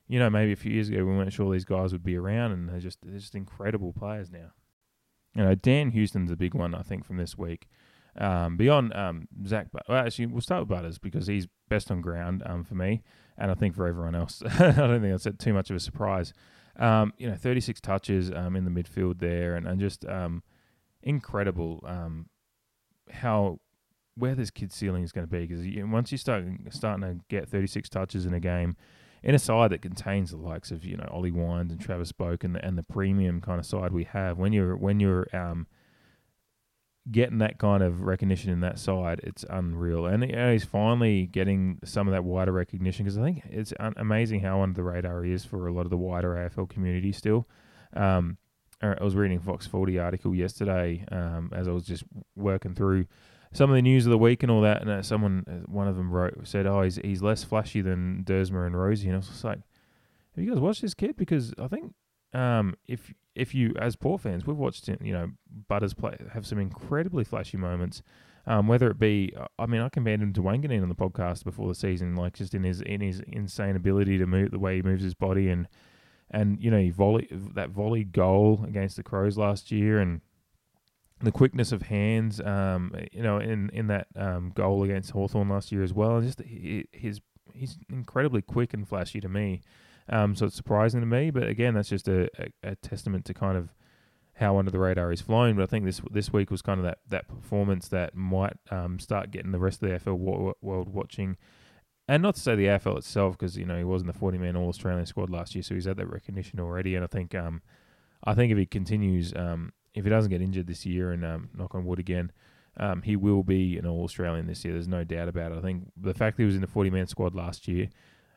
you 0.07 0.17
know, 0.17 0.29
maybe 0.29 0.51
a 0.51 0.55
few 0.55 0.71
years 0.71 0.89
ago 0.89 0.99
we 0.99 1.11
weren't 1.11 1.33
sure 1.33 1.51
these 1.51 1.65
guys 1.65 1.91
would 1.91 2.03
be 2.03 2.15
around, 2.15 2.51
and 2.53 2.69
they're 2.69 2.79
just 2.79 2.99
they're 3.03 3.19
just 3.19 3.35
incredible 3.35 3.93
players 3.93 4.31
now. 4.31 4.51
You 5.35 5.43
know, 5.43 5.55
Dan 5.55 5.91
Houston's 5.91 6.31
a 6.31 6.35
big 6.35 6.53
one, 6.53 6.73
I 6.73 6.81
think, 6.81 7.05
from 7.05 7.17
this 7.17 7.37
week. 7.37 7.67
Um, 8.15 8.57
beyond 8.57 8.93
um, 8.93 9.27
Zak, 9.45 9.67
but 9.71 9.83
well, 9.89 10.05
actually, 10.05 10.27
we'll 10.27 10.41
start 10.41 10.61
with 10.61 10.69
Butters 10.69 10.99
because 10.99 11.27
he's 11.27 11.47
best 11.67 11.89
on 11.89 12.01
ground 12.01 12.43
um, 12.45 12.63
for 12.63 12.75
me, 12.75 13.01
and 13.37 13.49
I 13.49 13.55
think 13.55 13.75
for 13.75 13.87
everyone 13.87 14.15
else. 14.15 14.43
I 14.59 14.71
don't 14.71 15.01
think 15.01 15.23
that's 15.23 15.37
too 15.43 15.53
much 15.53 15.69
of 15.69 15.75
a 15.75 15.79
surprise. 15.79 16.33
Um, 16.77 17.13
you 17.17 17.29
know, 17.29 17.35
36 17.35 17.79
touches 17.81 18.31
um, 18.31 18.55
in 18.55 18.65
the 18.65 18.71
midfield 18.71 19.19
there, 19.19 19.55
and, 19.55 19.67
and 19.67 19.79
just 19.79 20.05
um, 20.05 20.41
incredible 21.01 21.83
um, 21.85 22.29
how 23.11 23.59
where 24.15 24.35
this 24.35 24.51
kid's 24.51 24.75
ceiling 24.75 25.03
is 25.03 25.11
going 25.11 25.27
to 25.27 25.31
be. 25.31 25.45
Because 25.45 25.65
once 25.89 26.11
you 26.11 26.17
start 26.17 26.43
starting 26.69 27.01
to 27.01 27.19
get 27.29 27.47
36 27.47 27.89
touches 27.89 28.25
in 28.25 28.33
a 28.33 28.39
game, 28.39 28.75
in 29.23 29.33
a 29.33 29.39
side 29.39 29.71
that 29.71 29.81
contains 29.81 30.31
the 30.31 30.37
likes 30.37 30.71
of 30.71 30.83
you 30.83 30.97
know 30.97 31.07
Ollie 31.11 31.31
Wines 31.31 31.71
and 31.71 31.79
Travis 31.79 32.11
Boak 32.11 32.43
and 32.43 32.55
the, 32.55 32.65
and 32.65 32.77
the 32.77 32.83
premium 32.83 33.39
kind 33.39 33.59
of 33.59 33.65
side 33.65 33.91
we 33.91 34.03
have, 34.05 34.37
when 34.37 34.51
you're 34.51 34.75
when 34.75 34.99
you're 34.99 35.27
um, 35.33 35.67
getting 37.11 37.39
that 37.39 37.57
kind 37.59 37.83
of 37.83 38.01
recognition 38.01 38.51
in 38.51 38.61
that 38.61 38.79
side, 38.79 39.19
it's 39.23 39.43
unreal. 39.49 40.05
And 40.05 40.23
he's 40.23 40.63
finally 40.63 41.25
getting 41.25 41.79
some 41.83 42.07
of 42.07 42.13
that 42.13 42.23
wider 42.23 42.51
recognition 42.51 43.05
because 43.05 43.17
I 43.17 43.23
think 43.23 43.43
it's 43.49 43.73
un- 43.79 43.93
amazing 43.97 44.39
how 44.41 44.61
under 44.61 44.75
the 44.75 44.83
radar 44.83 45.23
he 45.23 45.33
is 45.33 45.43
for 45.43 45.67
a 45.67 45.73
lot 45.73 45.85
of 45.85 45.89
the 45.89 45.97
wider 45.97 46.35
AFL 46.35 46.69
community 46.69 47.11
still. 47.11 47.47
Um, 47.93 48.37
I 48.81 49.03
was 49.03 49.15
reading 49.15 49.39
Fox 49.39 49.65
40 49.65 49.97
article 49.99 50.35
yesterday 50.35 51.05
um, 51.11 51.51
as 51.53 51.67
I 51.67 51.71
was 51.71 51.85
just 51.85 52.03
working 52.35 52.73
through 52.73 53.05
some 53.53 53.69
of 53.69 53.75
the 53.75 53.81
news 53.81 54.05
of 54.05 54.11
the 54.11 54.17
week 54.17 54.43
and 54.43 54.51
all 54.51 54.61
that. 54.61 54.81
And 54.81 54.89
uh, 54.89 55.01
someone, 55.01 55.45
uh, 55.47 55.71
one 55.71 55.87
of 55.87 55.95
them 55.95 56.11
wrote, 56.11 56.35
said, 56.43 56.65
"Oh, 56.65 56.81
he's 56.81 56.97
he's 56.97 57.21
less 57.21 57.43
flashy 57.43 57.81
than 57.81 58.23
Duursma 58.25 58.65
and 58.65 58.75
Rozee." 58.75 59.05
And 59.05 59.13
I 59.13 59.17
was 59.17 59.27
just 59.27 59.43
like, 59.43 59.59
"Have 60.35 60.43
you 60.43 60.51
guys 60.51 60.59
watched 60.59 60.81
this 60.81 60.93
kid?" 60.93 61.15
Because 61.15 61.53
I 61.57 61.67
think 61.67 61.93
um, 62.33 62.75
if 62.87 63.13
if 63.35 63.55
you 63.55 63.73
as 63.79 63.95
Port 63.95 64.21
fans, 64.21 64.45
we've 64.45 64.57
watched 64.57 64.87
him, 64.87 64.97
you 65.01 65.13
know 65.13 65.31
Butters 65.73 65.95
play 65.95 66.15
have 66.33 66.45
some 66.45 66.59
incredibly 66.59 67.23
flashy 67.23 67.57
moments. 67.57 68.03
Um, 68.45 68.67
whether 68.67 68.91
it 68.91 68.99
be, 68.99 69.33
uh, 69.35 69.47
I 69.57 69.65
mean, 69.65 69.81
I 69.81 69.89
compared 69.89 70.21
him 70.21 70.33
to 70.33 70.41
Wanganeen 70.41 70.83
on 70.83 70.89
the 70.89 70.93
podcast 70.93 71.43
before 71.43 71.67
the 71.67 71.73
season, 71.73 72.15
like 72.15 72.33
just 72.33 72.53
in 72.53 72.63
his 72.63 72.79
in 72.81 73.01
his 73.01 73.21
insane 73.21 73.75
ability 73.75 74.19
to 74.19 74.27
move 74.27 74.51
the 74.51 74.59
way 74.59 74.75
he 74.75 74.81
moves 74.83 75.01
his 75.03 75.15
body 75.15 75.49
and 75.49 75.67
and 76.29 76.61
you 76.61 76.69
know 76.69 76.77
he 76.77 76.91
volley 76.91 77.27
that 77.31 77.71
volley 77.71 78.03
goal 78.03 78.63
against 78.67 78.97
the 78.97 79.01
Crows 79.01 79.35
last 79.35 79.71
year 79.71 79.97
and 79.97 80.21
the 81.21 81.31
quickness 81.31 81.71
of 81.71 81.83
hands, 81.83 82.39
um, 82.41 82.93
you 83.11 83.23
know, 83.23 83.39
in 83.39 83.71
in 83.71 83.87
that 83.87 84.05
um, 84.15 84.51
goal 84.53 84.83
against 84.83 85.09
Hawthorn 85.09 85.49
last 85.49 85.71
year 85.71 85.81
as 85.81 85.93
well. 85.93 86.17
and 86.17 86.23
Just 86.23 86.39
his 86.91 87.19
he's 87.51 87.79
incredibly 87.89 88.43
quick 88.43 88.75
and 88.75 88.87
flashy 88.87 89.19
to 89.21 89.29
me. 89.29 89.61
Um, 90.09 90.35
so 90.35 90.45
it's 90.45 90.55
surprising 90.55 90.99
to 90.99 91.07
me, 91.07 91.31
but 91.31 91.47
again, 91.47 91.73
that's 91.73 91.89
just 91.89 92.07
a, 92.09 92.29
a, 92.37 92.71
a, 92.71 92.75
testament 92.75 93.23
to 93.25 93.33
kind 93.33 93.57
of 93.57 93.73
how 94.35 94.57
under 94.57 94.71
the 94.71 94.79
radar 94.79 95.11
he's 95.11 95.21
flown. 95.21 95.55
But 95.55 95.63
I 95.63 95.65
think 95.67 95.85
this 95.85 96.01
this 96.11 96.33
week 96.33 96.49
was 96.51 96.61
kind 96.61 96.79
of 96.79 96.85
that 96.85 96.99
that 97.09 97.27
performance 97.27 97.87
that 97.89 98.15
might 98.15 98.57
um, 98.71 98.99
start 98.99 99.31
getting 99.31 99.51
the 99.51 99.59
rest 99.59 99.81
of 99.81 99.89
the 99.89 99.95
AFL 99.95 100.55
world 100.61 100.89
watching. 100.89 101.37
And 102.07 102.21
not 102.21 102.35
to 102.35 102.41
say 102.41 102.55
the 102.55 102.65
AFL 102.65 102.97
itself, 102.97 103.37
because 103.37 103.57
you 103.57 103.65
know 103.65 103.77
he 103.77 103.83
was 103.83 104.01
in 104.01 104.07
the 104.07 104.13
forty 104.13 104.37
man 104.37 104.55
All 104.55 104.69
Australian 104.69 105.05
squad 105.05 105.29
last 105.29 105.55
year, 105.55 105.63
so 105.63 105.75
he's 105.75 105.85
had 105.85 105.97
that 105.97 106.11
recognition 106.11 106.59
already. 106.59 106.95
And 106.95 107.03
I 107.03 107.07
think 107.07 107.33
um, 107.33 107.61
I 108.23 108.33
think 108.33 108.51
if 108.51 108.57
he 108.57 108.65
continues 108.65 109.33
um, 109.35 109.71
if 109.93 110.03
he 110.03 110.09
doesn't 110.09 110.31
get 110.31 110.41
injured 110.41 110.67
this 110.67 110.85
year, 110.85 111.11
and 111.11 111.23
um, 111.23 111.49
knock 111.55 111.75
on 111.75 111.85
wood 111.85 111.99
again, 111.99 112.31
um, 112.77 113.03
he 113.03 113.15
will 113.15 113.43
be 113.43 113.77
an 113.77 113.85
All 113.85 114.03
Australian 114.03 114.47
this 114.47 114.65
year. 114.65 114.73
There's 114.73 114.87
no 114.87 115.03
doubt 115.03 115.29
about 115.29 115.51
it. 115.51 115.57
I 115.57 115.61
think 115.61 115.91
the 115.95 116.13
fact 116.13 116.37
that 116.37 116.43
he 116.43 116.47
was 116.47 116.55
in 116.55 116.61
the 116.61 116.67
40 116.67 116.89
man 116.89 117.07
squad 117.07 117.35
last 117.35 117.67
year, 117.67 117.89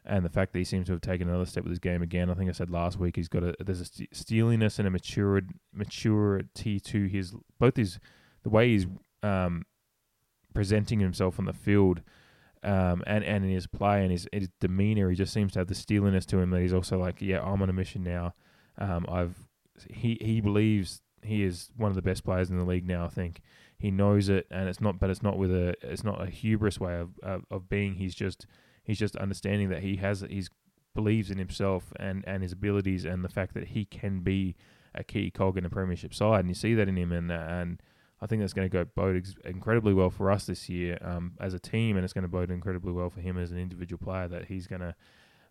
and 0.06 0.24
the 0.24 0.30
fact 0.30 0.52
that 0.52 0.58
he 0.58 0.64
seems 0.64 0.86
to 0.86 0.92
have 0.92 1.00
taken 1.00 1.28
another 1.28 1.46
step 1.46 1.64
with 1.64 1.70
his 1.70 1.78
game 1.78 2.02
again. 2.02 2.30
I 2.30 2.34
think 2.34 2.48
I 2.48 2.52
said 2.52 2.70
last 2.70 2.98
week 2.98 3.16
he's 3.16 3.28
got 3.28 3.42
a 3.42 3.54
there's 3.58 3.80
a 3.80 4.14
steeliness 4.14 4.78
and 4.78 4.86
a 4.86 4.90
matured 4.90 5.50
maturity 5.72 6.80
to 6.80 7.06
his 7.06 7.34
both 7.58 7.76
his 7.76 7.98
the 8.42 8.50
way 8.50 8.68
he's 8.68 8.86
um, 9.22 9.64
presenting 10.54 11.00
himself 11.00 11.38
on 11.38 11.44
the 11.44 11.52
field. 11.52 12.02
Um, 12.62 13.04
and, 13.06 13.22
and 13.22 13.44
in 13.44 13.50
his 13.50 13.66
play 13.68 14.02
and 14.02 14.10
his, 14.10 14.26
his 14.32 14.48
demeanor, 14.60 15.08
he 15.10 15.14
just 15.14 15.32
seems 15.32 15.52
to 15.52 15.60
have 15.60 15.68
the 15.68 15.74
steeliness 15.74 16.26
to 16.26 16.38
him 16.38 16.50
that 16.50 16.62
he's 16.62 16.72
also 16.72 16.98
like, 16.98 17.20
yeah, 17.20 17.40
I'm 17.40 17.62
on 17.62 17.70
a 17.70 17.72
mission 17.72 18.02
now. 18.02 18.34
Um, 18.78 19.06
I've 19.08 19.36
he 19.90 20.18
he 20.20 20.40
believes 20.40 21.02
he 21.22 21.44
is 21.44 21.70
one 21.76 21.90
of 21.90 21.96
the 21.96 22.02
best 22.02 22.24
players 22.24 22.50
in 22.50 22.58
the 22.58 22.64
league 22.64 22.86
now. 22.86 23.04
I 23.04 23.08
think 23.08 23.40
he 23.78 23.90
knows 23.90 24.28
it, 24.28 24.46
and 24.50 24.68
it's 24.68 24.80
not. 24.80 24.98
But 24.98 25.10
it's 25.10 25.22
not 25.22 25.38
with 25.38 25.52
a. 25.52 25.74
It's 25.82 26.04
not 26.04 26.22
a 26.22 26.26
hubris 26.26 26.80
way 26.80 26.98
of 26.98 27.10
of, 27.22 27.44
of 27.50 27.68
being. 27.68 27.94
He's 27.94 28.14
just 28.14 28.46
he's 28.86 28.98
just 28.98 29.16
understanding 29.16 29.68
that 29.70 29.82
he 29.82 29.96
has. 29.96 30.24
He's 30.28 30.50
believes 30.94 31.30
in 31.30 31.38
himself 31.38 31.92
and 31.96 32.24
and 32.26 32.42
his 32.42 32.52
abilities, 32.52 33.04
and 33.04 33.24
the 33.24 33.28
fact 33.28 33.54
that 33.54 33.68
he 33.68 33.84
can 33.84 34.20
be 34.20 34.56
a 34.94 35.04
key 35.04 35.30
cog 35.30 35.58
in 35.58 35.64
a 35.64 35.70
premiership 35.70 36.14
side, 36.14 36.40
and 36.40 36.48
you 36.48 36.54
see 36.54 36.74
that 36.74 36.88
in 36.88 36.96
him, 36.96 37.12
and 37.12 37.30
and. 37.30 37.82
I 38.18 38.24
think 38.24 38.40
that's 38.40 38.54
going 38.54 38.66
to 38.66 38.72
go 38.72 38.82
bode 38.94 39.18
ex- 39.18 39.34
incredibly 39.44 39.92
well 39.92 40.08
for 40.08 40.30
us 40.30 40.46
this 40.46 40.70
year 40.70 40.96
um, 41.02 41.34
as 41.38 41.52
a 41.52 41.58
team, 41.58 41.96
and 41.96 42.04
it's 42.04 42.14
going 42.14 42.22
to 42.22 42.28
bode 42.28 42.50
incredibly 42.50 42.90
well 42.90 43.10
for 43.10 43.20
him 43.20 43.36
as 43.36 43.50
an 43.50 43.58
individual 43.58 44.02
player. 44.02 44.26
That 44.26 44.46
he's 44.46 44.66
going 44.66 44.80
to 44.80 44.94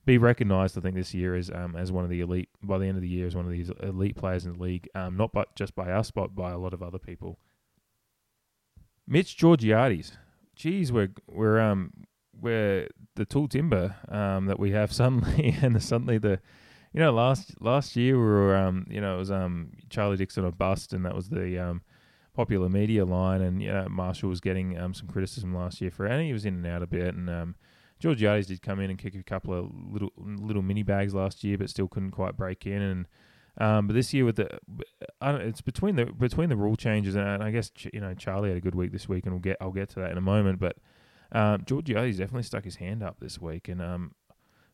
be 0.05 0.17
recognised. 0.17 0.77
I 0.77 0.81
think 0.81 0.95
this 0.95 1.13
year 1.13 1.35
as 1.35 1.49
um, 1.51 1.75
as 1.75 1.91
one 1.91 2.03
of 2.03 2.09
the 2.09 2.21
elite 2.21 2.49
by 2.63 2.77
the 2.77 2.85
end 2.85 2.97
of 2.97 3.01
the 3.01 3.07
year 3.07 3.27
as 3.27 3.35
one 3.35 3.45
of 3.45 3.51
these 3.51 3.71
elite 3.81 4.15
players 4.15 4.45
in 4.45 4.53
the 4.53 4.63
league, 4.63 4.89
um, 4.95 5.17
not 5.17 5.31
but 5.31 5.53
just 5.55 5.75
by 5.75 5.91
us, 5.91 6.11
but 6.11 6.35
by 6.35 6.51
a 6.51 6.57
lot 6.57 6.73
of 6.73 6.81
other 6.81 6.99
people. 6.99 7.37
Mitch 9.07 9.37
Georgiades, 9.37 10.17
geez, 10.55 10.91
we're 10.91 11.11
we're 11.27 11.59
um 11.59 11.91
we're 12.39 12.87
the 13.15 13.25
tall 13.25 13.47
timber 13.47 13.95
um 14.09 14.45
that 14.45 14.59
we 14.59 14.71
have 14.71 14.91
suddenly, 14.93 15.55
and 15.61 15.81
suddenly 15.81 16.17
the 16.17 16.39
you 16.93 16.99
know 16.99 17.11
last 17.11 17.61
last 17.61 17.95
year 17.95 18.17
we 18.17 18.23
were 18.23 18.55
um 18.55 18.85
you 18.89 19.01
know 19.01 19.15
it 19.15 19.19
was 19.19 19.31
um 19.31 19.71
Charlie 19.89 20.17
Dixon 20.17 20.45
a 20.45 20.51
bust, 20.51 20.93
and 20.93 21.05
that 21.05 21.15
was 21.15 21.29
the 21.29 21.59
um 21.59 21.81
popular 22.33 22.69
media 22.69 23.05
line, 23.05 23.41
and 23.41 23.61
you 23.61 23.71
know 23.71 23.87
Marshall 23.89 24.29
was 24.29 24.41
getting 24.41 24.77
um 24.77 24.93
some 24.93 25.07
criticism 25.07 25.55
last 25.55 25.81
year 25.81 25.91
for, 25.91 26.05
it, 26.05 26.11
and 26.11 26.21
he 26.21 26.33
was 26.33 26.45
in 26.45 26.55
and 26.55 26.67
out 26.67 26.83
a 26.83 26.87
bit, 26.87 27.15
and 27.15 27.29
um 27.29 27.55
Georgiades 27.99 28.47
did 28.47 28.61
come 28.61 28.79
in 28.79 28.89
and 28.89 28.99
kick 28.99 29.15
a 29.15 29.23
couple 29.23 29.53
of 29.53 29.71
little 29.73 30.11
little 30.17 30.61
mini 30.61 30.83
bags 30.83 31.13
last 31.13 31.43
year, 31.43 31.57
but 31.57 31.69
still 31.69 31.87
couldn't 31.87 32.11
quite 32.11 32.35
break 32.35 32.65
in. 32.65 32.81
And 32.81 33.07
um, 33.57 33.87
but 33.87 33.93
this 33.93 34.13
year 34.13 34.25
with 34.25 34.35
the, 34.35 34.59
it's 35.21 35.61
between 35.61 35.95
the 35.95 36.05
between 36.05 36.49
the 36.49 36.57
rule 36.57 36.75
changes, 36.75 37.15
and 37.15 37.41
I 37.41 37.51
guess 37.51 37.71
you 37.93 38.01
know 38.01 38.13
Charlie 38.13 38.49
had 38.49 38.57
a 38.57 38.61
good 38.61 38.75
week 38.75 38.91
this 38.91 39.07
week, 39.07 39.25
and 39.25 39.33
we'll 39.33 39.41
get 39.41 39.57
I'll 39.61 39.71
get 39.71 39.89
to 39.89 40.01
that 40.01 40.11
in 40.11 40.17
a 40.17 40.21
moment. 40.21 40.59
But 40.59 40.75
um, 41.31 41.63
Georgiades 41.65 42.17
definitely 42.17 42.43
stuck 42.43 42.63
his 42.63 42.77
hand 42.77 43.03
up 43.03 43.19
this 43.19 43.39
week, 43.39 43.67
and 43.67 43.81
um, 43.81 44.13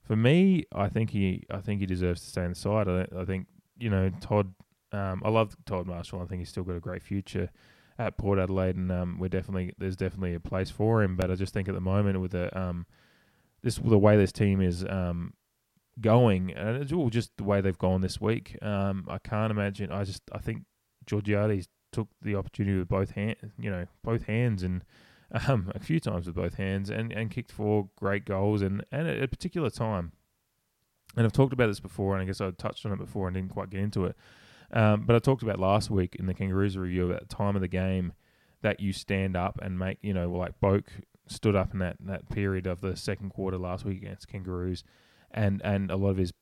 for 0.03 0.15
me, 0.15 0.65
I 0.73 0.89
think 0.89 1.11
he 1.11 1.43
I 1.49 1.59
think 1.59 1.79
he 1.79 1.85
deserves 1.85 2.21
to 2.21 2.27
stay 2.27 2.43
in 2.43 2.49
the 2.49 2.55
side. 2.55 2.87
I, 2.87 3.07
I 3.17 3.25
think 3.25 3.47
you 3.77 3.89
know 3.89 4.11
Todd. 4.19 4.53
Um, 4.93 5.21
I 5.23 5.29
love 5.29 5.55
Todd 5.65 5.87
Marshall. 5.87 6.21
I 6.21 6.25
think 6.25 6.39
he's 6.39 6.49
still 6.49 6.63
got 6.63 6.75
a 6.75 6.81
great 6.81 7.01
future 7.01 7.49
at 7.97 8.17
Port 8.17 8.39
Adelaide, 8.39 8.75
and 8.75 8.91
um, 8.91 9.17
we're 9.19 9.29
definitely 9.29 9.73
there's 9.77 9.95
definitely 9.95 10.33
a 10.33 10.39
place 10.39 10.69
for 10.69 11.01
him. 11.03 11.15
But 11.15 11.31
I 11.31 11.35
just 11.35 11.53
think 11.53 11.69
at 11.69 11.75
the 11.75 11.81
moment 11.81 12.19
with 12.19 12.31
the 12.31 12.57
um, 12.59 12.85
this 13.61 13.75
the 13.75 13.97
way 13.97 14.17
this 14.17 14.31
team 14.31 14.61
is 14.61 14.83
um, 14.83 15.33
going, 15.99 16.51
and 16.51 16.81
it's 16.81 16.91
all 16.91 17.09
just 17.09 17.31
the 17.37 17.43
way 17.43 17.61
they've 17.61 17.77
gone 17.77 18.01
this 18.01 18.19
week. 18.19 18.57
Um, 18.61 19.05
I 19.07 19.17
can't 19.17 19.51
imagine. 19.51 19.91
I 19.91 20.03
just 20.03 20.23
I 20.31 20.39
think 20.39 20.63
Georgiades 21.05 21.67
took 21.91 22.07
the 22.21 22.35
opportunity 22.35 22.77
with 22.77 22.87
both 22.87 23.11
hands, 23.11 23.37
you 23.59 23.69
know, 23.69 23.85
both 24.03 24.23
hands, 24.23 24.63
and 24.63 24.83
um, 25.47 25.71
a 25.73 25.79
few 25.79 25.99
times 25.99 26.27
with 26.27 26.35
both 26.35 26.55
hands, 26.55 26.89
and, 26.89 27.11
and 27.11 27.31
kicked 27.31 27.51
four 27.51 27.89
great 27.95 28.25
goals, 28.25 28.61
and 28.61 28.83
and 28.91 29.07
at 29.07 29.21
a 29.21 29.27
particular 29.27 29.69
time. 29.69 30.11
And 31.15 31.25
I've 31.25 31.33
talked 31.33 31.53
about 31.53 31.67
this 31.67 31.79
before, 31.81 32.13
and 32.13 32.21
I 32.21 32.25
guess 32.25 32.39
I 32.39 32.51
touched 32.51 32.85
on 32.85 32.93
it 32.93 32.99
before 32.99 33.27
and 33.27 33.35
didn't 33.35 33.51
quite 33.51 33.69
get 33.69 33.81
into 33.81 34.05
it. 34.05 34.15
Um, 34.71 35.05
but 35.05 35.15
I 35.15 35.19
talked 35.19 35.43
about 35.43 35.59
last 35.59 35.89
week 35.89 36.15
in 36.15 36.25
the 36.25 36.33
Kangaroos 36.33 36.77
review 36.77 37.07
about 37.09 37.27
the 37.27 37.35
time 37.35 37.55
of 37.55 37.61
the 37.61 37.67
game 37.67 38.13
that 38.61 38.79
you 38.79 38.93
stand 38.93 39.35
up 39.35 39.59
and 39.61 39.77
make, 39.77 39.97
you 40.01 40.13
know, 40.13 40.31
like 40.31 40.59
Boak 40.61 40.85
stood 41.27 41.55
up 41.55 41.73
in 41.73 41.79
that, 41.79 41.97
that 41.99 42.29
period 42.29 42.67
of 42.67 42.81
the 42.81 42.95
second 42.95 43.31
quarter 43.31 43.57
last 43.57 43.83
week 43.83 43.97
against 43.97 44.27
Kangaroos, 44.27 44.83
and 45.31 45.61
and 45.63 45.91
a 45.91 45.95
lot 45.95 46.09
of 46.09 46.17
his 46.17 46.33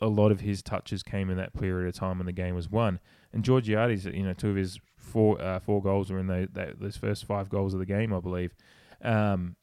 a 0.00 0.08
lot 0.08 0.30
of 0.30 0.40
his 0.40 0.62
touches 0.62 1.02
came 1.02 1.30
in 1.30 1.36
that 1.36 1.54
period 1.54 1.88
of 1.88 1.94
time 1.94 2.18
when 2.18 2.26
the 2.26 2.32
game 2.32 2.54
was 2.54 2.70
won. 2.70 3.00
And 3.32 3.44
Georgiades, 3.44 4.06
you 4.06 4.22
know, 4.22 4.32
two 4.32 4.50
of 4.50 4.56
his 4.56 4.78
four 4.96 5.40
uh, 5.40 5.58
four 5.60 5.82
goals 5.82 6.10
were 6.10 6.18
in 6.18 6.26
the, 6.26 6.48
that, 6.52 6.80
those 6.80 6.96
first 6.96 7.24
five 7.24 7.48
goals 7.48 7.74
of 7.74 7.80
the 7.80 7.86
game, 7.86 8.12
I 8.12 8.20
believe. 8.20 8.54
Um, 9.02 9.56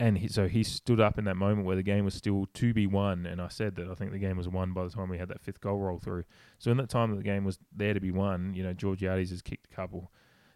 and 0.00 0.18
he, 0.18 0.28
so 0.28 0.48
he 0.48 0.64
stood 0.64 1.00
up 1.00 1.18
in 1.18 1.24
that 1.24 1.36
moment 1.36 1.66
where 1.66 1.76
the 1.76 1.82
game 1.82 2.04
was 2.04 2.14
still 2.14 2.48
to 2.54 2.74
be 2.74 2.86
won, 2.86 3.26
and 3.26 3.40
I 3.40 3.48
said 3.48 3.76
that 3.76 3.88
I 3.88 3.94
think 3.94 4.10
the 4.10 4.18
game 4.18 4.36
was 4.36 4.48
won 4.48 4.72
by 4.72 4.84
the 4.84 4.90
time 4.90 5.08
we 5.08 5.18
had 5.18 5.28
that 5.28 5.40
fifth 5.40 5.60
goal 5.60 5.78
roll 5.78 5.98
through. 5.98 6.24
So 6.58 6.70
in 6.70 6.76
that 6.78 6.88
time 6.88 7.10
that 7.10 7.16
the 7.16 7.22
game 7.22 7.44
was 7.44 7.58
there 7.74 7.94
to 7.94 8.00
be 8.00 8.10
won, 8.10 8.54
you 8.54 8.64
know, 8.64 8.72
Georgiades 8.72 9.30
has 9.30 9.40
kicked 9.40 9.68
a 9.70 9.74
couple, 9.74 10.10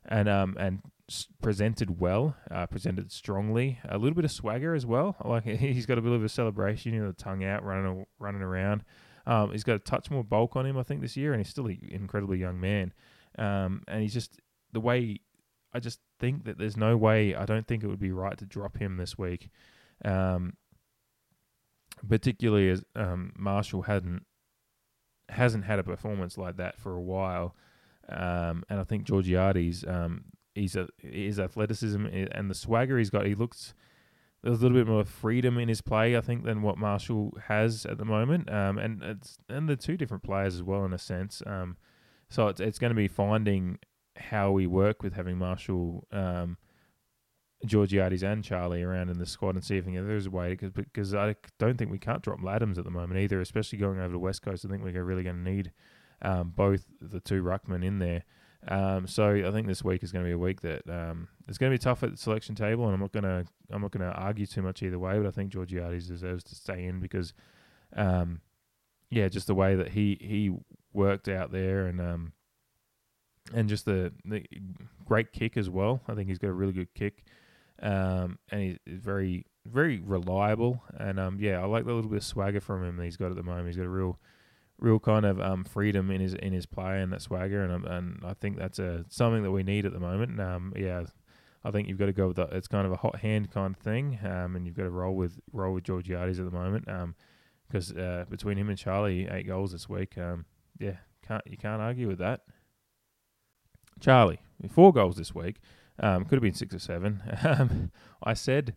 and 0.04 0.28
um 0.28 0.56
and 0.58 0.82
presented 1.40 2.00
well, 2.00 2.36
uh, 2.50 2.66
presented 2.66 3.12
strongly, 3.12 3.78
a 3.88 3.96
little 3.96 4.14
bit 4.14 4.24
of 4.24 4.32
swagger 4.32 4.74
as 4.74 4.84
well. 4.84 5.16
Like 5.24 5.44
he's 5.44 5.86
got 5.86 5.98
a 5.98 6.02
bit 6.02 6.12
of 6.12 6.24
a 6.24 6.28
celebration, 6.28 6.92
you 6.92 7.00
know, 7.00 7.08
the 7.08 7.22
tongue 7.22 7.44
out, 7.44 7.64
running 7.64 8.06
running 8.18 8.42
around. 8.42 8.82
Um, 9.28 9.52
he's 9.52 9.62
got 9.62 9.76
a 9.76 9.78
touch 9.78 10.10
more 10.10 10.24
bulk 10.24 10.56
on 10.56 10.64
him, 10.64 10.78
I 10.78 10.82
think, 10.82 11.02
this 11.02 11.16
year, 11.16 11.32
and 11.32 11.40
he's 11.40 11.50
still 11.50 11.66
an 11.66 11.78
incredibly 11.90 12.38
young 12.38 12.58
man. 12.58 12.94
Um, 13.38 13.82
and 13.86 14.00
he's 14.00 14.14
just 14.14 14.40
the 14.72 14.80
way 14.80 15.20
I 15.72 15.80
just 15.80 16.00
think 16.18 16.44
that 16.44 16.58
there's 16.58 16.78
no 16.78 16.96
way. 16.96 17.34
I 17.34 17.44
don't 17.44 17.66
think 17.66 17.84
it 17.84 17.88
would 17.88 18.00
be 18.00 18.10
right 18.10 18.38
to 18.38 18.46
drop 18.46 18.78
him 18.78 18.96
this 18.96 19.18
week, 19.18 19.50
um, 20.02 20.54
particularly 22.08 22.70
as 22.70 22.82
um, 22.96 23.32
Marshall 23.36 23.82
hadn't 23.82 24.24
hasn't 25.28 25.66
had 25.66 25.78
a 25.78 25.84
performance 25.84 26.38
like 26.38 26.56
that 26.56 26.80
for 26.80 26.94
a 26.94 27.02
while, 27.02 27.54
um, 28.08 28.64
and 28.70 28.80
I 28.80 28.84
think 28.84 29.04
Georgiades, 29.04 29.84
um, 29.86 30.24
he's 30.54 30.74
a 30.74 30.88
his 30.96 31.38
athleticism 31.38 32.06
and 32.06 32.50
the 32.50 32.54
swagger 32.54 32.96
he's 32.96 33.10
got. 33.10 33.26
He 33.26 33.34
looks 33.34 33.74
there's 34.42 34.60
a 34.60 34.62
little 34.62 34.78
bit 34.78 34.86
more 34.86 35.04
freedom 35.04 35.58
in 35.58 35.68
his 35.68 35.80
play, 35.80 36.16
I 36.16 36.20
think, 36.20 36.44
than 36.44 36.62
what 36.62 36.78
Marshall 36.78 37.36
has 37.46 37.84
at 37.84 37.98
the 37.98 38.04
moment. 38.04 38.50
Um, 38.50 38.78
and 38.78 39.02
it's 39.02 39.38
and 39.48 39.68
the 39.68 39.76
two 39.76 39.96
different 39.96 40.22
players 40.22 40.54
as 40.54 40.62
well 40.62 40.84
in 40.84 40.92
a 40.92 40.98
sense. 40.98 41.42
Um, 41.46 41.76
so 42.28 42.48
it's 42.48 42.60
it's 42.60 42.78
going 42.78 42.90
to 42.90 42.96
be 42.96 43.08
finding 43.08 43.78
how 44.16 44.50
we 44.50 44.66
work 44.66 45.02
with 45.02 45.14
having 45.14 45.38
Marshall, 45.38 46.06
um, 46.12 46.56
Georgiades 47.66 48.22
and 48.22 48.44
Charlie 48.44 48.82
around 48.82 49.10
in 49.10 49.18
the 49.18 49.26
squad 49.26 49.54
and 49.54 49.64
see 49.64 49.76
if 49.76 49.84
there's 49.84 50.26
a 50.26 50.30
way 50.30 50.50
because 50.50 50.70
because 50.70 51.14
I 51.14 51.34
don't 51.58 51.76
think 51.76 51.90
we 51.90 51.98
can't 51.98 52.22
drop 52.22 52.40
Ladhams 52.40 52.78
at 52.78 52.84
the 52.84 52.90
moment 52.90 53.18
either, 53.18 53.40
especially 53.40 53.78
going 53.78 53.98
over 53.98 54.12
to 54.12 54.18
West 54.18 54.42
Coast. 54.42 54.64
I 54.64 54.68
think 54.68 54.84
we're 54.84 55.02
really 55.02 55.24
going 55.24 55.44
to 55.44 55.50
need 55.50 55.72
um, 56.22 56.52
both 56.54 56.84
the 57.00 57.20
two 57.20 57.42
ruckmen 57.42 57.84
in 57.84 57.98
there. 57.98 58.24
Um, 58.68 59.06
so 59.06 59.30
I 59.30 59.50
think 59.50 59.66
this 59.66 59.82
week 59.82 60.02
is 60.02 60.12
going 60.12 60.24
to 60.24 60.28
be 60.28 60.34
a 60.34 60.38
week 60.38 60.60
that 60.60 60.82
um, 60.88 61.28
it's 61.48 61.56
going 61.56 61.72
to 61.72 61.78
be 61.78 61.82
tough 61.82 62.02
at 62.02 62.10
the 62.10 62.16
selection 62.18 62.54
table, 62.54 62.84
and 62.84 62.94
I'm 62.94 63.00
not 63.00 63.12
going 63.12 63.24
to 63.24 63.46
I'm 63.72 63.80
not 63.80 63.92
going 63.92 64.08
to 64.08 64.14
argue 64.14 64.46
too 64.46 64.62
much 64.62 64.82
either 64.82 64.98
way. 64.98 65.18
But 65.18 65.26
I 65.26 65.30
think 65.30 65.50
Georgiades 65.50 66.06
deserves 66.06 66.44
to 66.44 66.54
stay 66.54 66.84
in 66.84 67.00
because, 67.00 67.32
um, 67.96 68.42
yeah, 69.10 69.28
just 69.28 69.46
the 69.46 69.54
way 69.54 69.74
that 69.74 69.90
he 69.90 70.18
he 70.20 70.52
worked 70.92 71.28
out 71.28 71.50
there 71.50 71.86
and 71.86 72.00
um, 72.00 72.32
and 73.54 73.70
just 73.70 73.86
the, 73.86 74.12
the 74.26 74.44
great 75.04 75.32
kick 75.32 75.56
as 75.56 75.70
well. 75.70 76.02
I 76.06 76.14
think 76.14 76.28
he's 76.28 76.38
got 76.38 76.48
a 76.48 76.54
really 76.54 76.72
good 76.72 76.92
kick, 76.94 77.24
um, 77.82 78.38
and 78.50 78.62
he's 78.62 78.78
very 78.86 79.46
very 79.64 80.00
reliable. 80.00 80.82
And 80.98 81.18
um, 81.18 81.38
yeah, 81.40 81.62
I 81.62 81.64
like 81.64 81.86
the 81.86 81.94
little 81.94 82.10
bit 82.10 82.18
of 82.18 82.24
swagger 82.24 82.60
from 82.60 82.84
him 82.84 82.98
that 82.98 83.04
he's 83.04 83.16
got 83.16 83.30
at 83.30 83.36
the 83.36 83.42
moment. 83.42 83.68
He's 83.68 83.76
got 83.76 83.86
a 83.86 83.90
real 83.90 84.18
real 84.78 84.98
kind 84.98 85.26
of 85.26 85.40
um, 85.40 85.64
freedom 85.64 86.10
in 86.10 86.20
his 86.20 86.34
in 86.34 86.52
his 86.52 86.66
play 86.66 87.00
and 87.00 87.12
that 87.12 87.22
swagger, 87.22 87.62
and 87.62 87.72
um, 87.72 87.84
and 87.84 88.20
I 88.24 88.34
think 88.34 88.58
that's 88.58 88.78
a 88.78 89.04
something 89.08 89.42
that 89.42 89.50
we 89.50 89.62
need 89.62 89.86
at 89.86 89.92
the 89.92 90.00
moment. 90.00 90.40
Um, 90.40 90.72
yeah, 90.76 91.04
I 91.64 91.70
think 91.70 91.88
you've 91.88 91.98
got 91.98 92.06
to 92.06 92.12
go 92.12 92.28
with 92.28 92.36
that. 92.36 92.52
It's 92.52 92.68
kind 92.68 92.86
of 92.86 92.92
a 92.92 92.96
hot 92.96 93.16
hand 93.16 93.50
kind 93.50 93.74
of 93.74 93.80
thing, 93.80 94.18
um, 94.24 94.56
and 94.56 94.66
you've 94.66 94.76
got 94.76 94.84
to 94.84 94.90
roll 94.90 95.14
with 95.14 95.40
roll 95.52 95.74
with 95.74 95.84
Georgiades 95.84 96.38
at 96.38 96.44
the 96.44 96.50
moment, 96.50 96.88
um, 96.88 97.14
because 97.66 97.92
uh, 97.92 98.24
between 98.30 98.56
him 98.56 98.68
and 98.68 98.78
Charlie, 98.78 99.28
eight 99.30 99.46
goals 99.46 99.72
this 99.72 99.88
week. 99.88 100.16
Um, 100.16 100.44
yeah, 100.78 100.96
can't 101.26 101.42
you 101.46 101.56
can't 101.56 101.82
argue 101.82 102.08
with 102.08 102.18
that. 102.18 102.42
Charlie, 104.00 104.40
four 104.70 104.92
goals 104.92 105.16
this 105.16 105.34
week. 105.34 105.56
Um, 106.00 106.24
could 106.24 106.36
have 106.36 106.42
been 106.42 106.54
six 106.54 106.74
or 106.74 106.78
seven. 106.78 107.22
Um, 107.44 107.90
I 108.22 108.34
said 108.34 108.74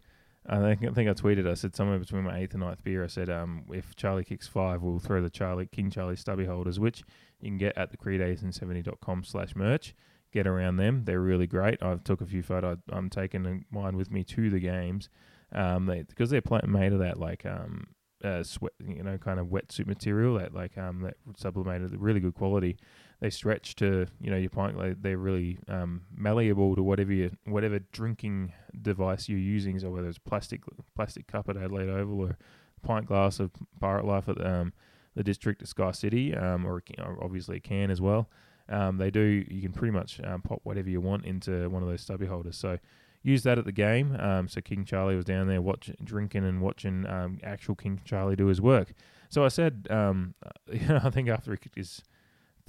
I 0.48 0.60
think, 0.60 0.84
I 0.84 0.94
think 0.94 1.10
I 1.10 1.14
tweeted. 1.14 1.48
I 1.48 1.54
said 1.54 1.76
somewhere 1.76 2.00
between 2.00 2.24
my 2.24 2.40
eighth 2.40 2.54
and 2.54 2.64
ninth 2.64 2.84
beer. 2.84 3.04
I 3.04 3.08
said, 3.08 3.30
um, 3.30 3.64
if 3.72 3.96
Charlie 3.96 4.24
kicks 4.24 4.48
five, 4.48 4.82
we'll 4.82 5.00
throw 5.00 5.22
the 5.22 5.30
Charlie 5.30 5.68
King 5.68 5.92
Charlie 5.92 6.16
stubby 6.16 6.46
holders, 6.46 6.80
which 6.80 7.04
you 7.40 7.50
can 7.50 7.58
get 7.58 7.78
at 7.78 7.92
the 7.92 7.98
creedation70.com 7.98 9.24
slash 9.24 9.56
merch. 9.56 9.94
Get 10.34 10.48
around 10.48 10.78
them; 10.78 11.04
they're 11.04 11.20
really 11.20 11.46
great. 11.46 11.84
I've 11.84 12.04
took 12.04 12.22
a 12.22 12.26
few 12.26 12.42
photos. 12.42 12.78
I'm 12.90 13.10
taking 13.10 13.66
mine 13.70 13.98
with 13.98 14.12
me 14.12 14.24
to 14.24 14.50
the 14.50 14.60
games, 14.60 15.10
um, 15.52 15.86
they, 15.86 16.04
because 16.04 16.30
they're 16.30 16.42
made 16.66 16.94
of 16.94 17.00
that 17.00 17.20
like 17.20 17.46
um, 17.46 17.88
uh, 18.24 18.44
sweat, 18.44 18.74
you 18.86 19.04
know, 19.04 19.18
kind 19.18 19.40
of 19.40 19.48
wetsuit 19.48 19.88
material 19.88 20.38
that 20.38 20.54
like 20.54 20.78
um 20.78 21.02
that 21.02 21.16
sublimated, 21.38 21.94
really 22.00 22.20
good 22.20 22.34
quality. 22.34 22.78
They 23.22 23.30
stretch 23.30 23.76
to 23.76 24.08
you 24.20 24.32
know 24.32 24.38
your 24.38 24.50
pint. 24.50 24.76
They're 25.02 25.18
really 25.18 25.60
um, 25.68 26.02
malleable 26.14 26.76
to 26.76 26.82
whatever 26.82 27.14
you, 27.14 27.32
whatever 27.46 27.80
drinking 27.92 28.52
device 28.82 29.30
you're 29.30 29.38
using. 29.38 29.78
So 29.80 29.92
whether 29.92 30.10
it's 30.10 30.18
plastic 30.18 30.62
plastic 30.96 31.28
cup 31.28 31.48
at 31.48 31.56
Adelaide 31.56 31.90
Oval 31.90 32.20
or 32.20 32.38
pint 32.82 33.06
glass 33.06 33.40
of 33.40 33.52
Pirate 33.80 34.06
Life 34.06 34.28
at 34.28 34.44
um, 34.44 34.74
the 35.16 35.24
district 35.24 35.62
of 35.62 35.68
Sky 35.68 35.92
City, 35.92 36.36
um, 36.36 36.66
or, 36.66 36.82
or 36.98 37.24
obviously 37.24 37.60
can 37.60 37.92
as 37.92 38.02
well. 38.02 38.28
Um, 38.68 38.98
they 38.98 39.12
do. 39.12 39.46
You 39.48 39.62
can 39.62 39.72
pretty 39.72 39.92
much 39.92 40.20
um, 40.24 40.42
pop 40.42 40.62
whatever 40.64 40.90
you 40.90 41.00
want 41.00 41.26
into 41.26 41.70
one 41.70 41.84
of 41.84 41.90
those 41.90 42.02
stubby 42.02 42.26
holders. 42.26 42.58
So 42.58 42.80
use 43.22 43.44
that 43.44 43.60
at 43.60 43.66
the 43.66 43.72
game. 43.72 44.16
Um, 44.20 44.48
so 44.48 44.62
King 44.62 44.84
Charlie 44.84 45.16
was 45.16 45.26
down 45.26 45.48
there 45.48 45.62
watching, 45.62 45.96
drinking, 46.04 46.44
and 46.44 46.60
watching 46.60 47.06
actual 47.44 47.76
King 47.76 48.02
Charlie 48.04 48.36
do 48.36 48.48
his 48.48 48.62
work. 48.62 48.94
So 49.30 49.46
I 49.46 49.50
said, 49.50 49.86
you 49.92 49.94
know, 49.94 50.34
I 51.04 51.12
think 51.12 51.30
after 51.30 51.52
he 51.52 51.58
kicked 51.58 51.78
his 51.78 52.02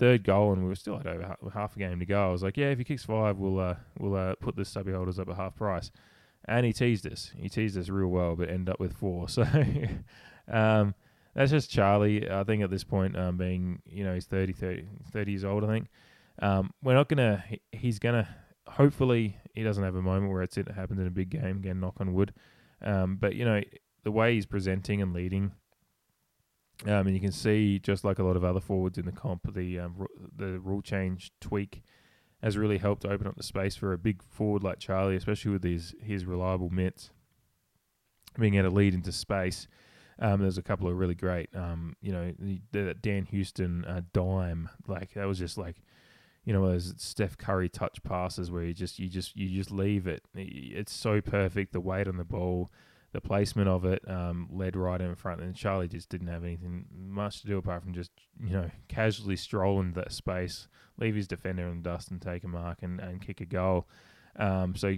third 0.02 0.24
goal 0.24 0.52
and 0.52 0.62
we 0.64 0.68
were 0.68 0.74
still 0.74 0.98
at 0.98 1.06
over 1.06 1.36
half 1.54 1.76
a 1.76 1.78
game 1.78 2.00
to 2.00 2.04
go, 2.04 2.28
I 2.28 2.32
was 2.32 2.42
like, 2.42 2.56
yeah, 2.56 2.70
if 2.70 2.78
he 2.78 2.82
kicks 2.82 3.04
five, 3.04 3.38
we'll 3.38 3.60
uh, 3.60 3.76
we'll 4.00 4.16
uh, 4.16 4.34
put 4.34 4.56
the 4.56 4.64
stubby 4.64 4.90
holders 4.90 5.20
up 5.20 5.28
at 5.28 5.36
half 5.36 5.54
price. 5.54 5.92
And 6.46 6.66
he 6.66 6.72
teased 6.72 7.06
us. 7.06 7.30
He 7.36 7.48
teased 7.48 7.78
us 7.78 7.88
real 7.88 8.08
well, 8.08 8.34
but 8.34 8.48
ended 8.48 8.68
up 8.70 8.80
with 8.80 8.94
four. 8.94 9.28
So 9.38 9.44
um, 10.50 10.96
that's 11.36 11.52
just 11.52 11.70
Charlie. 11.70 12.28
I 12.28 12.42
think 12.42 12.64
at 12.64 12.70
this 12.70 12.82
point, 12.82 13.16
um, 13.16 13.36
being 13.36 13.80
you 13.86 14.02
know 14.02 14.12
he's 14.12 14.26
30, 14.26 14.52
30, 14.54 14.86
30 15.12 15.30
years 15.30 15.44
old, 15.44 15.62
I 15.62 15.68
think 15.68 15.86
um, 16.40 16.72
we're 16.82 16.94
not 16.94 17.08
gonna. 17.08 17.44
He's 17.70 18.00
gonna. 18.00 18.26
Hopefully, 18.66 19.36
he 19.54 19.62
doesn't 19.62 19.84
have 19.84 19.94
a 19.94 20.02
moment 20.02 20.32
where 20.32 20.42
it's 20.42 20.58
it 20.58 20.68
happens 20.68 20.98
in 20.98 21.06
a 21.06 21.10
big 21.10 21.30
game. 21.30 21.58
Again, 21.58 21.78
knock 21.78 21.94
on 22.00 22.12
wood. 22.12 22.34
Um, 22.82 23.18
but 23.20 23.36
you 23.36 23.44
know 23.44 23.60
the 24.02 24.10
way 24.10 24.34
he's 24.34 24.46
presenting 24.46 25.00
and 25.00 25.12
leading. 25.12 25.52
Um, 26.86 27.06
and 27.06 27.14
you 27.14 27.20
can 27.20 27.32
see, 27.32 27.78
just 27.78 28.04
like 28.04 28.18
a 28.18 28.24
lot 28.24 28.36
of 28.36 28.44
other 28.44 28.60
forwards 28.60 28.98
in 28.98 29.06
the 29.06 29.12
comp, 29.12 29.54
the 29.54 29.78
um, 29.78 29.94
ru- 29.96 30.28
the 30.36 30.58
rule 30.58 30.82
change 30.82 31.30
tweak 31.40 31.82
has 32.42 32.58
really 32.58 32.78
helped 32.78 33.04
open 33.04 33.26
up 33.26 33.36
the 33.36 33.42
space 33.42 33.76
for 33.76 33.92
a 33.92 33.98
big 33.98 34.22
forward 34.22 34.64
like 34.64 34.80
Charlie, 34.80 35.16
especially 35.16 35.52
with 35.52 35.62
his 35.62 35.94
his 36.02 36.24
reliable 36.24 36.70
mitts, 36.70 37.10
being 38.38 38.54
able 38.54 38.70
to 38.70 38.74
lead 38.74 38.94
into 38.94 39.12
space. 39.12 39.68
Um, 40.18 40.40
there's 40.40 40.58
a 40.58 40.62
couple 40.62 40.88
of 40.88 40.96
really 40.96 41.14
great, 41.14 41.48
um, 41.54 41.96
you 42.00 42.12
know, 42.12 42.32
the 42.72 42.94
Dan 43.00 43.24
Houston 43.26 43.84
uh, 43.84 44.02
dime, 44.12 44.68
like 44.86 45.14
that 45.14 45.26
was 45.26 45.38
just 45.38 45.56
like, 45.56 45.76
you 46.44 46.52
know, 46.52 46.68
those 46.68 46.94
Steph 46.98 47.38
Curry 47.38 47.68
touch 47.68 48.02
passes 48.02 48.50
where 48.50 48.64
you 48.64 48.74
just 48.74 48.98
you 48.98 49.08
just 49.08 49.36
you 49.36 49.48
just 49.48 49.70
leave 49.70 50.06
it. 50.06 50.22
It's 50.34 50.92
so 50.92 51.20
perfect. 51.20 51.72
The 51.72 51.80
weight 51.80 52.08
on 52.08 52.16
the 52.16 52.24
ball, 52.24 52.70
the 53.12 53.20
placement 53.20 53.68
of 53.68 53.84
it, 53.84 54.02
um, 54.08 54.48
led 54.50 54.74
right 54.74 55.00
in 55.00 55.14
front, 55.14 55.40
and 55.40 55.54
Charlie 55.54 55.88
just 55.88 56.08
didn't 56.08 56.28
have 56.28 56.44
anything 56.44 56.86
much 56.94 57.42
to 57.42 57.46
do 57.46 57.58
apart 57.58 57.82
from 57.82 57.92
just 57.92 58.10
you 58.42 58.52
know 58.52 58.70
casually 58.88 59.36
stroll 59.36 59.80
into 59.80 60.00
that 60.00 60.12
space, 60.12 60.66
leave 60.98 61.14
his 61.14 61.28
defender 61.28 61.68
in 61.68 61.82
the 61.82 61.90
dust, 61.90 62.10
and 62.10 62.20
take 62.22 62.42
a 62.44 62.48
mark 62.48 62.78
and, 62.82 63.00
and 63.00 63.20
kick 63.20 63.40
a 63.40 63.46
goal. 63.46 63.86
Um, 64.36 64.74
so 64.74 64.94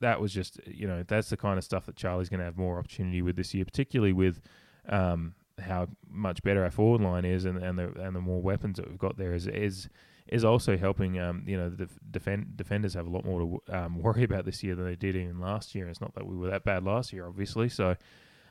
that 0.00 0.20
was 0.20 0.32
just 0.32 0.60
you 0.66 0.86
know 0.86 1.04
that's 1.06 1.28
the 1.28 1.36
kind 1.36 1.58
of 1.58 1.64
stuff 1.64 1.86
that 1.86 1.96
Charlie's 1.96 2.28
going 2.28 2.40
to 2.40 2.46
have 2.46 2.56
more 2.56 2.78
opportunity 2.78 3.20
with 3.20 3.36
this 3.36 3.52
year, 3.52 3.64
particularly 3.66 4.14
with 4.14 4.40
um, 4.88 5.34
how 5.60 5.88
much 6.08 6.42
better 6.42 6.64
our 6.64 6.70
forward 6.70 7.02
line 7.02 7.24
is, 7.26 7.44
and, 7.44 7.58
and 7.58 7.78
the 7.78 7.92
and 8.00 8.16
the 8.16 8.20
more 8.20 8.40
weapons 8.40 8.76
that 8.76 8.88
we've 8.88 8.98
got 8.98 9.18
there 9.18 9.34
is 9.34 9.46
is 9.46 9.88
is 10.28 10.44
also 10.44 10.76
helping. 10.76 11.18
Um, 11.18 11.44
you 11.46 11.56
know, 11.56 11.70
the 11.70 11.88
defend, 12.10 12.56
defenders 12.56 12.94
have 12.94 13.06
a 13.06 13.10
lot 13.10 13.24
more 13.24 13.60
to 13.68 13.76
um, 13.76 13.98
worry 14.02 14.24
about 14.24 14.44
this 14.44 14.62
year 14.62 14.74
than 14.74 14.86
they 14.86 14.96
did 14.96 15.16
in 15.16 15.40
last 15.40 15.74
year. 15.74 15.88
It's 15.88 16.00
not 16.00 16.14
that 16.14 16.26
we 16.26 16.36
were 16.36 16.50
that 16.50 16.64
bad 16.64 16.84
last 16.84 17.12
year, 17.12 17.26
obviously. 17.26 17.68
So, 17.68 17.96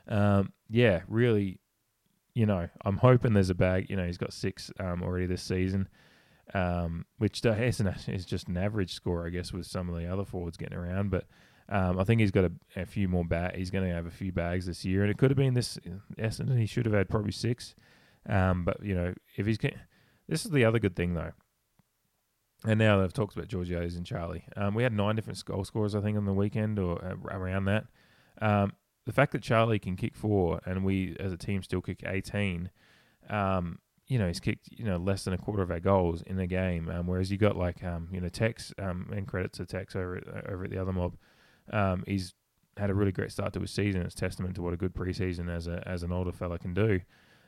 um, 0.07 0.53
yeah, 0.69 1.01
really, 1.07 1.59
you 2.33 2.45
know, 2.45 2.67
I'm 2.83 2.97
hoping 2.97 3.33
there's 3.33 3.49
a 3.49 3.55
bag. 3.55 3.89
You 3.89 3.95
know, 3.95 4.05
he's 4.05 4.17
got 4.17 4.33
six 4.33 4.71
um, 4.79 5.03
already 5.03 5.25
this 5.25 5.41
season, 5.41 5.87
um, 6.53 7.05
which 7.17 7.43
is 7.45 8.25
just 8.25 8.47
an 8.47 8.57
average 8.57 8.93
score, 8.93 9.25
I 9.25 9.29
guess, 9.29 9.51
with 9.51 9.65
some 9.65 9.89
of 9.89 9.95
the 9.95 10.11
other 10.11 10.25
forwards 10.25 10.57
getting 10.57 10.77
around. 10.77 11.09
But 11.09 11.25
um, 11.69 11.99
I 11.99 12.03
think 12.03 12.21
he's 12.21 12.31
got 12.31 12.45
a, 12.45 12.51
a 12.75 12.85
few 12.85 13.07
more 13.07 13.25
bag. 13.25 13.55
He's 13.55 13.71
going 13.71 13.87
to 13.87 13.93
have 13.93 14.05
a 14.05 14.11
few 14.11 14.31
bags 14.31 14.65
this 14.65 14.83
year, 14.83 15.01
and 15.01 15.09
it 15.09 15.17
could 15.17 15.31
have 15.31 15.37
been 15.37 15.53
this. 15.53 15.79
Essendon, 16.17 16.59
he 16.59 16.65
should 16.65 16.85
have 16.85 16.93
had 16.93 17.09
probably 17.09 17.31
six. 17.31 17.75
Um, 18.27 18.63
but 18.63 18.83
you 18.83 18.95
know, 18.95 19.13
if 19.35 19.45
he's 19.45 19.57
ca- 19.57 19.75
this 20.27 20.45
is 20.45 20.51
the 20.51 20.65
other 20.65 20.79
good 20.79 20.95
thing 20.95 21.13
though. 21.13 21.31
And 22.65 22.79
now 22.79 23.01
they've 23.01 23.11
talked 23.11 23.35
about 23.35 23.49
Georgios 23.49 23.95
and 23.95 24.05
Charlie. 24.05 24.45
Um, 24.55 24.73
we 24.73 24.83
had 24.83 24.93
nine 24.93 25.15
different 25.15 25.43
goal 25.43 25.65
scorers, 25.65 25.95
I 25.95 26.01
think, 26.01 26.17
on 26.17 26.25
the 26.25 26.33
weekend 26.33 26.79
or 26.79 27.03
uh, 27.03 27.15
around 27.29 27.65
that. 27.65 27.85
Um, 28.41 28.73
the 29.05 29.11
fact 29.11 29.33
that 29.33 29.41
Charlie 29.41 29.79
can 29.79 29.97
kick 29.97 30.15
four 30.15 30.61
and 30.65 30.85
we 30.85 31.15
as 31.19 31.33
a 31.33 31.37
team 31.37 31.61
still 31.61 31.81
kick 31.81 32.03
18, 32.05 32.69
um, 33.29 33.79
you 34.07 34.17
know, 34.17 34.27
he's 34.27 34.39
kicked, 34.39 34.69
you 34.71 34.85
know, 34.85 34.97
less 34.97 35.25
than 35.25 35.33
a 35.33 35.37
quarter 35.37 35.61
of 35.61 35.71
our 35.71 35.79
goals 35.79 36.21
in 36.21 36.39
a 36.39 36.47
game. 36.47 36.89
Um, 36.89 37.07
whereas 37.07 37.31
you 37.31 37.37
got 37.37 37.57
like, 37.57 37.83
um, 37.83 38.07
you 38.11 38.21
know, 38.21 38.29
Tex, 38.29 38.73
um, 38.79 39.09
and 39.13 39.27
credit 39.27 39.51
to 39.53 39.65
Tex 39.65 39.95
over 39.95 40.17
at, 40.17 40.49
over 40.49 40.63
at 40.63 40.69
the 40.69 40.77
other 40.77 40.93
mob. 40.93 41.17
He's 42.05 42.33
had 42.77 42.89
a 42.89 42.93
really 42.93 43.11
great 43.11 43.31
start 43.31 43.53
to 43.53 43.59
his 43.59 43.71
season. 43.71 44.01
It's 44.01 44.15
testament 44.15 44.55
to 44.55 44.61
what 44.61 44.73
a 44.73 44.77
good 44.77 44.93
preseason 44.93 45.49
as 45.49 45.67
a 45.67 45.83
as 45.87 46.03
an 46.03 46.11
older 46.11 46.31
fella 46.31 46.57
can 46.57 46.73
do. 46.73 47.01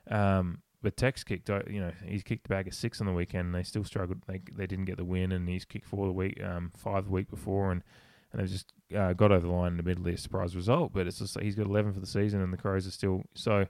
Um, 0.10 0.62
but 0.82 0.98
Tex 0.98 1.24
kicked, 1.24 1.50
uh, 1.50 1.62
you 1.68 1.80
know, 1.80 1.92
he's 2.06 2.24
kicked 2.24 2.44
the 2.44 2.50
bag 2.50 2.68
of 2.68 2.74
six 2.74 3.02
on 3.02 3.08
the 3.08 3.14
weekend, 3.14 3.48
and 3.48 3.56
they 3.56 3.64
still 3.64 3.84
struggled. 3.84 4.22
They 4.28 4.42
they 4.52 4.68
didn't 4.68 4.86
get 4.86 4.98
the 4.98 5.06
win, 5.06 5.32
and 5.32 5.48
he's 5.50 5.66
kicked 5.66 5.86
four 5.86 6.08
the 6.08 6.14
week, 6.14 6.42
um, 6.44 6.72
five 6.76 7.06
the 7.06 7.12
week 7.12 7.30
before, 7.30 7.72
and 7.72 7.84
and 8.32 8.42
they've 8.42 8.52
just 8.52 8.72
uh, 8.96 9.14
got 9.14 9.32
over 9.32 9.48
the 9.48 9.54
line 9.54 9.72
in 9.72 9.78
the 9.78 9.84
middle. 9.84 10.08
A 10.08 10.18
surprise 10.18 10.56
result, 10.56 10.94
but 10.94 11.08
it's 11.08 11.20
just 11.20 11.40
he's 11.40 11.56
got 11.56 11.66
eleven 11.66 11.94
for 11.94 12.00
the 12.00 12.08
season, 12.08 12.42
and 12.42 12.52
the 12.52 12.58
Crows 12.58 12.88
are 12.88 12.92
still 12.92 13.24
so. 13.34 13.68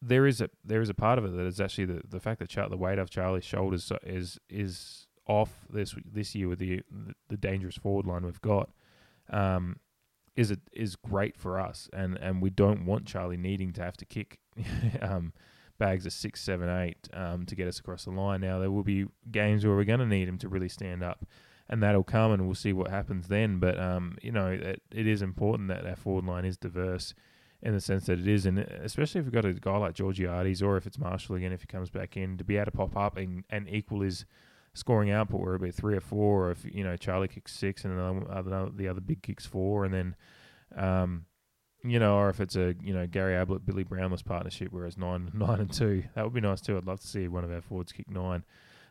There 0.00 0.26
is 0.26 0.40
a 0.40 0.50
there 0.64 0.82
is 0.82 0.90
a 0.90 0.94
part 0.94 1.18
of 1.18 1.24
it 1.24 1.34
that 1.34 1.46
is 1.46 1.60
actually 1.60 1.86
the, 1.86 2.02
the 2.06 2.20
fact 2.20 2.38
that 2.40 2.48
Char- 2.48 2.68
the 2.68 2.76
weight 2.76 2.98
of 2.98 3.08
Charlie's 3.08 3.44
shoulders 3.44 3.90
is 4.04 4.38
is 4.50 5.06
off 5.26 5.64
this 5.70 5.94
this 6.04 6.34
year 6.34 6.48
with 6.48 6.58
the 6.58 6.82
the 7.28 7.36
dangerous 7.36 7.76
forward 7.76 8.06
line 8.06 8.24
we've 8.24 8.42
got. 8.42 8.70
Um, 9.30 9.76
is 10.36 10.50
it 10.50 10.60
is 10.72 10.96
great 10.96 11.36
for 11.36 11.58
us, 11.58 11.88
and 11.92 12.18
and 12.18 12.42
we 12.42 12.50
don't 12.50 12.84
want 12.84 13.06
Charlie 13.06 13.36
needing 13.36 13.72
to 13.74 13.82
have 13.82 13.96
to 13.96 14.04
kick 14.04 14.38
um, 15.00 15.32
bags 15.78 16.06
of 16.06 16.12
six, 16.12 16.40
seven, 16.40 16.68
eight 16.68 17.08
um, 17.12 17.46
to 17.46 17.54
get 17.54 17.68
us 17.68 17.78
across 17.78 18.04
the 18.04 18.10
line. 18.10 18.40
Now 18.40 18.58
there 18.58 18.70
will 18.70 18.84
be 18.84 19.06
games 19.30 19.64
where 19.64 19.74
we're 19.74 19.84
going 19.84 20.00
to 20.00 20.06
need 20.06 20.28
him 20.28 20.38
to 20.38 20.48
really 20.48 20.68
stand 20.68 21.02
up, 21.02 21.26
and 21.68 21.82
that'll 21.82 22.04
come, 22.04 22.32
and 22.32 22.46
we'll 22.46 22.54
see 22.54 22.72
what 22.72 22.90
happens 22.90 23.28
then. 23.28 23.58
But 23.58 23.78
um, 23.78 24.16
you 24.22 24.32
know, 24.32 24.48
it, 24.48 24.82
it 24.90 25.06
is 25.06 25.22
important 25.22 25.68
that 25.68 25.86
our 25.86 25.96
forward 25.96 26.24
line 26.24 26.44
is 26.44 26.56
diverse 26.56 27.14
in 27.62 27.72
the 27.72 27.80
sense 27.80 28.06
that 28.06 28.18
it 28.18 28.28
is, 28.28 28.44
and 28.44 28.58
especially 28.58 29.20
if 29.20 29.24
we've 29.24 29.32
got 29.32 29.46
a 29.46 29.54
guy 29.54 29.76
like 29.76 29.94
Georgiades 29.94 30.62
or 30.62 30.76
if 30.76 30.86
it's 30.86 30.98
Marshall 30.98 31.36
again, 31.36 31.52
if 31.52 31.62
he 31.62 31.66
comes 31.66 31.88
back 31.88 32.16
in, 32.16 32.36
to 32.36 32.44
be 32.44 32.56
able 32.56 32.66
to 32.66 32.70
pop 32.72 32.96
up 32.96 33.16
and, 33.16 33.42
and 33.48 33.68
equal 33.70 34.02
his 34.02 34.26
scoring 34.74 35.10
output, 35.10 35.40
where 35.40 35.54
it'll 35.54 35.64
be 35.64 35.70
three 35.70 35.96
or 35.96 36.00
four, 36.00 36.48
or 36.48 36.50
if 36.50 36.64
you 36.64 36.84
know 36.84 36.96
Charlie 36.96 37.28
kicks 37.28 37.52
six 37.52 37.84
and 37.84 37.94
another, 37.94 38.30
other, 38.30 38.68
the 38.74 38.86
other 38.88 39.00
big 39.00 39.22
kicks 39.22 39.46
four, 39.46 39.84
and 39.84 39.94
then. 39.94 40.16
Um, 40.76 41.26
you 41.84 41.98
know, 41.98 42.16
or 42.16 42.30
if 42.30 42.40
it's 42.40 42.56
a 42.56 42.74
you 42.82 42.94
know 42.94 43.06
Gary 43.06 43.36
Ablett, 43.36 43.66
Billy 43.66 43.84
Brownless 43.84 44.24
partnership, 44.24 44.68
whereas 44.70 44.96
nine 44.96 45.30
nine 45.34 45.60
and 45.60 45.72
two, 45.72 46.04
that 46.14 46.24
would 46.24 46.32
be 46.34 46.40
nice 46.40 46.60
too. 46.60 46.76
I'd 46.76 46.86
love 46.86 47.00
to 47.00 47.06
see 47.06 47.28
one 47.28 47.44
of 47.44 47.52
our 47.52 47.60
forwards 47.60 47.92
kick 47.92 48.10
nine, 48.10 48.44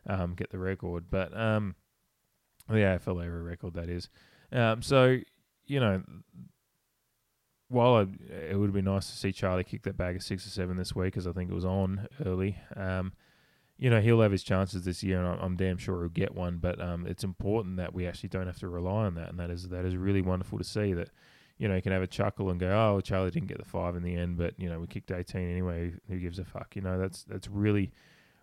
um, 0.06 0.34
get 0.34 0.50
the 0.50 0.58
record. 0.58 1.04
But 1.10 1.36
um, 1.36 1.74
the 2.68 2.76
AFL 2.76 3.24
era 3.24 3.42
record 3.42 3.74
that 3.74 3.88
is. 3.88 4.08
Um, 4.52 4.80
so 4.80 5.18
you 5.66 5.80
know, 5.80 6.02
while 7.68 7.96
I, 7.96 8.06
it 8.50 8.58
would 8.58 8.72
be 8.72 8.82
nice 8.82 9.10
to 9.10 9.16
see 9.16 9.32
Charlie 9.32 9.64
kick 9.64 9.82
that 9.82 9.96
bag 9.96 10.16
of 10.16 10.22
six 10.22 10.46
or 10.46 10.50
seven 10.50 10.76
this 10.76 10.94
week, 10.94 11.12
because 11.12 11.26
I 11.26 11.32
think 11.32 11.50
it 11.50 11.54
was 11.54 11.64
on 11.64 12.06
early. 12.24 12.56
Um, 12.76 13.12
you 13.76 13.90
know, 13.90 14.00
he'll 14.00 14.20
have 14.20 14.30
his 14.30 14.44
chances 14.44 14.84
this 14.84 15.02
year, 15.02 15.18
and 15.18 15.26
I'm, 15.26 15.38
I'm 15.40 15.56
damn 15.56 15.78
sure 15.78 16.00
he'll 16.00 16.08
get 16.08 16.32
one. 16.32 16.58
But 16.58 16.80
um, 16.80 17.08
it's 17.08 17.24
important 17.24 17.78
that 17.78 17.92
we 17.92 18.06
actually 18.06 18.28
don't 18.28 18.46
have 18.46 18.60
to 18.60 18.68
rely 18.68 19.06
on 19.06 19.16
that, 19.16 19.30
and 19.30 19.40
that 19.40 19.50
is 19.50 19.68
that 19.70 19.84
is 19.84 19.96
really 19.96 20.22
wonderful 20.22 20.58
to 20.58 20.64
see 20.64 20.92
that 20.92 21.10
you 21.58 21.68
know, 21.68 21.76
you 21.76 21.82
can 21.82 21.92
have 21.92 22.02
a 22.02 22.06
chuckle 22.06 22.50
and 22.50 22.58
go, 22.58 22.68
"Oh, 22.68 23.00
Charlie 23.00 23.30
didn't 23.30 23.48
get 23.48 23.58
the 23.58 23.64
five 23.64 23.96
in 23.96 24.02
the 24.02 24.16
end, 24.16 24.36
but 24.36 24.54
you 24.58 24.68
know, 24.68 24.80
we 24.80 24.86
kicked 24.86 25.10
18 25.10 25.48
anyway. 25.48 25.92
Who 26.08 26.18
gives 26.18 26.38
a 26.38 26.44
fuck?" 26.44 26.74
You 26.74 26.82
know, 26.82 26.98
that's 26.98 27.24
that's 27.24 27.48
really, 27.48 27.92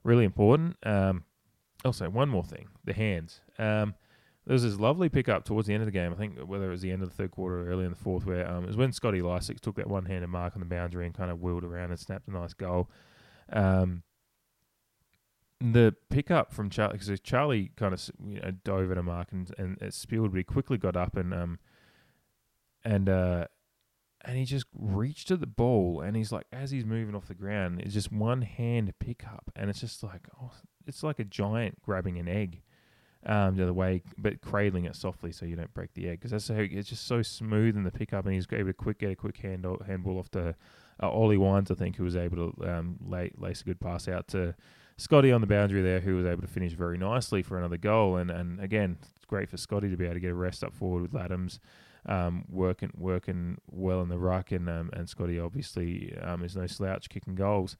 really 0.03 0.25
important. 0.25 0.77
Um, 0.83 1.25
also, 1.83 2.09
one 2.09 2.29
more 2.29 2.43
thing: 2.43 2.69
the 2.85 2.93
hands. 2.93 3.41
Um, 3.59 3.95
there 4.45 4.53
was 4.53 4.63
this 4.63 4.79
lovely 4.79 5.07
pickup 5.07 5.45
towards 5.45 5.67
the 5.67 5.73
end 5.73 5.83
of 5.83 5.87
the 5.87 5.91
game. 5.91 6.11
I 6.11 6.15
think 6.15 6.39
whether 6.39 6.67
it 6.67 6.71
was 6.71 6.81
the 6.81 6.91
end 6.91 7.03
of 7.03 7.09
the 7.09 7.15
third 7.15 7.31
quarter 7.31 7.61
or 7.61 7.67
early 7.67 7.85
in 7.85 7.91
the 7.91 7.97
fourth, 7.97 8.25
where 8.25 8.49
um, 8.49 8.63
it 8.63 8.67
was 8.67 8.77
when 8.77 8.91
Scotty 8.91 9.21
Lycett 9.21 9.61
took 9.61 9.75
that 9.75 9.87
one-handed 9.87 10.27
mark 10.27 10.55
on 10.55 10.61
the 10.61 10.65
boundary 10.65 11.05
and 11.05 11.13
kind 11.13 11.29
of 11.29 11.41
wheeled 11.41 11.63
around 11.63 11.91
and 11.91 11.99
snapped 11.99 12.27
a 12.27 12.31
nice 12.31 12.53
goal. 12.53 12.89
Um, 13.53 14.01
the 15.59 15.95
pickup 16.09 16.51
from 16.51 16.71
Charlie, 16.71 16.97
because 16.97 17.19
Charlie 17.19 17.71
kind 17.75 17.93
of 17.93 18.09
you 18.25 18.41
know, 18.41 18.51
dove 18.63 18.91
at 18.91 18.97
a 18.97 19.03
mark 19.03 19.27
and, 19.31 19.53
and 19.59 19.77
it 19.79 19.93
spilled, 19.93 20.31
but 20.31 20.37
he 20.37 20.43
quickly 20.43 20.79
got 20.79 20.95
up 20.95 21.15
and 21.15 21.33
um, 21.33 21.59
and 22.83 23.09
uh, 23.09 23.45
and 24.23 24.37
he 24.37 24.45
just 24.45 24.65
reached 24.73 25.31
at 25.31 25.39
the 25.39 25.47
ball, 25.47 26.01
and 26.01 26.15
he's 26.15 26.31
like, 26.31 26.45
as 26.51 26.71
he's 26.71 26.85
moving 26.85 27.15
off 27.15 27.27
the 27.27 27.35
ground, 27.35 27.81
it's 27.81 27.93
just 27.93 28.11
one 28.11 28.41
hand 28.41 28.93
pickup, 28.99 29.51
and 29.55 29.69
it's 29.69 29.81
just 29.81 30.03
like, 30.03 30.27
oh, 30.41 30.51
it's 30.85 31.03
like 31.03 31.19
a 31.19 31.23
giant 31.23 31.81
grabbing 31.81 32.17
an 32.17 32.27
egg, 32.27 32.61
um, 33.25 33.55
the 33.55 33.63
other 33.63 33.73
way, 33.73 34.03
but 34.17 34.41
cradling 34.41 34.85
it 34.85 34.95
softly 34.95 35.31
so 35.31 35.45
you 35.45 35.55
don't 35.55 35.73
break 35.73 35.93
the 35.93 36.07
egg, 36.07 36.19
because 36.19 36.31
that's 36.31 36.47
how 36.47 36.55
it's 36.55 36.89
just 36.89 37.07
so 37.07 37.21
smooth 37.21 37.75
in 37.75 37.83
the 37.83 37.91
pickup, 37.91 38.25
and 38.25 38.35
he's 38.35 38.47
able 38.51 38.67
to 38.67 38.73
quick 38.73 38.99
get 38.99 39.11
a 39.11 39.15
quick 39.15 39.37
hand 39.37 39.65
handball 39.87 40.19
off 40.19 40.29
to 40.31 40.55
uh, 41.01 41.09
Ollie 41.09 41.37
Wines, 41.37 41.71
I 41.71 41.75
think, 41.75 41.95
who 41.95 42.03
was 42.03 42.15
able 42.15 42.51
to 42.51 42.69
um, 42.69 42.97
lay, 43.03 43.31
lace 43.37 43.61
a 43.61 43.65
good 43.65 43.79
pass 43.79 44.07
out 44.07 44.27
to. 44.29 44.55
Scotty 44.97 45.31
on 45.31 45.41
the 45.41 45.47
boundary 45.47 45.81
there, 45.81 45.99
who 45.99 46.17
was 46.17 46.27
able 46.27 46.41
to 46.41 46.47
finish 46.47 46.73
very 46.73 46.95
nicely 46.95 47.41
for 47.41 47.57
another 47.57 47.77
goal, 47.77 48.17
and 48.17 48.29
and 48.29 48.59
again, 48.59 48.97
it's 49.15 49.25
great 49.25 49.49
for 49.49 49.57
Scotty 49.57 49.89
to 49.89 49.97
be 49.97 50.05
able 50.05 50.13
to 50.13 50.19
get 50.19 50.29
a 50.29 50.35
rest 50.35 50.63
up 50.63 50.75
forward 50.75 51.01
with 51.01 51.19
Adams 51.19 51.59
um, 52.05 52.45
working 52.49 52.91
working 52.97 53.57
well 53.69 54.01
in 54.01 54.09
the 54.09 54.17
ruck, 54.17 54.51
and 54.51 54.69
um, 54.69 54.89
and 54.93 55.09
Scotty 55.09 55.39
obviously 55.39 56.17
um, 56.21 56.43
is 56.43 56.55
no 56.55 56.67
slouch 56.67 57.09
kicking 57.09 57.35
goals. 57.35 57.77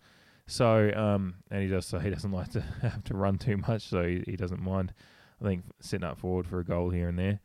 So 0.48 0.92
um, 0.96 1.36
and 1.50 1.64
he 1.64 1.70
does 1.70 1.86
so 1.86 2.00
he 2.00 2.10
doesn't 2.12 2.32
like 2.32 2.52
to 2.52 2.62
have 2.82 3.04
to 3.06 3.14
run 3.16 3.38
too 3.38 3.58
much, 3.58 3.84
so 3.84 4.04
he, 4.04 4.24
he 4.26 4.36
doesn't 4.36 4.62
mind. 4.62 4.94
I 5.42 5.44
think 5.44 5.64
sitting 5.80 6.08
up 6.08 6.20
forward 6.20 6.46
for 6.46 6.60
a 6.60 6.64
goal 6.64 6.92
here 6.92 7.10
and 7.10 7.18
there. 7.18 7.40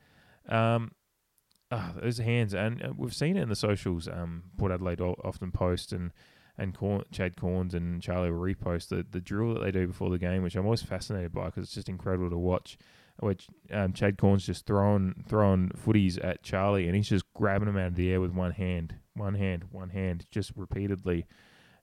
Oh, 1.73 1.93
those 2.01 2.19
hands, 2.19 2.55
and 2.55 2.81
uh, 2.81 2.93
we've 2.97 3.15
seen 3.15 3.37
it 3.37 3.43
in 3.43 3.49
the 3.49 3.57
socials. 3.57 4.07
Um, 4.07 4.45
Port 4.57 4.71
Adelaide 4.71 5.01
often 5.01 5.51
post 5.51 5.93
and 5.93 6.13
and 6.57 6.73
Corn, 6.73 7.03
Chad 7.11 7.37
Cornes 7.37 7.75
and 7.75 8.01
Charlie 8.01 8.31
will 8.31 8.41
repost 8.41 8.89
the, 8.89 9.05
the 9.11 9.21
drill 9.21 9.53
that 9.55 9.63
they 9.63 9.73
do 9.73 9.87
before 9.87 10.09
the 10.09 10.19
game, 10.19 10.43
which 10.43 10.55
I'm 10.55 10.65
always 10.65 10.83
fascinated 10.83 11.33
by 11.33 11.47
because 11.47 11.65
it's 11.65 11.75
just 11.75 11.89
incredible 11.89 12.31
to 12.31 12.39
watch 12.39 12.79
which 13.21 13.49
um, 13.73 13.93
Chad 13.93 14.19
Corn's 14.19 14.47
just 14.47 14.67
throwing 14.67 15.25
throwing 15.29 15.71
footies 15.71 16.23
at 16.23 16.43
Charlie, 16.43 16.87
and 16.87 16.95
he's 16.95 17.09
just 17.09 17.25
grabbing 17.35 17.67
them 17.67 17.77
out 17.77 17.89
of 17.89 17.95
the 17.97 18.11
air 18.11 18.21
with 18.21 18.33
one 18.33 18.53
hand, 18.53 18.97
one 19.15 19.35
hand, 19.35 19.65
one 19.71 19.91
hand, 19.91 20.27
just 20.31 20.53
repeatedly. 20.57 21.27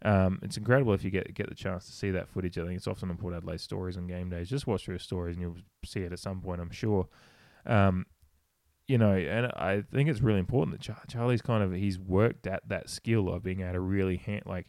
Um, 0.03 0.39
it's 0.41 0.57
incredible 0.57 0.93
if 0.93 1.03
you 1.03 1.11
get 1.11 1.33
get 1.33 1.49
the 1.49 1.55
chance 1.55 1.85
to 1.85 1.91
see 1.91 2.11
that 2.11 2.29
footage. 2.29 2.57
I 2.57 2.63
think 2.63 2.75
it's 2.75 2.87
often 2.87 3.09
on 3.09 3.17
Port 3.17 3.33
Adelaide 3.33 3.61
stories 3.61 3.97
on 3.97 4.07
game 4.07 4.29
days. 4.29 4.49
Just 4.49 4.67
watch 4.67 4.85
through 4.85 4.99
stories, 4.99 5.35
and 5.35 5.41
you'll 5.41 5.57
see 5.85 6.01
it 6.01 6.11
at 6.11 6.19
some 6.19 6.41
point. 6.41 6.61
I'm 6.61 6.71
sure. 6.71 7.07
Um, 7.65 8.05
you 8.87 8.97
know, 8.97 9.13
and 9.13 9.45
I 9.55 9.81
think 9.93 10.09
it's 10.09 10.19
really 10.19 10.39
important 10.39 10.77
that 10.77 10.83
Char- 10.83 11.05
Charlie's 11.07 11.41
kind 11.41 11.63
of 11.63 11.71
he's 11.71 11.97
worked 11.97 12.47
at 12.47 12.67
that 12.67 12.89
skill 12.89 13.29
of 13.29 13.41
being 13.41 13.61
able 13.61 13.73
to 13.73 13.79
really 13.79 14.17
hand, 14.17 14.43
like 14.45 14.67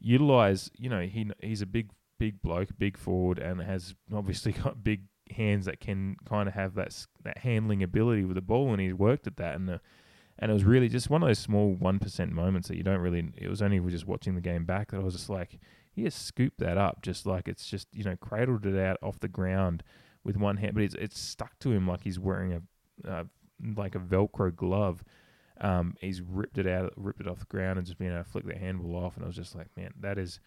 utilize. 0.00 0.70
You 0.78 0.90
know, 0.90 1.02
he 1.02 1.30
he's 1.42 1.60
a 1.60 1.66
big 1.66 1.90
big 2.18 2.40
bloke, 2.40 2.68
big 2.78 2.96
forward, 2.96 3.38
and 3.38 3.60
has 3.60 3.94
obviously 4.14 4.52
got 4.64 4.84
big 4.84 5.02
hands 5.32 5.66
that 5.66 5.80
can 5.80 6.16
kind 6.28 6.48
of 6.48 6.54
have 6.54 6.74
that 6.74 7.06
that 7.24 7.38
handling 7.38 7.82
ability 7.82 8.24
with 8.24 8.36
the 8.36 8.42
ball, 8.42 8.72
and 8.72 8.80
he's 8.80 8.94
worked 8.94 9.26
at 9.26 9.36
that. 9.36 9.54
And 9.54 9.68
the, 9.68 9.80
and 10.38 10.50
it 10.50 10.54
was 10.54 10.64
really 10.64 10.88
just 10.88 11.10
one 11.10 11.22
of 11.22 11.28
those 11.28 11.38
small 11.38 11.72
one 11.74 11.98
percent 11.98 12.32
moments 12.32 12.68
that 12.68 12.76
you 12.76 12.82
don't 12.82 13.00
really. 13.00 13.32
It 13.36 13.48
was 13.48 13.62
only 13.62 13.80
just 13.90 14.06
watching 14.06 14.34
the 14.34 14.40
game 14.40 14.64
back 14.64 14.90
that 14.90 15.00
I 15.00 15.04
was 15.04 15.14
just 15.14 15.30
like, 15.30 15.58
he 15.90 16.04
has 16.04 16.14
scooped 16.14 16.58
that 16.58 16.78
up, 16.78 17.02
just 17.02 17.26
like 17.26 17.48
it's 17.48 17.66
just 17.66 17.88
you 17.92 18.04
know 18.04 18.16
cradled 18.16 18.66
it 18.66 18.78
out 18.78 18.98
off 19.02 19.20
the 19.20 19.28
ground 19.28 19.82
with 20.24 20.36
one 20.36 20.58
hand, 20.58 20.74
but 20.74 20.82
it's 20.82 20.94
it's 20.94 21.18
stuck 21.18 21.58
to 21.60 21.72
him 21.72 21.86
like 21.86 22.02
he's 22.02 22.18
wearing 22.18 22.52
a 22.52 23.08
uh, 23.08 23.24
like 23.76 23.94
a 23.94 23.98
Velcro 23.98 24.54
glove. 24.54 25.04
Um, 25.60 25.96
he's 26.00 26.20
ripped 26.20 26.58
it 26.58 26.66
out, 26.66 26.92
ripped 26.96 27.20
it 27.20 27.26
off 27.26 27.40
the 27.40 27.46
ground, 27.46 27.78
and 27.78 27.86
just 27.86 27.98
being 27.98 28.12
able 28.12 28.22
to 28.22 28.30
flick 28.30 28.46
the 28.46 28.56
handball 28.56 29.04
off. 29.04 29.16
And 29.16 29.24
I 29.24 29.26
was 29.26 29.36
just 29.36 29.56
like, 29.56 29.68
man, 29.76 29.92
that 30.00 30.18
is 30.18 30.38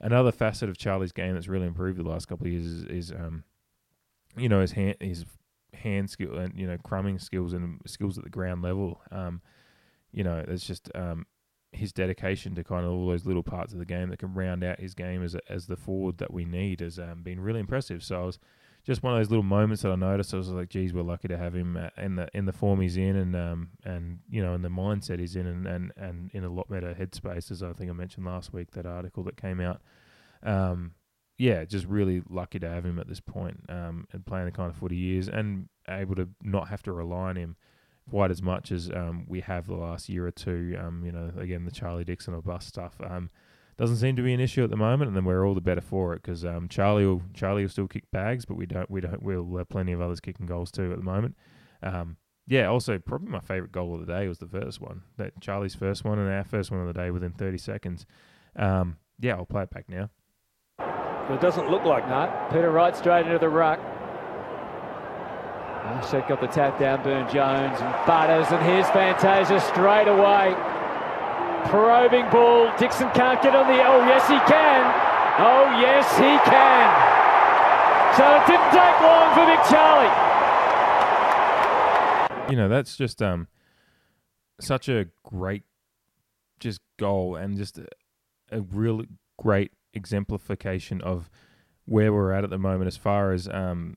another 0.00 0.32
facet 0.32 0.68
of 0.68 0.76
Charlie's 0.76 1.12
game 1.12 1.34
that's 1.34 1.48
really 1.48 1.66
improved 1.66 1.98
the 1.98 2.08
last 2.08 2.26
couple 2.26 2.46
of 2.46 2.52
years. 2.52 2.66
Is, 2.66 2.84
is 2.84 3.12
um, 3.12 3.44
you 4.36 4.48
know 4.48 4.60
his 4.60 4.72
hand 4.72 4.96
his 5.00 5.24
hand 5.74 6.10
skill 6.10 6.36
and 6.38 6.58
you 6.58 6.66
know 6.66 6.78
crumbing 6.78 7.18
skills 7.18 7.52
and 7.52 7.80
skills 7.86 8.18
at 8.18 8.24
the 8.24 8.30
ground 8.30 8.62
level. 8.62 9.00
Um, 9.10 9.40
you 10.12 10.24
know, 10.24 10.44
it's 10.46 10.66
just 10.66 10.90
um, 10.94 11.26
his 11.72 11.92
dedication 11.92 12.54
to 12.54 12.64
kind 12.64 12.84
of 12.84 12.92
all 12.92 13.08
those 13.08 13.24
little 13.24 13.42
parts 13.42 13.72
of 13.72 13.78
the 13.78 13.86
game 13.86 14.10
that 14.10 14.18
can 14.18 14.34
round 14.34 14.62
out 14.62 14.80
his 14.80 14.94
game 14.94 15.22
as 15.22 15.36
as 15.48 15.66
the 15.66 15.76
forward 15.76 16.18
that 16.18 16.32
we 16.32 16.44
need 16.44 16.80
has 16.80 16.98
um, 16.98 17.22
been 17.22 17.40
really 17.40 17.60
impressive. 17.60 18.02
So 18.02 18.20
I 18.20 18.24
was 18.24 18.38
just 18.84 19.02
one 19.02 19.14
of 19.14 19.20
those 19.20 19.30
little 19.30 19.44
moments 19.44 19.82
that 19.82 19.92
I 19.92 19.96
noticed. 19.96 20.34
I 20.34 20.38
was 20.38 20.48
like, 20.48 20.68
geez, 20.68 20.92
we're 20.92 21.02
lucky 21.02 21.28
to 21.28 21.38
have 21.38 21.54
him 21.54 21.78
in 21.96 22.16
the 22.16 22.28
in 22.34 22.44
the 22.46 22.52
form 22.52 22.80
he's 22.80 22.96
in, 22.96 23.16
and 23.16 23.34
um, 23.34 23.70
and 23.84 24.18
you 24.28 24.42
know, 24.42 24.54
in 24.54 24.62
the 24.62 24.68
mindset 24.68 25.18
he's 25.18 25.36
in, 25.36 25.46
and, 25.46 25.66
and 25.66 25.92
and 25.96 26.30
in 26.32 26.44
a 26.44 26.50
lot 26.50 26.68
better 26.68 26.94
headspace, 26.94 27.50
as 27.50 27.62
I 27.62 27.72
think 27.72 27.90
I 27.90 27.94
mentioned 27.94 28.26
last 28.26 28.52
week. 28.52 28.72
That 28.72 28.86
article 28.86 29.22
that 29.24 29.36
came 29.36 29.60
out. 29.60 29.80
Um, 30.42 30.92
yeah, 31.42 31.64
just 31.64 31.86
really 31.86 32.22
lucky 32.30 32.60
to 32.60 32.68
have 32.68 32.86
him 32.86 33.00
at 33.00 33.08
this 33.08 33.18
point, 33.18 33.64
um, 33.68 34.06
and 34.12 34.24
playing 34.24 34.44
the 34.44 34.52
kind 34.52 34.70
of 34.70 34.76
footy 34.76 34.94
he 34.94 35.18
is, 35.18 35.28
and 35.28 35.68
able 35.88 36.14
to 36.14 36.28
not 36.40 36.68
have 36.68 36.84
to 36.84 36.92
rely 36.92 37.30
on 37.30 37.36
him 37.36 37.56
quite 38.08 38.30
as 38.30 38.40
much 38.40 38.70
as 38.70 38.88
um, 38.90 39.24
we 39.26 39.40
have 39.40 39.66
the 39.66 39.74
last 39.74 40.08
year 40.08 40.24
or 40.24 40.30
two. 40.30 40.78
Um, 40.80 41.04
you 41.04 41.10
know, 41.10 41.32
again, 41.36 41.64
the 41.64 41.72
Charlie 41.72 42.04
Dixon 42.04 42.32
or 42.32 42.42
bust 42.42 42.68
stuff 42.68 42.94
um, 43.04 43.28
doesn't 43.76 43.96
seem 43.96 44.14
to 44.14 44.22
be 44.22 44.32
an 44.32 44.38
issue 44.38 44.62
at 44.62 44.70
the 44.70 44.76
moment, 44.76 45.08
and 45.08 45.16
then 45.16 45.24
we're 45.24 45.44
all 45.44 45.56
the 45.56 45.60
better 45.60 45.80
for 45.80 46.12
it 46.12 46.22
because 46.22 46.44
um, 46.44 46.68
Charlie 46.68 47.06
will 47.06 47.22
Charlie 47.34 47.62
will 47.62 47.70
still 47.70 47.88
kick 47.88 48.08
bags, 48.12 48.44
but 48.44 48.56
we 48.56 48.66
don't 48.66 48.88
we 48.88 49.00
don't 49.00 49.20
we'll 49.20 49.58
have 49.58 49.68
plenty 49.68 49.90
of 49.90 50.00
others 50.00 50.20
kicking 50.20 50.46
goals 50.46 50.70
too 50.70 50.92
at 50.92 50.98
the 50.98 51.04
moment. 51.04 51.34
Um, 51.82 52.18
yeah, 52.46 52.68
also 52.68 53.00
probably 53.00 53.30
my 53.30 53.40
favourite 53.40 53.72
goal 53.72 53.96
of 53.96 54.06
the 54.06 54.12
day 54.12 54.28
was 54.28 54.38
the 54.38 54.46
first 54.46 54.80
one, 54.80 55.02
that 55.16 55.40
Charlie's 55.40 55.74
first 55.74 56.04
one 56.04 56.20
and 56.20 56.32
our 56.32 56.44
first 56.44 56.70
one 56.70 56.80
of 56.80 56.86
the 56.86 56.92
day 56.92 57.10
within 57.10 57.32
30 57.32 57.58
seconds. 57.58 58.06
Yeah, 58.56 59.36
I'll 59.36 59.46
play 59.46 59.62
it 59.64 59.70
back 59.70 59.88
now. 59.88 60.10
But 61.28 61.34
it 61.34 61.40
doesn't 61.40 61.70
look 61.70 61.84
like 61.84 62.08
No, 62.08 62.30
Peter 62.50 62.70
Wright 62.70 62.96
straight 62.96 63.26
into 63.26 63.38
the 63.38 63.48
ruck. 63.48 63.78
Set 66.02 66.26
got 66.28 66.40
the 66.40 66.48
tap 66.48 66.78
down, 66.80 67.02
Burn 67.04 67.30
Jones 67.32 67.78
and 67.80 67.94
Butters, 68.06 68.50
and 68.50 68.62
here's 68.64 68.88
Fantasia 68.90 69.60
straight 69.60 70.08
away. 70.08 70.54
Probing 71.70 72.28
ball, 72.30 72.72
Dixon 72.76 73.08
can't 73.14 73.40
get 73.40 73.54
on 73.54 73.68
the. 73.68 73.78
Oh, 73.86 74.04
yes, 74.06 74.26
he 74.26 74.38
can. 74.50 74.82
Oh, 75.38 75.78
yes, 75.78 76.10
he 76.16 76.38
can. 76.50 76.90
So 78.16 78.24
it 78.26 78.46
didn't 78.46 78.70
take 78.72 79.00
long 79.00 79.32
for 79.34 79.46
Big 79.46 79.62
Charlie. 79.70 80.10
you 82.50 82.56
know 82.56 82.68
that's 82.68 82.96
just 82.96 83.22
um 83.22 83.46
such 84.60 84.88
a 84.88 85.06
great 85.22 85.62
just 86.60 86.80
goal 86.98 87.36
and 87.36 87.56
just 87.56 87.78
a, 87.78 87.86
a 88.50 88.60
real 88.60 89.02
great 89.38 89.72
exemplification 89.94 91.00
of 91.00 91.30
where 91.84 92.12
we're 92.12 92.32
at 92.32 92.44
at 92.44 92.50
the 92.50 92.58
moment 92.58 92.86
as 92.86 92.96
far 92.96 93.32
as 93.32 93.48
um 93.48 93.96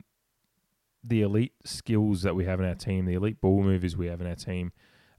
the 1.04 1.22
elite 1.22 1.54
skills 1.64 2.24
that 2.24 2.36
we 2.36 2.46
have 2.46 2.60
in 2.60 2.66
our 2.66 2.74
team, 2.74 3.06
the 3.06 3.14
elite 3.14 3.40
ball 3.40 3.62
movers 3.62 3.96
we 3.96 4.08
have 4.08 4.22
in 4.22 4.28
our 4.28 4.36
team, 4.36 4.72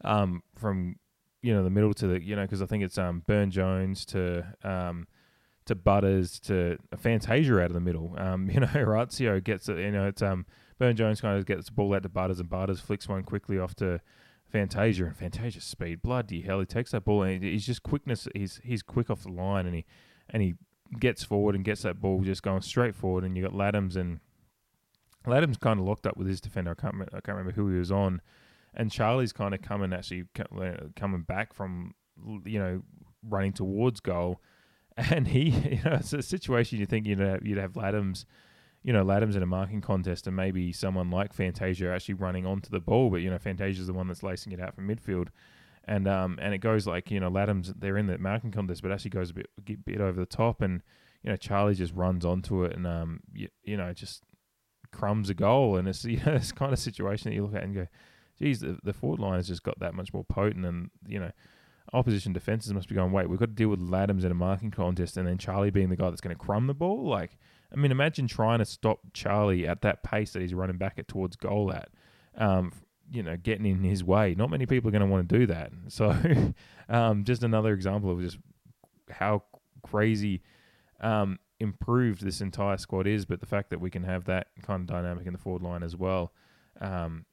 um 0.05 0.43
from 0.55 0.97
you 1.43 1.55
know 1.55 1.63
the 1.63 1.71
middle 1.71 1.95
to 1.95 2.07
the 2.09 2.23
you 2.23 2.35
know 2.35 2.43
because 2.43 2.61
I 2.61 2.67
think 2.67 2.83
it's 2.83 2.99
um 2.99 3.23
Burn 3.27 3.51
Jones 3.51 4.05
to 4.07 4.55
um 4.65 5.07
to 5.67 5.75
Butters 5.75 6.41
to 6.41 6.79
Fantasia 6.97 7.61
out 7.61 7.67
of 7.67 7.75
the 7.75 7.81
middle. 7.81 8.15
Um, 8.17 8.49
you 8.53 8.61
know, 8.61 8.69
Orazio 8.75 9.41
gets 9.41 9.69
it. 9.69 9.79
You 9.79 9.91
know, 9.91 10.07
it's 10.07 10.23
um 10.23 10.47
Burn 10.79 10.97
Jones 10.97 11.21
kind 11.21 11.39
of 11.39 11.47
gets 11.47 11.67
the 11.67 11.73
ball 11.73 11.95
out 11.95 12.03
to 12.03 12.09
Butters, 12.09 12.41
and 12.41 12.49
Butters 12.49 12.81
flicks 12.81 13.09
one 13.09 13.23
quickly 13.23 13.59
off 13.59 13.75
to 13.77 14.01
Fantasia, 14.49 15.07
and 15.07 15.17
Fantasia's 15.17 15.65
speed, 15.65 16.03
bloody 16.03 16.43
hell, 16.43 16.61
he 16.61 16.67
takes 16.67 16.93
that 16.93 17.05
ball 17.05 17.23
and 17.23 17.43
he's 17.43 17.67
just 17.67 17.83
quickness. 17.83 18.29
He's 18.35 18.61
he's 18.63 18.83
quick 18.83 19.11
off 19.11 19.23
the 19.23 19.31
line, 19.33 19.67
and 19.67 19.75
he 19.75 19.85
and 20.37 20.43
he 20.43 20.55
gets 21.01 21.25
forward 21.25 21.55
and 21.55 21.65
gets 21.65 21.81
that 21.81 21.99
ball 21.99 22.21
just 22.21 22.43
going 22.43 22.61
straight 22.61 22.95
forward. 22.95 23.25
And 23.25 23.39
you 23.39 23.43
got 23.43 23.55
Ladhams 23.55 23.97
and 23.97 24.21
Ladhams 25.27 25.59
kind 25.59 25.81
of 25.81 25.87
locked 25.87 26.07
up 26.07 26.19
with 26.19 26.27
his 26.27 26.43
defender. 26.43 26.73
I 26.73 26.75
can't 26.75 26.95
I 27.01 27.21
can't 27.21 27.39
remember 27.39 27.53
who 27.53 27.71
he 27.71 27.79
was 27.79 27.91
on, 27.91 28.21
and 28.75 28.93
Charlie's 28.93 29.33
kind 29.33 29.55
of 29.55 29.63
coming 29.63 29.95
actually 29.95 30.25
uh, 30.39 30.89
coming 30.95 31.23
back 31.23 31.55
from 31.55 31.95
you 32.45 32.59
know 32.59 32.83
running 33.27 33.55
towards 33.55 34.01
goal, 34.01 34.43
and 34.99 35.29
he 35.29 35.49
you 35.49 35.81
know 35.87 35.95
it's 35.95 36.13
a 36.13 36.21
situation 36.21 36.79
you 36.79 36.85
think 36.85 37.07
you'd 37.07 37.19
have, 37.19 37.47
you'd 37.47 37.57
have 37.57 37.73
Ladhams 37.73 38.27
you 38.83 38.93
know, 38.93 39.05
Ladhams 39.05 39.35
in 39.35 39.43
a 39.43 39.47
marking 39.47 39.81
contest 39.81 40.29
and 40.29 40.37
maybe 40.37 40.73
someone 40.73 41.11
like 41.11 41.33
Fantasia 41.33 41.89
actually 41.89 42.15
running 42.15 42.47
onto 42.47 42.71
the 42.71 42.79
ball, 42.79 43.11
but 43.11 43.17
you 43.17 43.29
know, 43.29 43.39
Fantasia's 43.39 43.89
the 43.89 43.93
one 43.93 44.07
that's 44.07 44.23
lacing 44.23 44.53
it 44.53 44.61
out 44.61 44.77
from 44.77 44.87
midfield. 44.87 45.27
And 45.87 46.09
um 46.09 46.39
and 46.41 46.53
it 46.53 46.59
goes 46.59 46.87
like, 46.87 47.11
you 47.11 47.21
know, 47.21 47.31
Ladhams 47.31 47.73
they're 47.79 47.97
in 47.97 48.07
the 48.07 48.19
marking 48.19 48.51
contest, 48.51 48.83
but 48.83 48.91
actually 48.93 49.11
goes 49.11 49.31
a 49.31 49.35
bit 49.35 49.85
bit 49.85 50.01
over 50.01 50.19
the 50.19 50.27
top 50.27 50.61
and 50.61 50.83
you 51.23 51.31
know, 51.31 51.37
Charlie 51.37 51.75
just 51.75 51.95
runs 51.95 52.25
onto 52.25 52.65
it 52.65 52.75
and 52.75 52.87
um 52.87 53.21
you, 53.33 53.49
you 53.63 53.77
know, 53.77 53.93
just 53.93 54.23
crumbs 54.93 55.31
a 55.31 55.35
goal 55.35 55.77
and 55.77 55.89
it's 55.89 56.05
you 56.05 56.19
know, 56.25 56.37
this 56.39 56.53
kind 56.53 56.73
of 56.73 56.79
situation 56.79 57.31
that 57.31 57.37
you 57.37 57.45
look 57.45 57.55
at 57.55 57.63
and 57.63 57.75
go, 57.75 57.87
geez, 58.39 58.61
the, 58.61 58.79
the 58.83 58.93
forward 58.93 59.21
line 59.21 59.37
has 59.37 59.47
just 59.47 59.63
got 59.63 59.79
that 59.79 59.95
much 59.95 60.13
more 60.13 60.25
potent 60.25 60.67
and 60.67 60.91
you 61.07 61.21
know, 61.21 61.31
opposition 61.93 62.33
defenses 62.33 62.73
must 62.73 62.89
be 62.89 62.95
going, 62.95 63.13
wait, 63.13 63.29
we've 63.29 63.39
got 63.39 63.47
to 63.47 63.53
deal 63.53 63.69
with 63.69 63.81
Ladhams 63.81 64.25
in 64.25 64.33
a 64.33 64.35
marking 64.35 64.71
contest 64.71 65.17
and 65.17 65.27
then 65.27 65.39
Charlie 65.39 65.71
being 65.71 65.89
the 65.89 65.97
guy 65.97 66.11
that's 66.11 66.21
going 66.21 66.35
to 66.35 66.43
crumb 66.43 66.67
the 66.67 66.75
ball. 66.75 67.09
Like, 67.09 67.39
I 67.73 67.77
mean, 67.77 67.91
imagine 67.91 68.27
trying 68.27 68.59
to 68.59 68.65
stop 68.65 69.01
Charlie 69.13 69.67
at 69.67 69.83
that 69.83 70.03
pace 70.03 70.33
that 70.33 70.43
he's 70.43 70.55
running 70.55 70.79
back 70.79 70.99
at 70.99 71.09
towards 71.09 71.37
goal 71.37 71.73
at. 71.73 71.89
Um, 72.37 72.73
you 73.11 73.23
know, 73.23 73.37
getting 73.37 73.67
in 73.67 73.83
his 73.83 74.03
way. 74.05 74.35
Not 74.35 74.51
many 74.51 74.67
people 74.67 74.89
are 74.89 74.93
going 74.93 75.01
to 75.01 75.07
want 75.07 75.29
to 75.29 75.39
do 75.39 75.47
that. 75.47 75.73
So, 75.89 76.15
um, 76.89 77.25
just 77.25 77.43
another 77.43 77.73
example 77.73 78.11
of 78.11 78.21
just 78.21 78.39
how 79.11 79.45
crazy 79.83 80.43
um, 81.01 81.39
improved 81.61 82.23
this 82.23 82.41
entire 82.41 82.77
squad 82.77 83.07
is. 83.07 83.25
But 83.25 83.41
the 83.41 83.47
fact 83.47 83.71
that 83.71 83.81
we 83.81 83.91
can 83.91 84.05
have 84.05 84.25
that 84.25 84.49
kind 84.63 84.83
of 84.83 84.87
dynamic 84.87 85.27
in 85.27 85.33
the 85.33 85.39
forward 85.39 85.63
line 85.63 85.83
as 85.83 85.97
well, 85.97 86.33
um, 86.81 87.25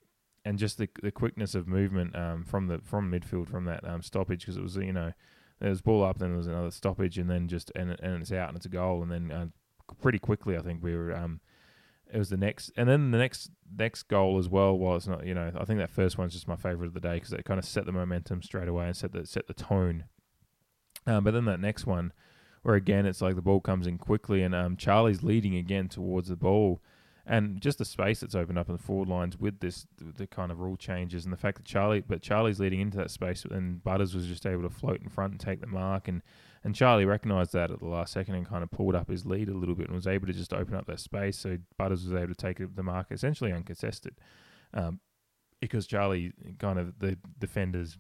and 0.46 0.58
just 0.58 0.78
the 0.78 0.88
the 1.02 1.12
quickness 1.12 1.56
of 1.56 1.68
movement 1.68 2.16
um, 2.16 2.44
from 2.44 2.68
the 2.68 2.80
from 2.84 3.12
midfield 3.12 3.50
from 3.50 3.66
that 3.66 3.88
um, 3.88 4.02
stoppage 4.02 4.42
because 4.42 4.58
it 4.58 4.64
was 4.64 4.76
you 4.76 4.94
know 4.94 5.12
there 5.60 5.70
was 5.70 5.82
ball 5.82 6.04
up, 6.04 6.20
then 6.20 6.30
there 6.30 6.38
was 6.38 6.48
another 6.48 6.72
stoppage, 6.72 7.18
and 7.18 7.30
then 7.30 7.48
just 7.48 7.72
and 7.76 7.92
and 8.02 8.22
it's 8.22 8.32
out 8.32 8.50
and 8.50 8.58
it's 8.58 8.66
a 8.66 8.70
goal, 8.70 9.02
and 9.02 9.12
then 9.12 9.32
uh, 9.32 9.48
pretty 10.02 10.20
quickly 10.20 10.58
I 10.58 10.62
think 10.62 10.84
we 10.84 10.96
were 10.96 11.16
um 11.16 11.40
it 12.14 12.20
was 12.20 12.30
the 12.30 12.38
next 12.38 12.72
and 12.78 12.88
then 12.88 13.12
the 13.12 13.18
next 13.18 13.50
next 13.76 14.04
goal 14.04 14.38
as 14.38 14.48
well 14.48 14.78
while 14.78 14.96
it's 14.96 15.08
not 15.08 15.26
you 15.26 15.34
know 15.34 15.52
I 15.58 15.66
think 15.66 15.80
that 15.80 15.90
first 15.90 16.18
one's 16.18 16.34
just 16.34 16.48
my 16.48 16.56
favorite 16.56 16.88
of 16.88 16.94
the 16.94 17.00
day 17.00 17.16
because 17.16 17.34
it 17.34 17.44
kind 17.44 17.60
of 17.60 17.66
set 17.66 17.86
the 17.86 17.92
momentum 17.92 18.44
straight 18.44 18.68
away 18.68 18.86
and 18.86 18.96
set 18.96 19.12
the 19.12 19.26
set 19.26 19.48
the 19.48 19.54
tone. 19.54 20.06
Um, 21.06 21.24
but 21.24 21.32
then 21.32 21.46
that 21.46 21.60
next 21.60 21.86
one 21.86 22.14
where 22.62 22.76
again 22.76 23.06
it's 23.06 23.22
like 23.22 23.36
the 23.36 23.42
ball 23.42 23.60
comes 23.60 23.88
in 23.88 23.98
quickly 23.98 24.44
and 24.44 24.54
um 24.54 24.78
Charlie's 24.78 25.24
leading 25.24 25.56
again 25.56 25.90
towards 25.90 26.30
the 26.30 26.36
ball. 26.36 26.82
And 27.26 27.62
just 27.62 27.78
the 27.78 27.86
space 27.86 28.20
that's 28.20 28.36
opened 28.36 28.60
up 28.60 28.68
in 28.68 28.76
the 28.76 28.84
forward 28.84 29.08
lines 29.08 29.40
with 29.40 29.60
this 29.62 29.88
the 29.98 30.28
kind 30.28 30.52
of 30.52 30.60
rule 30.60 30.76
changes 30.76 31.24
and 31.24 31.34
the 31.34 31.38
fact 31.38 31.58
that 31.58 31.66
Charlie 31.66 32.02
but 32.02 32.22
Charlie's 32.22 32.60
leading 32.60 32.82
into 32.82 32.98
that 32.98 33.12
space 33.12 33.44
and 33.50 33.84
Butters 33.84 34.14
was 34.14 34.28
just 34.28 34.46
able 34.46 34.62
to 34.64 34.70
float 34.70 35.02
in 35.02 35.10
front 35.10 35.32
and 35.32 35.40
take 35.40 35.62
the 35.62 35.68
mark 35.68 36.08
and 36.08 36.22
and 36.64 36.74
Charlie 36.74 37.06
recognised 37.06 37.54
that 37.54 37.72
at 37.72 37.80
the 37.80 37.88
last 37.88 38.14
second 38.14 38.36
and 38.36 38.48
kind 38.48 38.64
of 38.64 38.72
pulled 38.72 38.96
up 38.96 39.10
his 39.10 39.26
lead 39.26 39.50
a 39.50 39.54
little 39.54 39.76
bit 39.76 39.88
and 39.88 39.96
was 39.96 40.08
able 40.08 40.28
to 40.28 40.34
just 40.34 40.54
open 40.54 40.76
up 40.76 40.86
that 40.86 41.00
space. 41.00 41.38
So 41.38 41.58
Butters 41.78 42.06
was 42.06 42.14
able 42.14 42.34
to 42.34 42.36
take 42.36 42.76
the 42.76 42.84
mark 42.84 43.08
essentially 43.12 43.52
uncontested 43.52 44.16
um, 44.74 45.00
because 45.60 45.86
Charlie 45.86 46.32
kind 46.60 46.80
of 46.80 47.00
the 47.00 47.18
defenders 47.38 47.98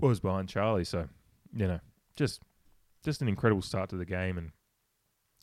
was 0.00 0.18
behind 0.18 0.48
Charlie. 0.48 0.84
So 0.84 1.08
you 1.54 1.68
know, 1.68 1.80
just 2.16 2.42
just 3.04 3.22
an 3.22 3.28
incredible 3.28 3.62
start 3.62 3.90
to 3.90 3.96
the 3.96 4.04
game 4.04 4.38
and 4.38 4.50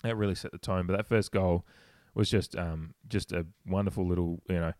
that 0.03 0.17
really 0.17 0.35
set 0.35 0.51
the 0.51 0.57
tone. 0.57 0.87
But 0.87 0.97
that 0.97 1.07
first 1.07 1.31
goal 1.31 1.65
was 2.13 2.29
just 2.29 2.55
um, 2.57 2.95
just 3.07 3.31
a 3.31 3.45
wonderful 3.65 4.05
little 4.05 4.41
you 4.49 4.59
know. 4.59 4.73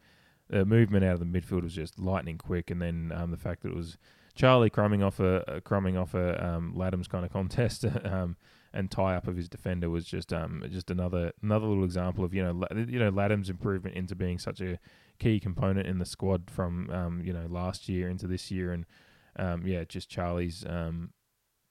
The 0.48 0.64
movement 0.64 1.04
out 1.04 1.14
of 1.14 1.20
the 1.20 1.26
midfield 1.26 1.64
was 1.64 1.74
just 1.74 1.98
lightning 1.98 2.38
quick, 2.38 2.70
and 2.70 2.80
then 2.80 3.12
um, 3.16 3.32
the 3.32 3.38
fact 3.38 3.64
that 3.64 3.70
it 3.70 3.76
was 3.76 3.98
Charlie 4.36 4.70
crumbing 4.70 5.02
off 5.02 5.20
a, 5.20 5.44
a 5.48 5.62
crumbing 5.62 5.98
off 5.98 6.14
a 6.14 6.46
um, 6.46 6.74
Ladhams 6.76 7.10
kind 7.10 7.26
of 7.26 7.32
contest 7.32 7.86
um, 8.04 8.36
and 8.76 8.92
tie 8.92 9.16
up 9.16 9.28
of 9.28 9.38
his 9.38 9.48
defender 9.48 9.90
was 9.90 10.06
just 10.06 10.34
um 10.34 10.62
just 10.70 10.92
another 10.92 11.32
another 11.42 11.66
little 11.66 11.86
example 11.86 12.24
of 12.24 12.34
you 12.34 12.44
know 12.44 12.68
you 12.76 13.00
know 13.00 13.12
Ladhams' 13.12 13.50
improvement 13.50 13.96
into 13.96 14.16
being 14.16 14.38
such 14.38 14.60
a 14.60 14.78
key 15.18 15.40
component 15.40 15.88
in 15.88 15.98
the 15.98 16.06
squad 16.06 16.52
from 16.52 16.90
um 16.92 17.22
you 17.24 17.32
know 17.32 17.48
last 17.50 17.88
year 17.88 18.10
into 18.10 18.28
this 18.28 18.52
year. 18.52 18.74
And 18.74 18.86
um 19.38 19.66
yeah 19.66 19.86
just 19.86 20.10
Charlie's 20.10 20.66
um 20.68 21.12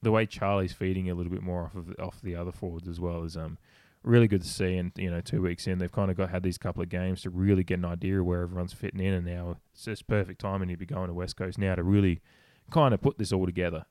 the 0.03 0.11
way 0.11 0.27
Charlie's 0.27 0.73
feeding 0.73 1.11
a 1.11 1.15
little 1.15 1.33
bit 1.33 1.43
more 1.43 1.65
off 1.65 1.75
of 1.75 1.95
off 1.99 2.21
the 2.23 2.35
other 2.35 2.53
forwards 2.53 2.89
as 2.89 2.99
well 2.99 3.23
is 3.23 3.37
um 3.37 3.59
really 4.03 4.27
good 4.27 4.43
to 4.43 4.49
see. 4.49 4.79
And 4.79 4.91
you 4.97 5.11
know 5.11 5.21
two 5.21 5.43
weeks 5.43 5.67
in 5.67 5.79
they've 5.79 5.93
kind 5.93 6.11
of 6.11 6.17
got 6.17 6.31
had 6.31 6.43
these 6.43 6.59
couple 6.59 6.83
of 6.83 6.89
games 6.89 7.21
to 7.23 7.31
really 7.31 7.65
get 7.65 7.79
an 7.79 7.85
idea 7.85 8.21
of 8.21 8.27
where 8.27 8.41
everyone's 8.41 8.73
fitting 8.73 9.01
in. 9.01 9.13
And 9.13 9.27
now 9.27 9.59
it's 9.75 9.85
just 9.85 10.07
perfect 10.07 10.41
timing 10.41 10.71
to 10.71 10.77
be 10.79 10.87
going 10.87 11.09
to 11.09 11.15
West 11.15 11.37
Coast 11.37 11.59
now 11.59 11.75
to 11.75 11.83
really 11.83 12.23
kind 12.71 12.95
of 12.95 13.01
put 13.01 13.19
this 13.19 13.33
all 13.33 13.47
together. 13.47 13.87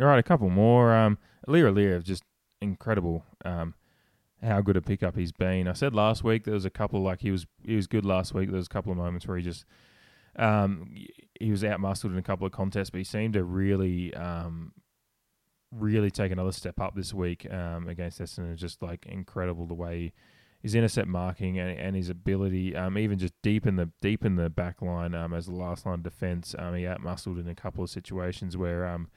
All 0.00 0.06
right, 0.06 0.18
a 0.18 0.22
couple 0.22 0.50
more. 0.50 0.94
Um, 0.94 1.18
Aliir 1.48 1.72
Aliir 1.72 2.02
just 2.02 2.24
incredible. 2.60 3.24
Um, 3.44 3.74
how 4.42 4.60
good 4.60 4.76
a 4.76 4.82
pickup 4.82 5.16
he's 5.16 5.32
been. 5.32 5.68
I 5.68 5.72
said 5.72 5.94
last 5.94 6.22
week 6.22 6.44
there 6.44 6.54
was 6.54 6.64
a 6.64 6.70
couple 6.70 7.02
like 7.02 7.20
he 7.20 7.30
was 7.30 7.46
he 7.64 7.76
was 7.76 7.86
good 7.86 8.04
last 8.04 8.34
week. 8.34 8.50
There 8.50 8.56
was 8.56 8.66
a 8.66 8.70
couple 8.70 8.92
of 8.92 8.98
moments 8.98 9.26
where 9.26 9.36
he 9.36 9.42
just 9.42 9.64
um 10.36 10.92
he 11.40 11.50
was 11.50 11.64
out 11.64 11.80
muscled 11.80 12.12
in 12.12 12.18
a 12.18 12.22
couple 12.22 12.46
of 12.46 12.52
contests, 12.52 12.90
but 12.90 12.98
he 12.98 13.04
seemed 13.04 13.34
to 13.34 13.44
really 13.44 14.12
um 14.14 14.72
really 15.72 16.10
take 16.10 16.30
another 16.30 16.52
step 16.52 16.80
up 16.80 16.94
this 16.94 17.14
week 17.14 17.50
um 17.52 17.88
against 17.88 18.20
Essendon. 18.20 18.56
Just 18.56 18.82
like 18.82 19.06
incredible 19.06 19.66
the 19.66 19.74
way 19.74 20.12
his 20.64 20.74
intercept 20.74 21.06
marking 21.06 21.58
and, 21.58 21.78
and 21.78 21.94
his 21.94 22.08
ability, 22.08 22.74
um, 22.74 22.96
even 22.96 23.18
just 23.18 23.34
deep 23.42 23.66
in 23.66 23.76
the 23.76 23.90
deep 24.00 24.24
in 24.24 24.36
the 24.36 24.48
back 24.48 24.80
line 24.80 25.14
um, 25.14 25.34
as 25.34 25.44
the 25.44 25.54
last 25.54 25.84
line 25.84 25.96
of 25.96 26.02
defence. 26.02 26.54
Um, 26.58 26.74
he 26.74 26.84
outmuscled 26.84 27.38
in 27.38 27.46
a 27.48 27.54
couple 27.54 27.84
of 27.84 27.90
situations 27.90 28.56
where, 28.56 28.86
um, 28.88 29.10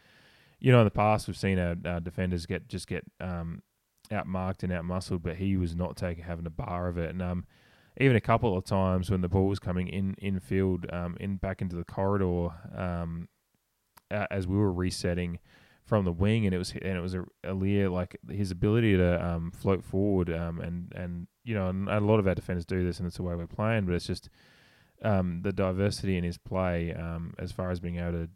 you 0.60 0.74
know, 0.74 0.80
in 0.80 0.84
the 0.84 0.92
past 0.92 1.26
we've 1.26 1.38
seen 1.38 1.58
our, 1.58 1.78
our 1.86 2.02
defenders 2.02 2.46
get 2.46 2.68
just 2.68 2.86
get 2.86 3.06
um, 3.22 3.64
out 4.12 4.28
marked 4.28 4.64
and 4.64 4.74
outmuscled, 4.74 5.24
but 5.24 5.38
he 5.38 5.56
was 5.56 5.74
not 5.74 5.96
taking 5.96 6.26
having 6.26 6.46
a 6.46 6.50
bar 6.50 6.90
of 6.90 6.98
it. 6.98 7.12
And 7.12 7.22
um, 7.22 7.46
even 7.98 8.18
a 8.18 8.22
couple 8.22 8.58
of 8.58 8.66
times 8.66 9.10
when 9.10 9.22
the 9.22 9.30
ball 9.30 9.48
was 9.48 9.60
coming 9.60 9.88
in 9.88 10.16
in 10.18 10.42
field, 10.42 10.86
um, 10.92 11.16
in 11.18 11.38
back 11.38 11.62
into 11.62 11.78
the 11.78 11.86
corridor, 11.86 12.50
um, 12.76 13.30
as 14.12 14.46
we 14.46 14.58
were 14.58 14.74
resetting 14.74 15.40
from 15.86 16.04
the 16.04 16.12
wing, 16.12 16.46
and 16.46 16.54
it 16.54 16.58
was 16.58 16.74
and 16.74 16.98
it 16.98 17.02
was 17.02 17.14
a, 17.14 17.24
a 17.46 17.54
Lear 17.54 17.90
like 17.90 18.18
his 18.30 18.52
ability 18.52 18.98
to 18.98 19.26
um, 19.26 19.50
float 19.52 19.86
forward 19.86 20.30
um, 20.30 20.60
and 20.60 20.92
and 20.94 21.28
you 21.48 21.56
know 21.56 21.70
and 21.70 21.88
a 21.88 22.00
lot 22.02 22.20
of 22.20 22.28
our 22.28 22.36
defenders 22.36 22.66
do 22.66 22.84
this, 22.84 23.00
and 23.00 23.08
it's 23.08 23.18
the 23.18 23.24
way 23.24 23.34
we're 23.34 23.48
playing, 23.48 23.86
but 23.86 23.96
it's 23.96 24.06
just 24.06 24.30
um, 25.02 25.42
the 25.44 25.54
diversity 25.54 26.18
in 26.18 26.24
his 26.24 26.38
play 26.38 26.94
um, 26.94 27.34
as 27.40 27.52
far 27.52 27.72
as 27.72 27.80
being 27.80 27.98
able 27.98 28.12
to 28.12 28.30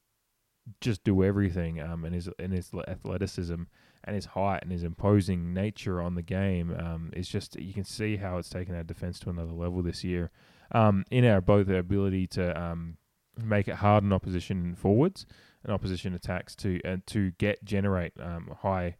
just 0.80 1.04
do 1.04 1.24
everything 1.24 1.82
um, 1.82 2.06
and 2.06 2.16
his 2.16 2.30
and 2.40 2.54
his 2.54 2.72
athleticism 2.88 3.64
and 4.04 4.16
his 4.16 4.26
height 4.26 4.62
and 4.62 4.72
his 4.72 4.84
imposing 4.84 5.54
nature 5.54 6.02
on 6.02 6.16
the 6.16 6.22
game 6.22 6.74
um, 6.80 7.12
is 7.14 7.28
just 7.28 7.60
you 7.60 7.74
can 7.74 7.84
see 7.84 8.16
how 8.16 8.38
it's 8.38 8.50
taken 8.50 8.76
our 8.76 8.84
defense 8.84 9.20
to 9.20 9.30
another 9.30 9.52
level 9.52 9.82
this 9.82 10.04
year 10.04 10.32
um, 10.72 11.04
in 11.12 11.26
our 11.26 11.42
both 11.42 11.68
our 11.68 11.78
ability 11.78 12.28
to 12.28 12.60
um, 12.60 12.96
make 13.44 13.68
it 13.68 13.76
hard 13.76 14.04
on 14.04 14.14
opposition 14.14 14.76
forwards 14.76 15.26
and 15.64 15.74
opposition 15.74 16.14
attacks 16.14 16.56
to 16.56 16.80
and 16.86 17.06
to 17.08 17.32
get 17.32 17.64
generate 17.66 18.14
um, 18.20 18.56
high 18.62 18.96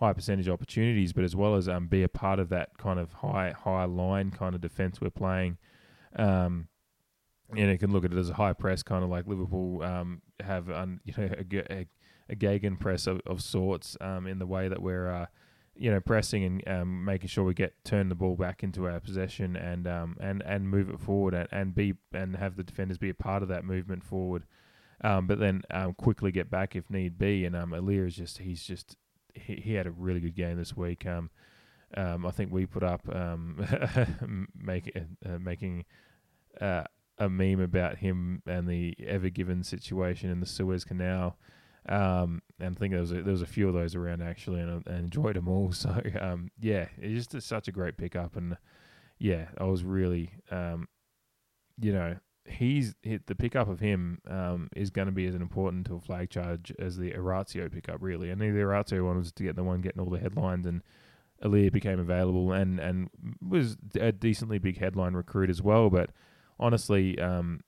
high 0.00 0.12
percentage 0.14 0.48
opportunities, 0.48 1.12
but 1.12 1.24
as 1.24 1.36
well 1.36 1.54
as 1.54 1.68
um, 1.68 1.86
be 1.86 2.02
a 2.02 2.08
part 2.08 2.38
of 2.40 2.48
that 2.48 2.76
kind 2.78 2.98
of 2.98 3.12
high 3.12 3.54
high 3.56 3.84
line 3.84 4.30
kind 4.30 4.54
of 4.54 4.60
defense 4.60 5.00
we're 5.00 5.10
playing. 5.10 5.58
Um, 6.16 6.68
and 7.50 7.70
you 7.70 7.78
can 7.78 7.92
look 7.92 8.04
at 8.04 8.12
it 8.12 8.18
as 8.18 8.30
a 8.30 8.34
high 8.34 8.54
press, 8.54 8.82
kind 8.82 9.04
of 9.04 9.10
like 9.10 9.26
Liverpool 9.26 9.82
um, 9.82 10.22
have, 10.40 10.70
un, 10.70 11.00
you 11.04 11.14
know, 11.16 11.30
a 11.70 11.86
a 12.30 12.34
Gegen 12.36 12.76
press 12.76 13.06
of, 13.06 13.20
of 13.26 13.42
sorts 13.42 13.96
um, 14.00 14.26
in 14.26 14.38
the 14.38 14.46
way 14.46 14.68
that 14.68 14.80
we're, 14.80 15.10
uh, 15.10 15.26
you 15.74 15.90
know, 15.90 16.00
pressing 16.00 16.44
and 16.44 16.68
um, 16.68 17.04
making 17.04 17.28
sure 17.28 17.44
we 17.44 17.54
get 17.54 17.74
turn 17.84 18.08
the 18.08 18.14
ball 18.14 18.36
back 18.36 18.62
into 18.62 18.86
our 18.86 19.00
possession 19.00 19.56
and 19.56 19.86
um, 19.86 20.16
and 20.20 20.42
and 20.46 20.70
move 20.70 20.88
it 20.88 21.00
forward 21.00 21.34
and, 21.34 21.48
and 21.50 21.74
be 21.74 21.94
and 22.12 22.36
have 22.36 22.56
the 22.56 22.62
defenders 22.62 22.98
be 22.98 23.10
a 23.10 23.14
part 23.14 23.42
of 23.42 23.48
that 23.48 23.64
movement 23.64 24.04
forward. 24.04 24.44
Um, 25.02 25.26
but 25.26 25.40
then 25.40 25.62
um, 25.70 25.94
quickly 25.94 26.30
get 26.30 26.50
back 26.50 26.76
if 26.76 26.88
need 26.88 27.18
be. 27.18 27.44
And 27.44 27.56
um, 27.56 27.72
Aliir 27.72 28.06
is 28.06 28.14
just 28.14 28.38
he's 28.38 28.62
just 28.62 28.96
he, 29.46 29.56
he 29.56 29.74
had 29.74 29.86
a 29.86 29.90
really 29.90 30.20
good 30.20 30.36
game 30.36 30.56
this 30.56 30.76
week. 30.76 31.06
Um, 31.06 31.30
um, 31.96 32.24
I 32.24 32.30
think 32.30 32.52
we 32.52 32.66
put 32.66 32.82
up 32.82 33.02
um, 33.12 33.66
make, 34.56 34.96
uh, 34.96 35.38
making 35.38 35.84
uh, 36.60 36.84
a 37.18 37.28
meme 37.28 37.60
about 37.60 37.98
him 37.98 38.42
and 38.46 38.68
the 38.68 38.94
Ever 39.06 39.28
Given 39.28 39.62
situation 39.62 40.30
in 40.30 40.40
the 40.40 40.46
Suez 40.46 40.84
Canal. 40.84 41.36
Um, 41.88 42.42
and 42.58 42.76
I 42.76 42.78
think 42.78 42.92
there 42.92 43.00
was 43.00 43.12
a, 43.12 43.22
there 43.22 43.32
was 43.32 43.42
a 43.42 43.46
few 43.46 43.66
of 43.68 43.74
those 43.74 43.94
around 43.94 44.22
actually, 44.22 44.60
and 44.60 44.82
I 44.86 44.96
enjoyed 44.96 45.36
them 45.36 45.48
all. 45.48 45.72
So 45.80 46.00
um, 46.20 46.50
yeah, 46.60 46.86
it's 46.98 47.26
just 47.26 47.46
such 47.46 47.68
a 47.68 47.72
great 47.72 47.96
pickup, 47.96 48.36
and 48.36 48.56
yeah, 49.18 49.46
I 49.58 49.64
was 49.64 49.82
really 49.82 50.30
um, 50.50 50.88
you 51.80 51.92
know 51.92 52.16
he's 52.50 52.94
hit 53.02 53.26
the 53.26 53.34
pickup 53.34 53.68
of 53.68 53.80
him 53.80 54.20
um, 54.28 54.68
is 54.74 54.90
going 54.90 55.06
to 55.06 55.12
be 55.12 55.26
as 55.26 55.34
important 55.34 55.86
to 55.86 55.94
a 55.96 56.00
flag 56.00 56.30
charge 56.30 56.72
as 56.78 56.96
the 56.96 57.14
Orazio 57.14 57.68
pickup 57.68 57.98
really. 58.00 58.30
And 58.30 58.40
the 58.40 58.60
Orazio 58.60 59.04
one 59.04 59.18
was 59.18 59.32
to 59.32 59.42
get 59.42 59.56
the 59.56 59.64
one 59.64 59.80
getting 59.80 60.00
all 60.00 60.10
the 60.10 60.18
headlines, 60.18 60.66
and 60.66 60.82
Aliir 61.42 61.72
became 61.72 61.98
available 61.98 62.52
and 62.52 62.78
and 62.78 63.08
was 63.46 63.76
a 63.98 64.12
decently 64.12 64.58
big 64.58 64.78
headline 64.78 65.14
recruit 65.14 65.50
as 65.50 65.62
well. 65.62 65.90
But 65.90 66.10
honestly, 66.58 67.18
um, 67.18 67.60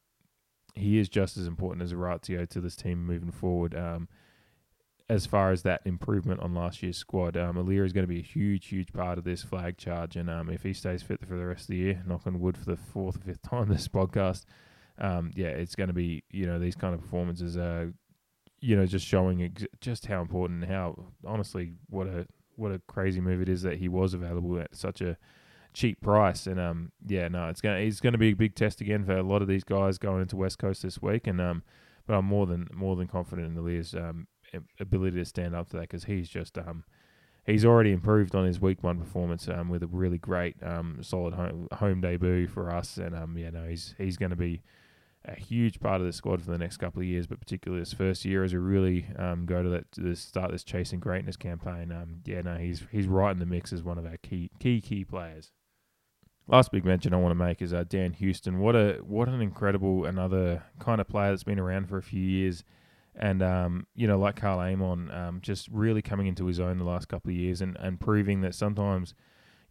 he 0.75 0.99
is 0.99 1.09
just 1.09 1.37
as 1.37 1.47
important 1.47 1.83
as 1.83 1.93
Orazio 1.93 2.45
to 2.47 2.61
this 2.61 2.77
team 2.77 3.07
moving 3.07 3.33
forward. 3.33 3.75
Um, 3.75 4.09
as 5.09 5.27
far 5.27 5.53
as 5.53 5.63
that 5.63 5.83
improvement 5.85 6.41
on 6.41 6.55
last 6.55 6.83
year's 6.83 6.97
squad, 6.97 7.37
um, 7.37 7.59
is 7.59 7.93
going 7.93 8.07
to 8.07 8.13
be 8.13 8.21
a 8.21 8.23
huge, 8.23 8.69
huge 8.69 8.93
part 8.95 9.19
of 9.19 9.25
this 9.25 9.43
flag 9.43 9.77
charge. 9.77 10.17
And 10.17 10.31
um, 10.31 10.49
if 10.49 10.63
he 10.63 10.73
stays 10.73 11.03
fit 11.03 11.21
for 11.27 11.37
the 11.37 11.45
rest 11.45 11.63
of 11.63 11.69
the 11.69 11.77
year, 11.77 12.03
knock 12.07 12.27
on 12.27 12.41
wood 12.41 12.57
for 12.57 12.65
the 12.65 12.77
fourth 12.77 13.17
or 13.17 13.21
fifth 13.21 13.43
time 13.51 13.69
this 13.69 13.89
podcast, 13.89 14.45
um, 15.03 15.33
yeah, 15.35 15.49
it's 15.49 15.75
going 15.75 15.89
to 15.89 15.95
be 15.95 16.23
you 16.31 16.47
know 16.47 16.59
these 16.59 16.77
kind 16.77 16.95
of 16.95 17.01
performances 17.01 17.59
are, 17.59 17.93
you 18.61 18.77
know, 18.77 18.87
just 18.87 19.07
showing 19.07 19.43
ex- 19.43 19.67
just 19.81 20.07
how 20.07 20.23
important, 20.23 20.65
how 20.65 21.07
honestly 21.27 21.73
what 21.91 22.07
a 22.07 22.27
what 22.57 22.73
a 22.73 22.81
crazy 22.87 23.21
move 23.21 23.43
it 23.43 23.49
is 23.49 23.63
that 23.63 23.79
he 23.79 23.89
was 23.89 24.15
available 24.15 24.59
at 24.59 24.75
such 24.75 25.01
a 25.01 25.19
cheap 25.75 26.01
price. 26.01 26.47
And 26.47 26.61
um, 26.61 26.93
yeah, 27.07 27.29
no, 27.29 27.49
it's 27.49 27.61
gonna 27.61 27.79
it's 27.79 28.01
gonna 28.01 28.17
be 28.17 28.31
a 28.31 28.37
big 28.37 28.55
test 28.55 28.81
again 28.81 29.05
for 29.05 29.17
a 29.17 29.23
lot 29.23 29.43
of 29.43 29.49
these 29.49 29.65
guys 29.65 29.99
going 29.99 30.23
into 30.23 30.37
West 30.37 30.59
Coast 30.59 30.83
this 30.83 31.03
week. 31.03 31.27
And 31.27 31.41
um, 31.41 31.65
but 32.07 32.15
I'm 32.15 32.25
more 32.25 32.47
than 32.47 32.69
more 32.73 32.95
than 32.95 33.09
confident 33.09 33.49
in 33.49 33.57
Aliir's 33.57 33.95
um 33.95 34.29
ability 34.79 35.17
to 35.17 35.25
stand 35.25 35.55
up 35.57 35.69
to 35.71 35.77
that 35.77 35.83
because 35.83 36.05
he's 36.05 36.29
just 36.29 36.59
um 36.59 36.85
he's 37.45 37.65
already 37.65 37.91
improved 37.91 38.35
on 38.35 38.45
his 38.45 38.61
week 38.61 38.83
one 38.83 38.99
performance 38.99 39.49
um 39.49 39.71
with 39.71 39.83
a 39.83 39.87
really 39.87 40.19
great 40.19 40.55
um 40.63 40.99
solid 41.01 41.35
home 41.35 41.67
home 41.73 42.01
debut 42.01 42.47
for 42.47 42.71
us. 42.71 42.99
And 42.99 43.17
um, 43.17 43.37
yeah, 43.37 43.51
no, 43.51 43.67
he's 43.67 43.97
he's 43.99 44.17
going 44.17 44.31
to 44.31 44.37
be 44.37 44.63
a 45.25 45.35
huge 45.35 45.81
part 45.81 46.01
of 46.01 46.07
the 46.07 46.13
squad 46.13 46.43
for 46.43 46.51
the 46.51 46.59
next 46.59 46.79
couple 46.79 47.01
of 47.01 47.07
years, 47.07 47.27
but 47.27 47.41
particularly 47.41 47.81
this 47.81 47.93
first 47.93 48.25
year 48.25 48.43
as 48.43 48.53
we 48.53 48.59
really 48.59 49.07
um, 49.17 49.47
go 49.47 49.63
to 49.63 49.69
that 49.69 49.91
to 49.93 50.01
this, 50.01 50.21
start 50.21 50.51
this 50.51 50.65
chasing 50.65 51.01
greatness 51.01 51.37
campaign. 51.37 51.93
Um, 51.93 52.21
yeah, 52.25 52.43
no, 52.43 52.57
he's 52.57 52.85
he's 52.91 53.07
right 53.07 53.31
in 53.31 53.39
the 53.39 53.47
mix 53.47 53.73
as 53.73 53.83
one 53.83 53.99
of 53.99 54.07
our 54.07 54.17
key 54.17 54.51
key 54.59 54.81
key 54.81 55.05
players. 55.05 55.53
Last 56.49 56.73
big 56.73 56.85
mention 56.85 57.15
I 57.15 57.19
want 57.19 57.31
to 57.31 57.45
make 57.45 57.63
is 57.63 57.73
uh, 57.73 57.85
Dan 57.89 58.15
Houston. 58.15 58.59
What 58.59 58.75
a 58.75 58.99
what 59.05 59.29
an 59.29 59.41
incredible 59.41 60.05
another 60.05 60.65
kind 60.81 61.01
of 61.01 61.07
player 61.07 61.31
that's 61.31 61.45
been 61.45 61.61
around 61.61 61.89
for 61.89 61.99
a 61.99 62.03
few 62.03 62.23
years, 62.23 62.65
and 63.15 63.43
um, 63.43 63.87
you 63.95 64.09
know 64.09 64.19
like 64.19 64.37
Karl 64.37 64.59
Amon, 64.59 65.11
um, 65.13 65.41
just 65.41 65.69
really 65.69 66.03
coming 66.03 66.27
into 66.27 66.47
his 66.47 66.59
own 66.59 66.79
the 66.79 66.85
last 66.85 67.09
couple 67.09 67.31
of 67.31 67.37
years 67.37 67.61
and, 67.61 67.77
and 67.79 68.01
proving 68.01 68.41
that 68.41 68.57
sometimes 68.57 69.15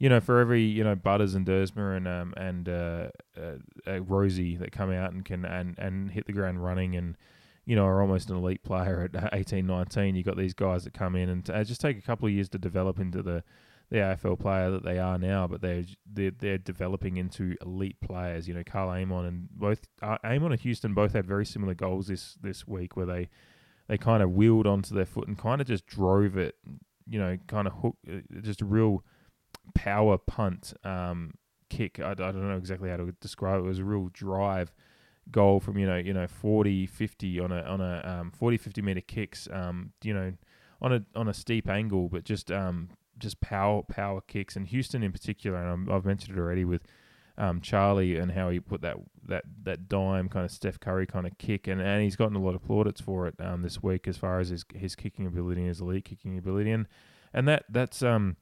you 0.02 0.10
know, 0.10 0.20
for 0.20 0.40
every 0.40 0.64
you 0.64 0.84
know 0.84 0.96
Butters 0.96 1.36
and 1.36 1.46
Duursma 1.46 1.96
and 1.96 2.08
um 2.08 2.34
and 2.36 2.68
uh, 2.68 3.10
uh, 3.38 3.58
uh, 3.86 4.00
Rozee 4.00 4.58
that 4.58 4.72
come 4.72 4.92
out 4.92 5.14
and 5.14 5.24
can 5.24 5.46
and 5.46 5.78
and 5.78 6.10
hit 6.10 6.26
the 6.26 6.34
ground 6.34 6.64
running 6.64 6.96
and 6.96 7.16
you 7.66 7.76
know 7.76 7.86
are 7.86 8.02
almost 8.02 8.32
an 8.32 8.38
elite 8.38 8.64
player 8.64 9.08
at 9.14 9.30
18, 9.34 9.68
19, 9.68 10.16
you 10.16 10.24
got 10.24 10.38
these 10.38 10.56
guys 10.56 10.86
that 10.86 10.96
come 10.96 11.16
in 11.16 11.30
and 11.30 11.48
uh, 11.52 11.64
just 11.64 11.82
take 11.82 12.00
a 12.00 12.02
couple 12.02 12.28
of 12.28 12.34
years 12.34 12.50
to 12.50 12.58
develop 12.58 13.00
into 13.00 13.22
the 13.22 13.44
the 13.92 13.98
AFL 13.98 14.40
player 14.40 14.72
that 14.72 14.84
they 14.84 14.98
are 14.98 15.20
now, 15.20 15.46
but 15.46 15.62
they're 15.62 15.84
they're, 16.12 16.32
they're 16.32 16.58
developing 16.58 17.18
into 17.18 17.56
elite 17.62 18.02
players. 18.02 18.48
You 18.48 18.56
know, 18.56 18.64
Karl 18.66 18.90
Amon 18.90 19.26
and 19.26 19.50
both 19.52 19.88
uh, 20.02 20.18
Amon 20.26 20.52
and 20.52 20.62
Houston 20.62 20.96
both 20.96 21.14
had 21.14 21.28
very 21.28 21.46
similar 21.46 21.76
goals 21.76 22.08
this 22.08 22.40
this 22.42 22.68
week, 22.68 22.98
where 22.98 23.06
they 23.06 23.30
they 23.88 24.00
kind 24.00 24.24
of 24.24 24.32
wheeled 24.32 24.66
onto 24.66 24.96
their 24.96 25.06
foot 25.06 25.28
and 25.28 25.38
kind 25.38 25.62
of 25.62 25.68
just 25.68 25.86
drove 25.86 26.38
it. 26.38 26.56
You 27.08 27.20
know, 27.20 27.38
kind 27.46 27.68
of 27.68 27.74
hook, 27.74 27.98
uh, 28.12 28.42
just 28.42 28.62
a 28.62 28.66
real 28.66 29.04
power 29.74 30.18
punt 30.18 30.74
um, 30.84 31.34
kick. 31.70 32.00
I, 32.00 32.12
I, 32.12 32.14
don't 32.14 32.48
know 32.48 32.58
exactly 32.58 32.90
how 32.90 32.98
to 32.98 33.12
describe 33.20 33.60
it. 33.60 33.66
It 33.66 33.68
was 33.68 33.80
a 33.80 33.84
real 33.84 34.10
drive 34.14 34.74
goal 35.30 35.60
from 35.60 35.78
you 35.78 35.86
know 35.86 35.98
you 35.98 36.14
know 36.14 36.28
40 36.28 36.88
50 36.88 37.40
on 37.40 37.52
a 37.52 37.62
on 37.62 37.80
a 37.80 38.20
um, 38.22 38.32
40 38.32 38.58
50 38.58 38.82
meter 38.82 39.02
kicks 39.02 39.48
um, 39.52 39.94
you 40.04 40.14
know 40.14 40.34
on 40.82 40.94
a 40.94 41.04
on 41.16 41.28
a 41.28 41.34
steep 41.34 41.70
angle 41.70 42.10
but 42.10 42.24
just 42.24 42.52
um 42.52 42.90
just 43.20 43.40
power 43.40 43.84
power 43.84 44.22
kicks 44.22 44.56
and 44.56 44.68
Houston 44.68 45.04
in 45.04 45.12
particular 45.12 45.58
and 45.58 45.90
i 45.90 45.94
have 45.94 46.06
mentioned 46.06 46.36
it 46.36 46.42
already 46.42 46.66
with 46.66 46.82
um, 47.38 47.62
Charlie 47.62 48.18
and 48.18 48.32
how 48.32 48.50
he 48.50 48.60
put 48.60 48.82
that 48.82 48.98
that 49.28 49.44
that 49.64 49.88
dime 49.88 50.28
kind 50.28 50.46
of 50.46 50.52
Steph 50.52 50.80
Curry 50.80 51.06
kind 51.06 51.26
of 51.26 51.38
kick 51.38 51.68
and, 51.68 51.80
and 51.80 52.04
he's 52.04 52.16
gotten 52.16 52.36
a 52.36 52.42
lot 52.42 52.56
of 52.56 52.64
plaudits 52.64 53.00
for 53.00 53.28
it 53.28 53.36
um, 53.40 53.62
this 53.62 53.82
week 53.82 54.08
as 54.08 54.18
far 54.18 54.40
as 54.40 54.50
his 54.50 54.66
his 54.74 54.96
kicking 54.96 55.26
ability 55.26 55.62
and 55.62 55.70
his 55.70 55.82
elite 55.82 56.06
kicking 56.06 56.38
ability 56.38 56.72
and 56.72 56.88
and 57.34 57.48
that 57.48 57.66
that's 57.70 58.04
um 58.04 58.36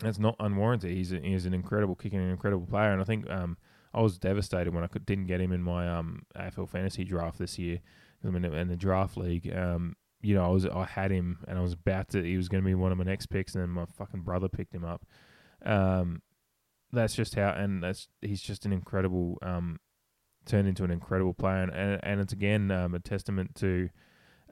that's 0.00 0.18
not 0.18 0.36
unwarranted. 0.40 0.90
He's 0.90 1.12
a, 1.12 1.20
he's 1.20 1.46
an 1.46 1.54
incredible 1.54 1.94
kicker 1.94 2.16
and 2.16 2.26
an 2.26 2.32
incredible 2.32 2.66
player, 2.66 2.92
and 2.92 3.00
I 3.00 3.04
think 3.04 3.28
um, 3.30 3.56
I 3.94 4.00
was 4.00 4.18
devastated 4.18 4.74
when 4.74 4.84
I 4.84 4.86
could, 4.86 5.04
didn't 5.06 5.26
get 5.26 5.40
him 5.40 5.52
in 5.52 5.62
my 5.62 5.88
um, 5.88 6.22
AFL 6.36 6.68
fantasy 6.68 7.04
draft 7.04 7.38
this 7.38 7.58
year. 7.58 7.80
I 8.24 8.28
mean, 8.30 8.44
in 8.44 8.68
the 8.68 8.76
draft 8.76 9.16
league, 9.16 9.52
um, 9.54 9.96
you 10.22 10.34
know, 10.34 10.44
I 10.44 10.48
was 10.48 10.64
I 10.64 10.84
had 10.84 11.10
him, 11.10 11.38
and 11.48 11.58
I 11.58 11.60
was 11.60 11.72
about 11.72 12.10
to. 12.10 12.22
He 12.22 12.36
was 12.36 12.48
going 12.48 12.62
to 12.62 12.66
be 12.66 12.74
one 12.74 12.92
of 12.92 12.98
my 12.98 13.04
next 13.04 13.26
picks, 13.26 13.54
and 13.54 13.62
then 13.62 13.70
my 13.70 13.84
fucking 13.84 14.20
brother 14.20 14.48
picked 14.48 14.74
him 14.74 14.84
up. 14.84 15.04
Um, 15.64 16.22
that's 16.92 17.14
just 17.14 17.34
how, 17.34 17.50
and 17.50 17.82
that's 17.82 18.08
he's 18.20 18.40
just 18.40 18.64
an 18.64 18.72
incredible, 18.72 19.38
um, 19.42 19.80
turned 20.46 20.68
into 20.68 20.84
an 20.84 20.92
incredible 20.92 21.34
player, 21.34 21.62
and 21.62 21.72
and, 21.72 22.00
and 22.04 22.20
it's 22.20 22.32
again 22.32 22.70
um, 22.70 22.94
a 22.94 23.00
testament 23.00 23.56
to 23.56 23.88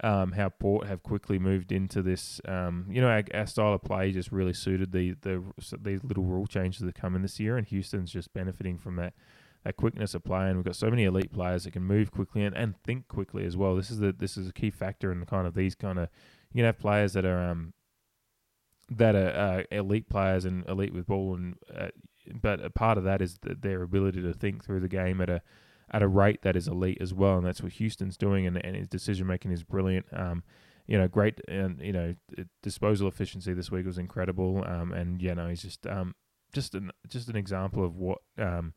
um, 0.03 0.33
how 0.33 0.49
Port 0.49 0.87
have 0.87 1.03
quickly 1.03 1.39
moved 1.39 1.73
into 1.73 2.03
this. 2.03 2.41
Um, 2.47 2.87
you 2.91 3.01
know, 3.01 3.09
our, 3.09 3.23
our, 3.35 3.47
style 3.47 3.75
of 3.75 3.83
play 3.83 4.13
just 4.13 4.33
really 4.33 4.55
suited 4.55 4.93
the 4.93 5.15
the 5.21 5.43
these 5.81 6.03
little 6.03 6.25
rule 6.25 6.47
changes 6.47 6.81
that 6.81 6.95
come 6.95 7.15
in 7.15 7.23
this 7.23 7.39
year, 7.39 7.57
and 7.57 7.67
Houston's 7.67 8.11
just 8.11 8.33
benefiting 8.33 8.79
from 8.79 8.97
that 8.97 9.13
that 9.65 9.77
quickness 9.77 10.15
of 10.15 10.25
play. 10.25 10.49
And 10.49 10.57
we've 10.57 10.65
got 10.65 10.77
so 10.77 10.91
many 10.91 11.05
elite 11.05 11.33
players 11.33 11.65
that 11.65 11.73
can 11.73 11.85
move 11.85 12.11
quickly 12.11 12.45
and, 12.45 12.57
and 12.57 12.81
think 12.83 13.09
quickly 13.09 13.45
as 13.45 13.57
well. 13.57 13.77
This 13.77 13.91
is 13.91 13.99
the 13.99 14.13
this 14.13 14.37
is 14.37 14.49
a 14.49 14.53
key 14.53 14.71
factor 14.71 15.13
in 15.13 15.25
kind 15.27 15.47
of 15.47 15.55
these 15.55 15.75
kind 15.75 15.99
of 15.99 16.09
you 16.53 16.59
can 16.59 16.65
have 16.65 16.79
players 16.79 17.13
that 17.13 17.25
are 17.25 17.51
um 17.51 17.75
that 18.89 19.15
are 19.15 19.61
uh, 19.61 19.63
elite 19.71 20.09
players 20.09 20.45
and 20.45 20.67
elite 20.67 20.93
with 20.93 21.07
ball, 21.07 21.35
and 21.35 21.57
uh, 21.75 21.89
but 22.41 22.65
a 22.65 22.71
part 22.71 22.99
of 22.99 23.05
that 23.05 23.23
is 23.23 23.39
the, 23.43 23.55
their 23.55 23.83
ability 23.83 24.23
to 24.23 24.33
think 24.33 24.65
through 24.65 24.81
the 24.81 24.89
game 24.89 25.21
at 25.21 25.31
a 25.31 25.43
at 25.91 26.03
a 26.03 26.09
rate 26.09 26.43
that 26.43 26.57
is 26.57 26.69
elite 26.69 26.99
as 27.01 27.13
well, 27.13 27.37
and 27.37 27.47
that's 27.47 27.63
what 27.63 27.73
Houston's 27.73 28.17
doing, 28.17 28.47
and, 28.47 28.63
and 28.65 28.77
his 28.77 28.89
decision 28.89 29.27
making 29.27 29.51
is 29.51 29.65
brilliant. 29.65 30.07
Um, 30.13 30.43
you 30.87 30.99
know, 30.99 31.09
great, 31.09 31.41
and 31.49 31.81
you 31.81 31.93
know, 31.93 32.15
disposal 32.63 33.09
efficiency 33.09 33.53
this 33.53 33.71
week 33.71 33.87
was 33.87 33.99
incredible. 33.99 34.65
Um, 34.67 34.93
and 34.93 35.21
you 35.23 35.35
know, 35.35 35.49
he's 35.49 35.63
just 35.63 35.87
um, 35.87 36.15
just 36.53 36.75
an 36.75 36.91
just 37.09 37.29
an 37.29 37.37
example 37.37 37.85
of 37.85 37.97
what 37.97 38.19
um, 38.39 38.75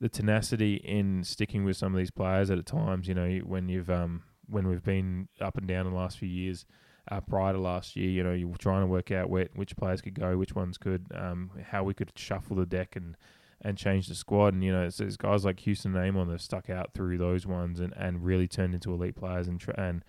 the 0.00 0.08
tenacity 0.08 0.74
in 0.76 1.24
sticking 1.24 1.64
with 1.64 1.76
some 1.76 1.94
of 1.94 1.98
these 1.98 2.10
players 2.10 2.50
at 2.50 2.64
times. 2.66 3.08
You 3.08 3.14
know, 3.14 3.40
when 3.44 3.68
you've 3.68 3.90
um, 3.90 4.22
when 4.46 4.68
we've 4.68 4.82
been 4.84 5.28
up 5.40 5.56
and 5.56 5.66
down 5.66 5.86
the 5.86 5.96
last 5.96 6.18
few 6.18 6.28
years. 6.28 6.64
Uh, 7.10 7.22
prior 7.22 7.54
to 7.54 7.58
last 7.58 7.96
year, 7.96 8.10
you 8.10 8.22
know, 8.22 8.34
you 8.34 8.46
were 8.46 8.58
trying 8.58 8.82
to 8.82 8.86
work 8.86 9.10
out 9.10 9.30
where, 9.30 9.48
which 9.54 9.74
players 9.78 10.02
could 10.02 10.12
go, 10.12 10.36
which 10.36 10.54
ones 10.54 10.76
could, 10.76 11.06
um, 11.14 11.50
how 11.70 11.82
we 11.82 11.94
could 11.94 12.12
shuffle 12.16 12.54
the 12.54 12.66
deck 12.66 12.96
and 12.96 13.16
and 13.62 13.76
changed 13.76 14.10
the 14.10 14.14
squad. 14.14 14.54
And 14.54 14.62
you 14.62 14.72
know, 14.72 14.84
it's 14.84 15.16
guys 15.16 15.44
like 15.44 15.60
Houston 15.60 15.96
and 15.96 16.04
Amon 16.04 16.28
that 16.28 16.40
stuck 16.40 16.70
out 16.70 16.92
through 16.94 17.18
those 17.18 17.46
ones 17.46 17.80
and, 17.80 17.92
and 17.96 18.24
really 18.24 18.48
turned 18.48 18.74
into 18.74 18.92
elite 18.92 19.16
players 19.16 19.48
and 19.48 19.62
and 19.76 20.04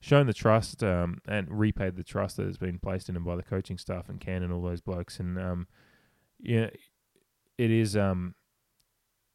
shown 0.00 0.26
the 0.26 0.34
trust 0.34 0.82
um, 0.82 1.18
and 1.26 1.48
repaid 1.50 1.96
the 1.96 2.04
trust 2.04 2.36
that 2.36 2.46
has 2.46 2.58
been 2.58 2.78
placed 2.78 3.08
in 3.08 3.14
them 3.14 3.24
by 3.24 3.36
the 3.36 3.42
coaching 3.42 3.78
staff 3.78 4.08
and 4.08 4.20
Ken 4.20 4.42
and 4.42 4.52
all 4.52 4.62
those 4.62 4.80
blokes. 4.80 5.18
And 5.18 5.38
um, 5.38 5.66
yeah, 6.38 6.68
it 7.58 7.70
is 7.70 7.96
um 7.96 8.34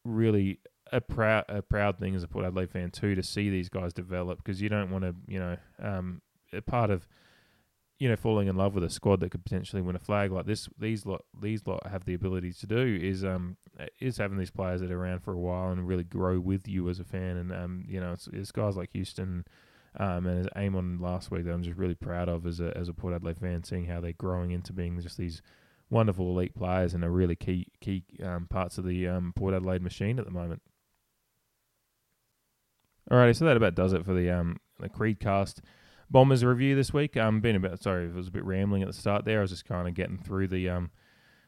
really 0.06 0.60
a 0.92 1.02
proud 1.02 1.46
a 1.48 1.62
proud 1.62 1.98
thing 2.00 2.16
as 2.16 2.24
a 2.24 2.28
Port 2.28 2.46
Adelaide 2.46 2.70
fan 2.70 2.92
too 2.92 3.16
to 3.16 3.24
see 3.24 3.50
these 3.50 3.70
guys 3.70 3.94
develop 3.94 4.40
because 4.40 4.62
you 4.62 4.70
don't 4.70 4.92
want 4.92 5.04
to 5.04 5.16
you 5.28 5.40
know 5.40 5.58
um 5.82 6.22
a 6.52 6.62
part 6.62 6.90
of 6.90 7.08
you 8.00 8.08
know, 8.08 8.16
falling 8.16 8.48
in 8.48 8.56
love 8.56 8.74
with 8.74 8.84
a 8.84 8.90
squad 8.90 9.20
that 9.20 9.30
could 9.30 9.44
potentially 9.44 9.82
win 9.82 9.96
a 9.96 10.00
flag 10.00 10.32
like 10.32 10.46
this, 10.46 10.70
these 10.80 11.06
lot, 11.06 11.26
these 11.40 11.68
lot 11.68 11.86
have 11.86 12.06
the 12.06 12.14
ability 12.14 12.54
to 12.54 12.66
do 12.66 13.00
is 13.02 13.26
um 13.26 13.58
is 14.00 14.18
having 14.18 14.38
these 14.38 14.50
players 14.50 14.82
that 14.82 14.90
are 14.90 15.00
around 15.00 15.20
for 15.20 15.34
a 15.34 15.40
while 15.40 15.72
and 15.72 15.88
really 15.88 16.06
grow 16.06 16.40
with 16.40 16.68
you 16.68 16.90
as 16.90 17.00
a 17.00 17.04
fan. 17.04 17.38
And 17.38 17.52
um, 17.52 17.84
you 17.88 18.00
know, 18.00 18.14
it's, 18.14 18.28
it's 18.32 18.52
guys 18.52 18.78
like 18.78 18.92
Houston. 18.94 19.46
Um, 20.00 20.28
and 20.28 20.40
as 20.42 20.48
Amon 20.56 21.00
last 21.00 21.32
week, 21.32 21.46
that 21.46 21.52
I'm 21.52 21.64
just 21.64 21.78
really 21.78 21.96
proud 21.96 22.30
of 22.30 22.46
as 22.46 22.60
a 22.60 22.76
as 22.78 22.88
a 22.88 22.94
Port 22.94 23.14
Adelaide 23.14 23.40
fan, 23.40 23.64
seeing 23.64 23.86
how 23.86 24.00
they're 24.00 24.14
growing 24.14 24.52
into 24.52 24.72
being 24.72 25.00
just 25.02 25.18
these 25.18 25.42
wonderful 25.90 26.30
elite 26.30 26.56
players 26.56 26.94
and 26.94 27.04
are 27.04 27.10
really 27.10 27.36
key 27.36 27.68
key 27.82 28.04
um, 28.24 28.48
parts 28.48 28.78
of 28.78 28.86
the 28.86 29.08
um, 29.08 29.34
Port 29.36 29.54
Adelaide 29.54 29.82
machine 29.82 30.20
at 30.20 30.26
the 30.26 30.32
moment. 30.32 30.62
Alrighty, 33.12 33.36
so 33.36 33.46
that 33.46 33.58
about 33.58 33.76
does 33.76 33.92
it 33.92 34.06
for 34.06 34.14
the 34.14 34.30
um 34.30 34.58
the 34.80 34.88
Creed 34.88 35.20
cast 35.20 35.62
Bombers 36.12 36.44
review 36.44 36.76
this 36.76 36.94
week. 36.94 37.18
Um, 37.18 37.40
been 37.40 37.56
a 37.56 37.60
bit 37.60 37.82
sorry, 37.82 38.06
it 38.06 38.14
was 38.14 38.28
a 38.28 38.32
bit 38.32 38.46
rambling 38.46 38.82
at 38.82 38.88
the 38.88 38.94
start 38.94 39.26
there. 39.26 39.40
I 39.40 39.42
was 39.42 39.52
just 39.52 39.66
kind 39.66 39.88
of 39.88 39.94
getting 39.94 40.18
through 40.18 40.48
the 40.48 40.70
um, 40.70 40.92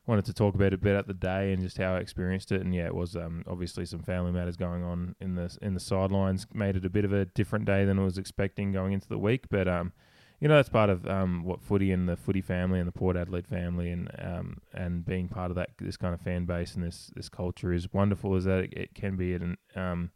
wanted 0.05 0.25
to 0.25 0.33
talk 0.33 0.55
about 0.55 0.67
it 0.67 0.73
a 0.73 0.77
bit 0.77 0.95
at 0.95 1.07
the 1.07 1.13
day 1.13 1.53
and 1.53 1.61
just 1.61 1.77
how 1.77 1.95
I 1.95 1.99
experienced 1.99 2.51
it. 2.51 2.61
And 2.61 2.73
yeah, 2.73 2.85
it 2.85 2.95
was 2.95 3.15
um 3.15 3.43
obviously 3.47 3.85
some 3.85 4.03
family 4.03 4.31
matters 4.31 4.57
going 4.57 4.83
on 4.83 5.15
in 5.19 5.35
the 5.35 5.57
in 5.61 5.73
the 5.73 5.79
sidelines 5.79 6.45
made 6.53 6.75
it 6.75 6.85
a 6.85 6.89
bit 6.89 7.05
of 7.05 7.13
a 7.13 7.25
different 7.25 7.65
day 7.65 7.85
than 7.85 7.99
I 7.99 8.03
was 8.03 8.17
expecting 8.17 8.71
going 8.71 8.93
into 8.93 9.07
the 9.07 9.17
week. 9.17 9.45
But 9.49 9.67
um, 9.67 9.93
you 10.39 10.47
know 10.47 10.55
that's 10.55 10.69
part 10.69 10.89
of 10.89 11.07
um 11.07 11.43
what 11.43 11.61
footy 11.61 11.91
and 11.91 12.07
the 12.09 12.17
footy 12.17 12.41
family 12.41 12.79
and 12.79 12.87
the 12.87 12.91
Port 12.91 13.15
Adelaide 13.15 13.47
family 13.47 13.91
and 13.91 14.11
um 14.19 14.57
and 14.73 15.05
being 15.05 15.27
part 15.27 15.51
of 15.51 15.55
that 15.55 15.69
this 15.77 15.97
kind 15.97 16.13
of 16.13 16.21
fan 16.21 16.45
base 16.45 16.75
and 16.75 16.83
this 16.83 17.11
this 17.15 17.29
culture 17.29 17.71
is 17.73 17.93
wonderful 17.93 18.35
as 18.35 18.45
that 18.45 18.59
it, 18.65 18.73
it 18.73 18.95
can 18.95 19.15
be 19.15 19.33
an 19.33 19.57
um 19.75 20.11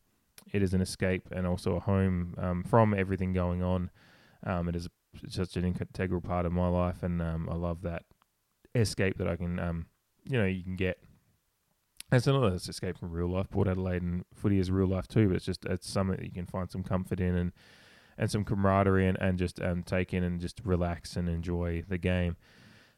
it 0.52 0.62
is 0.62 0.74
an 0.74 0.82
escape 0.82 1.28
and 1.32 1.46
also 1.48 1.76
a 1.76 1.80
home 1.80 2.36
um, 2.38 2.64
from 2.64 2.94
everything 2.94 3.34
going 3.34 3.64
on. 3.64 3.90
Um, 4.46 4.70
it 4.70 4.76
is 4.76 4.88
such 5.30 5.58
an 5.58 5.66
integral 5.66 6.22
part 6.22 6.46
of 6.46 6.52
my 6.52 6.68
life, 6.68 7.04
and 7.04 7.22
um, 7.22 7.50
I 7.50 7.56
love 7.56 7.82
that 7.82 8.04
escape 8.74 9.18
that 9.18 9.28
I 9.28 9.36
can, 9.36 9.60
um, 9.60 9.86
you 10.24 10.38
know, 10.38 10.46
you 10.46 10.64
can 10.64 10.76
get. 10.76 11.00
It's 12.12 12.28
not 12.28 12.44
an 12.44 12.54
escape 12.54 12.98
from 13.00 13.12
real 13.12 13.28
life. 13.28 13.50
Port 13.50 13.68
Adelaide 13.68 14.04
and 14.04 14.26
footy 14.34 14.60
is 14.60 14.70
real 14.70 14.88
life 14.88 15.08
too, 15.08 15.28
but 15.28 15.38
it's 15.38 15.46
just 15.46 15.66
it's 15.66 15.90
something 15.90 16.18
that 16.18 16.26
you 16.26 16.32
can 16.32 16.46
find 16.46 16.70
some 16.70 16.84
comfort 16.84 17.20
in 17.20 17.36
and 17.36 17.52
and 18.18 18.32
some 18.32 18.46
camaraderie 18.46 19.08
and, 19.08 19.18
and 19.20 19.38
just 19.38 19.60
um, 19.62 19.84
take 19.84 20.14
in 20.14 20.24
and 20.24 20.40
just 20.40 20.62
relax 20.64 21.16
and 21.16 21.28
enjoy 21.28 21.84
the 21.88 21.98
game. 21.98 22.38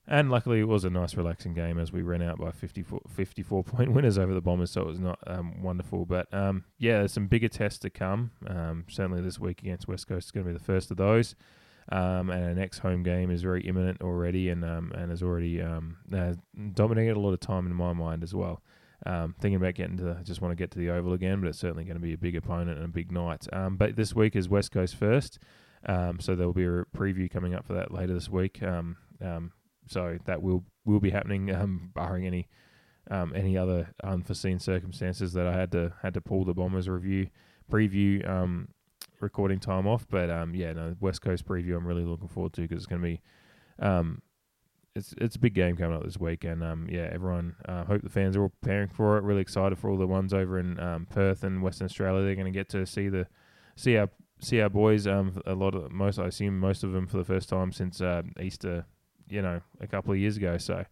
And 0.10 0.32
luckily, 0.32 0.62
it 0.62 0.68
was 0.68 0.86
a 0.86 0.90
nice, 0.90 1.16
relaxing 1.16 1.54
game 1.54 1.78
as 1.78 1.92
we 1.92 2.02
ran 2.02 2.22
out 2.22 2.40
by 2.40 2.52
54, 2.52 3.02
54 3.10 3.64
point 3.64 3.92
winners 3.92 4.18
over 4.18 4.34
the 4.34 4.42
Bombers, 4.42 4.72
so 4.72 4.82
it 4.82 4.88
was 4.88 5.00
not 5.00 5.20
um, 5.28 5.62
wonderful. 5.62 6.06
But 6.06 6.34
um, 6.34 6.64
yeah, 6.78 7.00
there's 7.00 7.12
some 7.12 7.28
bigger 7.28 7.50
tests 7.50 7.80
to 7.80 7.90
come. 7.90 8.32
Um, 8.48 8.86
certainly, 8.90 9.22
this 9.22 9.38
week 9.38 9.62
against 9.62 9.88
West 9.88 10.08
Coast 10.08 10.28
is 10.28 10.32
going 10.32 10.46
to 10.46 10.54
be 10.54 10.58
the 10.58 10.64
first 10.64 10.92
of 10.92 10.98
those. 10.98 11.36
Um, 11.90 12.30
and 12.30 12.44
our 12.46 12.54
next 12.54 12.80
home 12.80 13.04
game 13.04 13.32
is 13.32 13.42
very 13.42 13.62
imminent 13.62 14.02
already, 14.02 14.50
and 14.50 14.64
um, 14.64 14.94
and 14.96 15.10
has 15.10 15.22
already 15.22 15.62
um, 15.62 15.98
uh, 16.14 16.34
dominated 16.74 17.18
a 17.18 17.20
lot 17.20 17.34
of 17.34 17.42
time 17.42 17.66
in 17.68 17.74
my 17.74 17.92
mind 17.92 18.24
as 18.24 18.34
well. 18.34 18.62
Thinking 19.06 19.56
about 19.56 19.76
getting 19.76 19.98
to, 19.98 20.20
just 20.24 20.42
want 20.42 20.52
to 20.54 20.56
get 20.56 20.72
to 20.72 20.80
the 20.80 20.90
Oval 20.90 21.14
again, 21.14 21.42
but 21.42 21.48
it's 21.48 21.60
certainly 21.60 21.84
going 21.84 21.96
to 21.96 22.02
be 22.02 22.14
a 22.14 22.18
big 22.18 22.36
opponent 22.36 22.78
and 22.78 22.86
a 22.86 22.90
big 22.90 23.12
night. 23.12 23.46
But 23.72 23.98
this 23.98 24.16
week 24.16 24.38
is 24.38 24.48
West 24.48 24.72
Coast 24.72 24.96
first, 24.96 25.40
so 25.86 26.36
there 26.36 26.46
will 26.46 26.54
be 26.54 26.66
a 26.66 26.86
preview 26.96 27.30
coming 27.30 27.54
up 27.54 27.66
for 27.66 27.74
that 27.74 27.94
later 27.94 28.14
this 28.14 28.30
week. 28.30 28.64
Um, 28.64 28.98
so 29.88 30.18
that 30.26 30.42
will 30.42 30.64
will 30.86 31.00
be 31.00 31.10
happening, 31.10 31.54
um, 31.56 31.92
barring 31.94 32.26
any 32.26 32.48
um, 33.10 33.34
any 33.36 33.58
other 33.58 33.94
unforeseen 34.04 34.60
circumstances 34.60 35.34
that 35.34 35.48
I 35.48 35.54
had 35.54 35.72
to 35.74 35.94
had 36.02 36.14
to 36.16 36.22
pull 36.22 36.46
the 36.46 36.54
Bombers 36.54 36.90
review 36.90 37.30
preview 37.72 38.28
um, 38.30 38.70
recording 39.20 39.60
time 39.60 39.88
off. 39.88 40.08
But 40.10 40.30
um, 40.30 40.56
yeah, 40.56 40.74
no 40.74 40.96
West 41.00 41.22
Coast 41.22 41.46
preview 41.46 41.76
I'm 41.76 41.88
really 41.88 42.06
looking 42.06 42.28
forward 42.28 42.54
to 42.54 42.62
because 42.62 42.78
it's 42.78 42.86
going 42.86 43.02
to 43.02 43.08
be 43.08 43.22
um, 43.80 44.22
it's 44.98 45.14
it's 45.18 45.36
a 45.36 45.40
big 45.40 45.54
game 45.54 45.78
coming 45.78 45.96
up 45.96 46.04
this 46.04 46.18
week, 46.18 46.44
and 46.44 46.64
um, 46.64 46.88
yeah, 46.90 47.10
everyone 47.12 47.56
uh, 47.68 47.86
hope 47.86 48.02
the 48.02 48.10
fans 48.10 48.36
are 48.36 48.44
all 48.44 48.54
preparing 48.62 48.90
for 48.90 49.18
it. 49.18 49.24
Really 49.24 49.42
excited 49.42 49.78
for 49.78 49.90
all 49.90 49.98
the 49.98 50.08
ones 50.08 50.34
over 50.34 50.60
in 50.60 50.80
um, 50.80 51.08
Perth 51.10 51.44
and 51.44 51.62
Western 51.62 51.86
Australia. 51.86 52.24
They're 52.24 52.36
going 52.36 52.52
to 52.52 52.58
get 52.58 52.70
to 52.70 52.86
see 52.86 53.08
the 53.08 53.28
see 53.76 53.98
our 53.98 54.10
see 54.42 54.60
our 54.60 54.70
boys. 54.70 55.08
Um, 55.08 55.42
a 55.46 55.54
lot 55.54 55.76
of 55.76 55.92
most 55.92 56.20
I 56.20 56.26
assume 56.26 56.60
most 56.60 56.84
of 56.84 56.92
them 56.92 57.08
for 57.08 57.18
the 57.18 57.24
first 57.24 57.48
time 57.50 57.72
since 57.72 58.02
uh, 58.02 58.24
Easter 58.42 58.86
you 59.30 59.42
know, 59.42 59.62
a 59.80 59.88
couple 59.88 60.14
of 60.14 60.20
years 60.20 60.38
ago. 60.38 60.58
So 60.58 60.86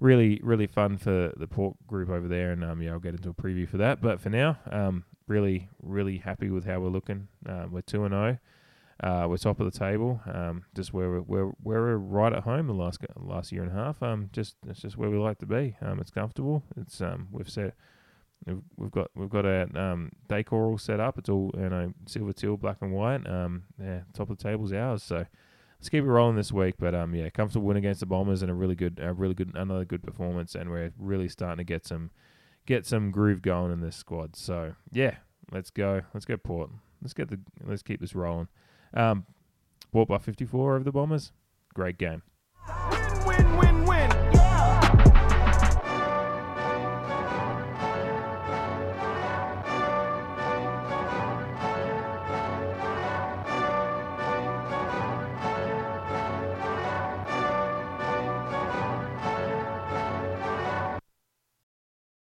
really, 0.00 0.40
really 0.42 0.66
fun 0.66 0.98
for 0.98 1.32
the 1.36 1.46
port 1.46 1.76
group 1.86 2.08
over 2.08 2.26
there. 2.26 2.52
And 2.52 2.64
um, 2.64 2.82
yeah, 2.82 2.92
I'll 2.92 2.98
get 2.98 3.14
into 3.14 3.30
a 3.30 3.34
preview 3.34 3.68
for 3.68 3.76
that. 3.78 4.00
But 4.00 4.20
for 4.20 4.30
now, 4.30 4.58
um, 4.70 5.04
really, 5.26 5.68
really 5.82 6.18
happy 6.18 6.50
with 6.50 6.64
how 6.64 6.80
we're 6.80 6.88
looking. 6.88 7.28
Uh, 7.48 7.66
we're 7.70 7.82
two 7.82 8.04
and 8.04 8.12
zero. 8.12 8.38
Uh, 9.02 9.26
we're 9.28 9.38
top 9.38 9.60
of 9.60 9.72
the 9.72 9.78
table. 9.78 10.20
Um, 10.26 10.64
just 10.74 10.92
where 10.92 11.22
we're, 11.22 11.46
where 11.62 11.80
we're 11.80 11.96
right 11.96 12.32
at 12.32 12.42
home 12.42 12.66
the 12.66 12.74
last 12.74 12.98
last 13.16 13.50
year 13.50 13.62
and 13.62 13.70
a 13.70 13.74
half. 13.74 14.02
Um, 14.02 14.28
just 14.32 14.56
it's 14.66 14.80
just 14.80 14.98
where 14.98 15.08
we 15.08 15.16
like 15.16 15.38
to 15.38 15.46
be. 15.46 15.76
Um, 15.80 16.00
it's 16.00 16.10
comfortable. 16.10 16.62
It's 16.76 17.00
um, 17.00 17.28
we've 17.30 17.48
set. 17.48 17.74
We've 18.76 18.90
got 18.90 19.10
we've 19.14 19.30
got 19.30 19.44
our 19.44 19.62
um, 19.76 20.12
decor 20.28 20.64
all 20.64 20.78
set 20.78 20.98
up. 20.98 21.18
It's 21.18 21.28
all 21.28 21.50
you 21.56 21.68
know 21.68 21.92
silver 22.06 22.32
teal, 22.32 22.56
black 22.56 22.78
and 22.80 22.92
white. 22.92 23.26
Um, 23.26 23.64
yeah, 23.82 24.00
top 24.12 24.30
of 24.30 24.38
the 24.38 24.42
table's 24.42 24.72
ours. 24.72 25.02
So 25.02 25.26
let's 25.80 25.88
keep 25.88 26.04
it 26.04 26.08
rolling 26.08 26.36
this 26.36 26.52
week. 26.52 26.74
But 26.78 26.94
um, 26.94 27.14
yeah, 27.14 27.30
comfortable 27.30 27.66
win 27.66 27.78
against 27.78 28.00
the 28.00 28.06
Bombers 28.06 28.42
and 28.42 28.50
a 28.50 28.54
really 28.54 28.74
good, 28.74 29.00
a 29.02 29.14
really 29.14 29.34
good, 29.34 29.52
another 29.54 29.84
good 29.84 30.02
performance, 30.02 30.54
and 30.54 30.70
we're 30.70 30.92
really 30.98 31.28
starting 31.28 31.58
to 31.58 31.64
get 31.64 31.86
some, 31.86 32.10
get 32.66 32.86
some 32.86 33.10
groove 33.10 33.40
going 33.40 33.72
in 33.72 33.80
this 33.80 33.96
squad. 33.96 34.36
So 34.36 34.74
yeah, 34.92 35.16
let's 35.50 35.70
go, 35.70 36.02
let's 36.12 36.26
go 36.26 36.36
Port. 36.36 36.70
Let's 37.00 37.14
get 37.14 37.30
the, 37.30 37.40
let's 37.64 37.82
keep 37.82 38.00
this 38.00 38.14
rolling. 38.14 38.48
Um, 38.92 39.24
by 39.92 40.18
54 40.18 40.76
of 40.76 40.84
the 40.84 40.92
Bombers. 40.92 41.32
Great 41.72 41.96
game. 41.98 42.22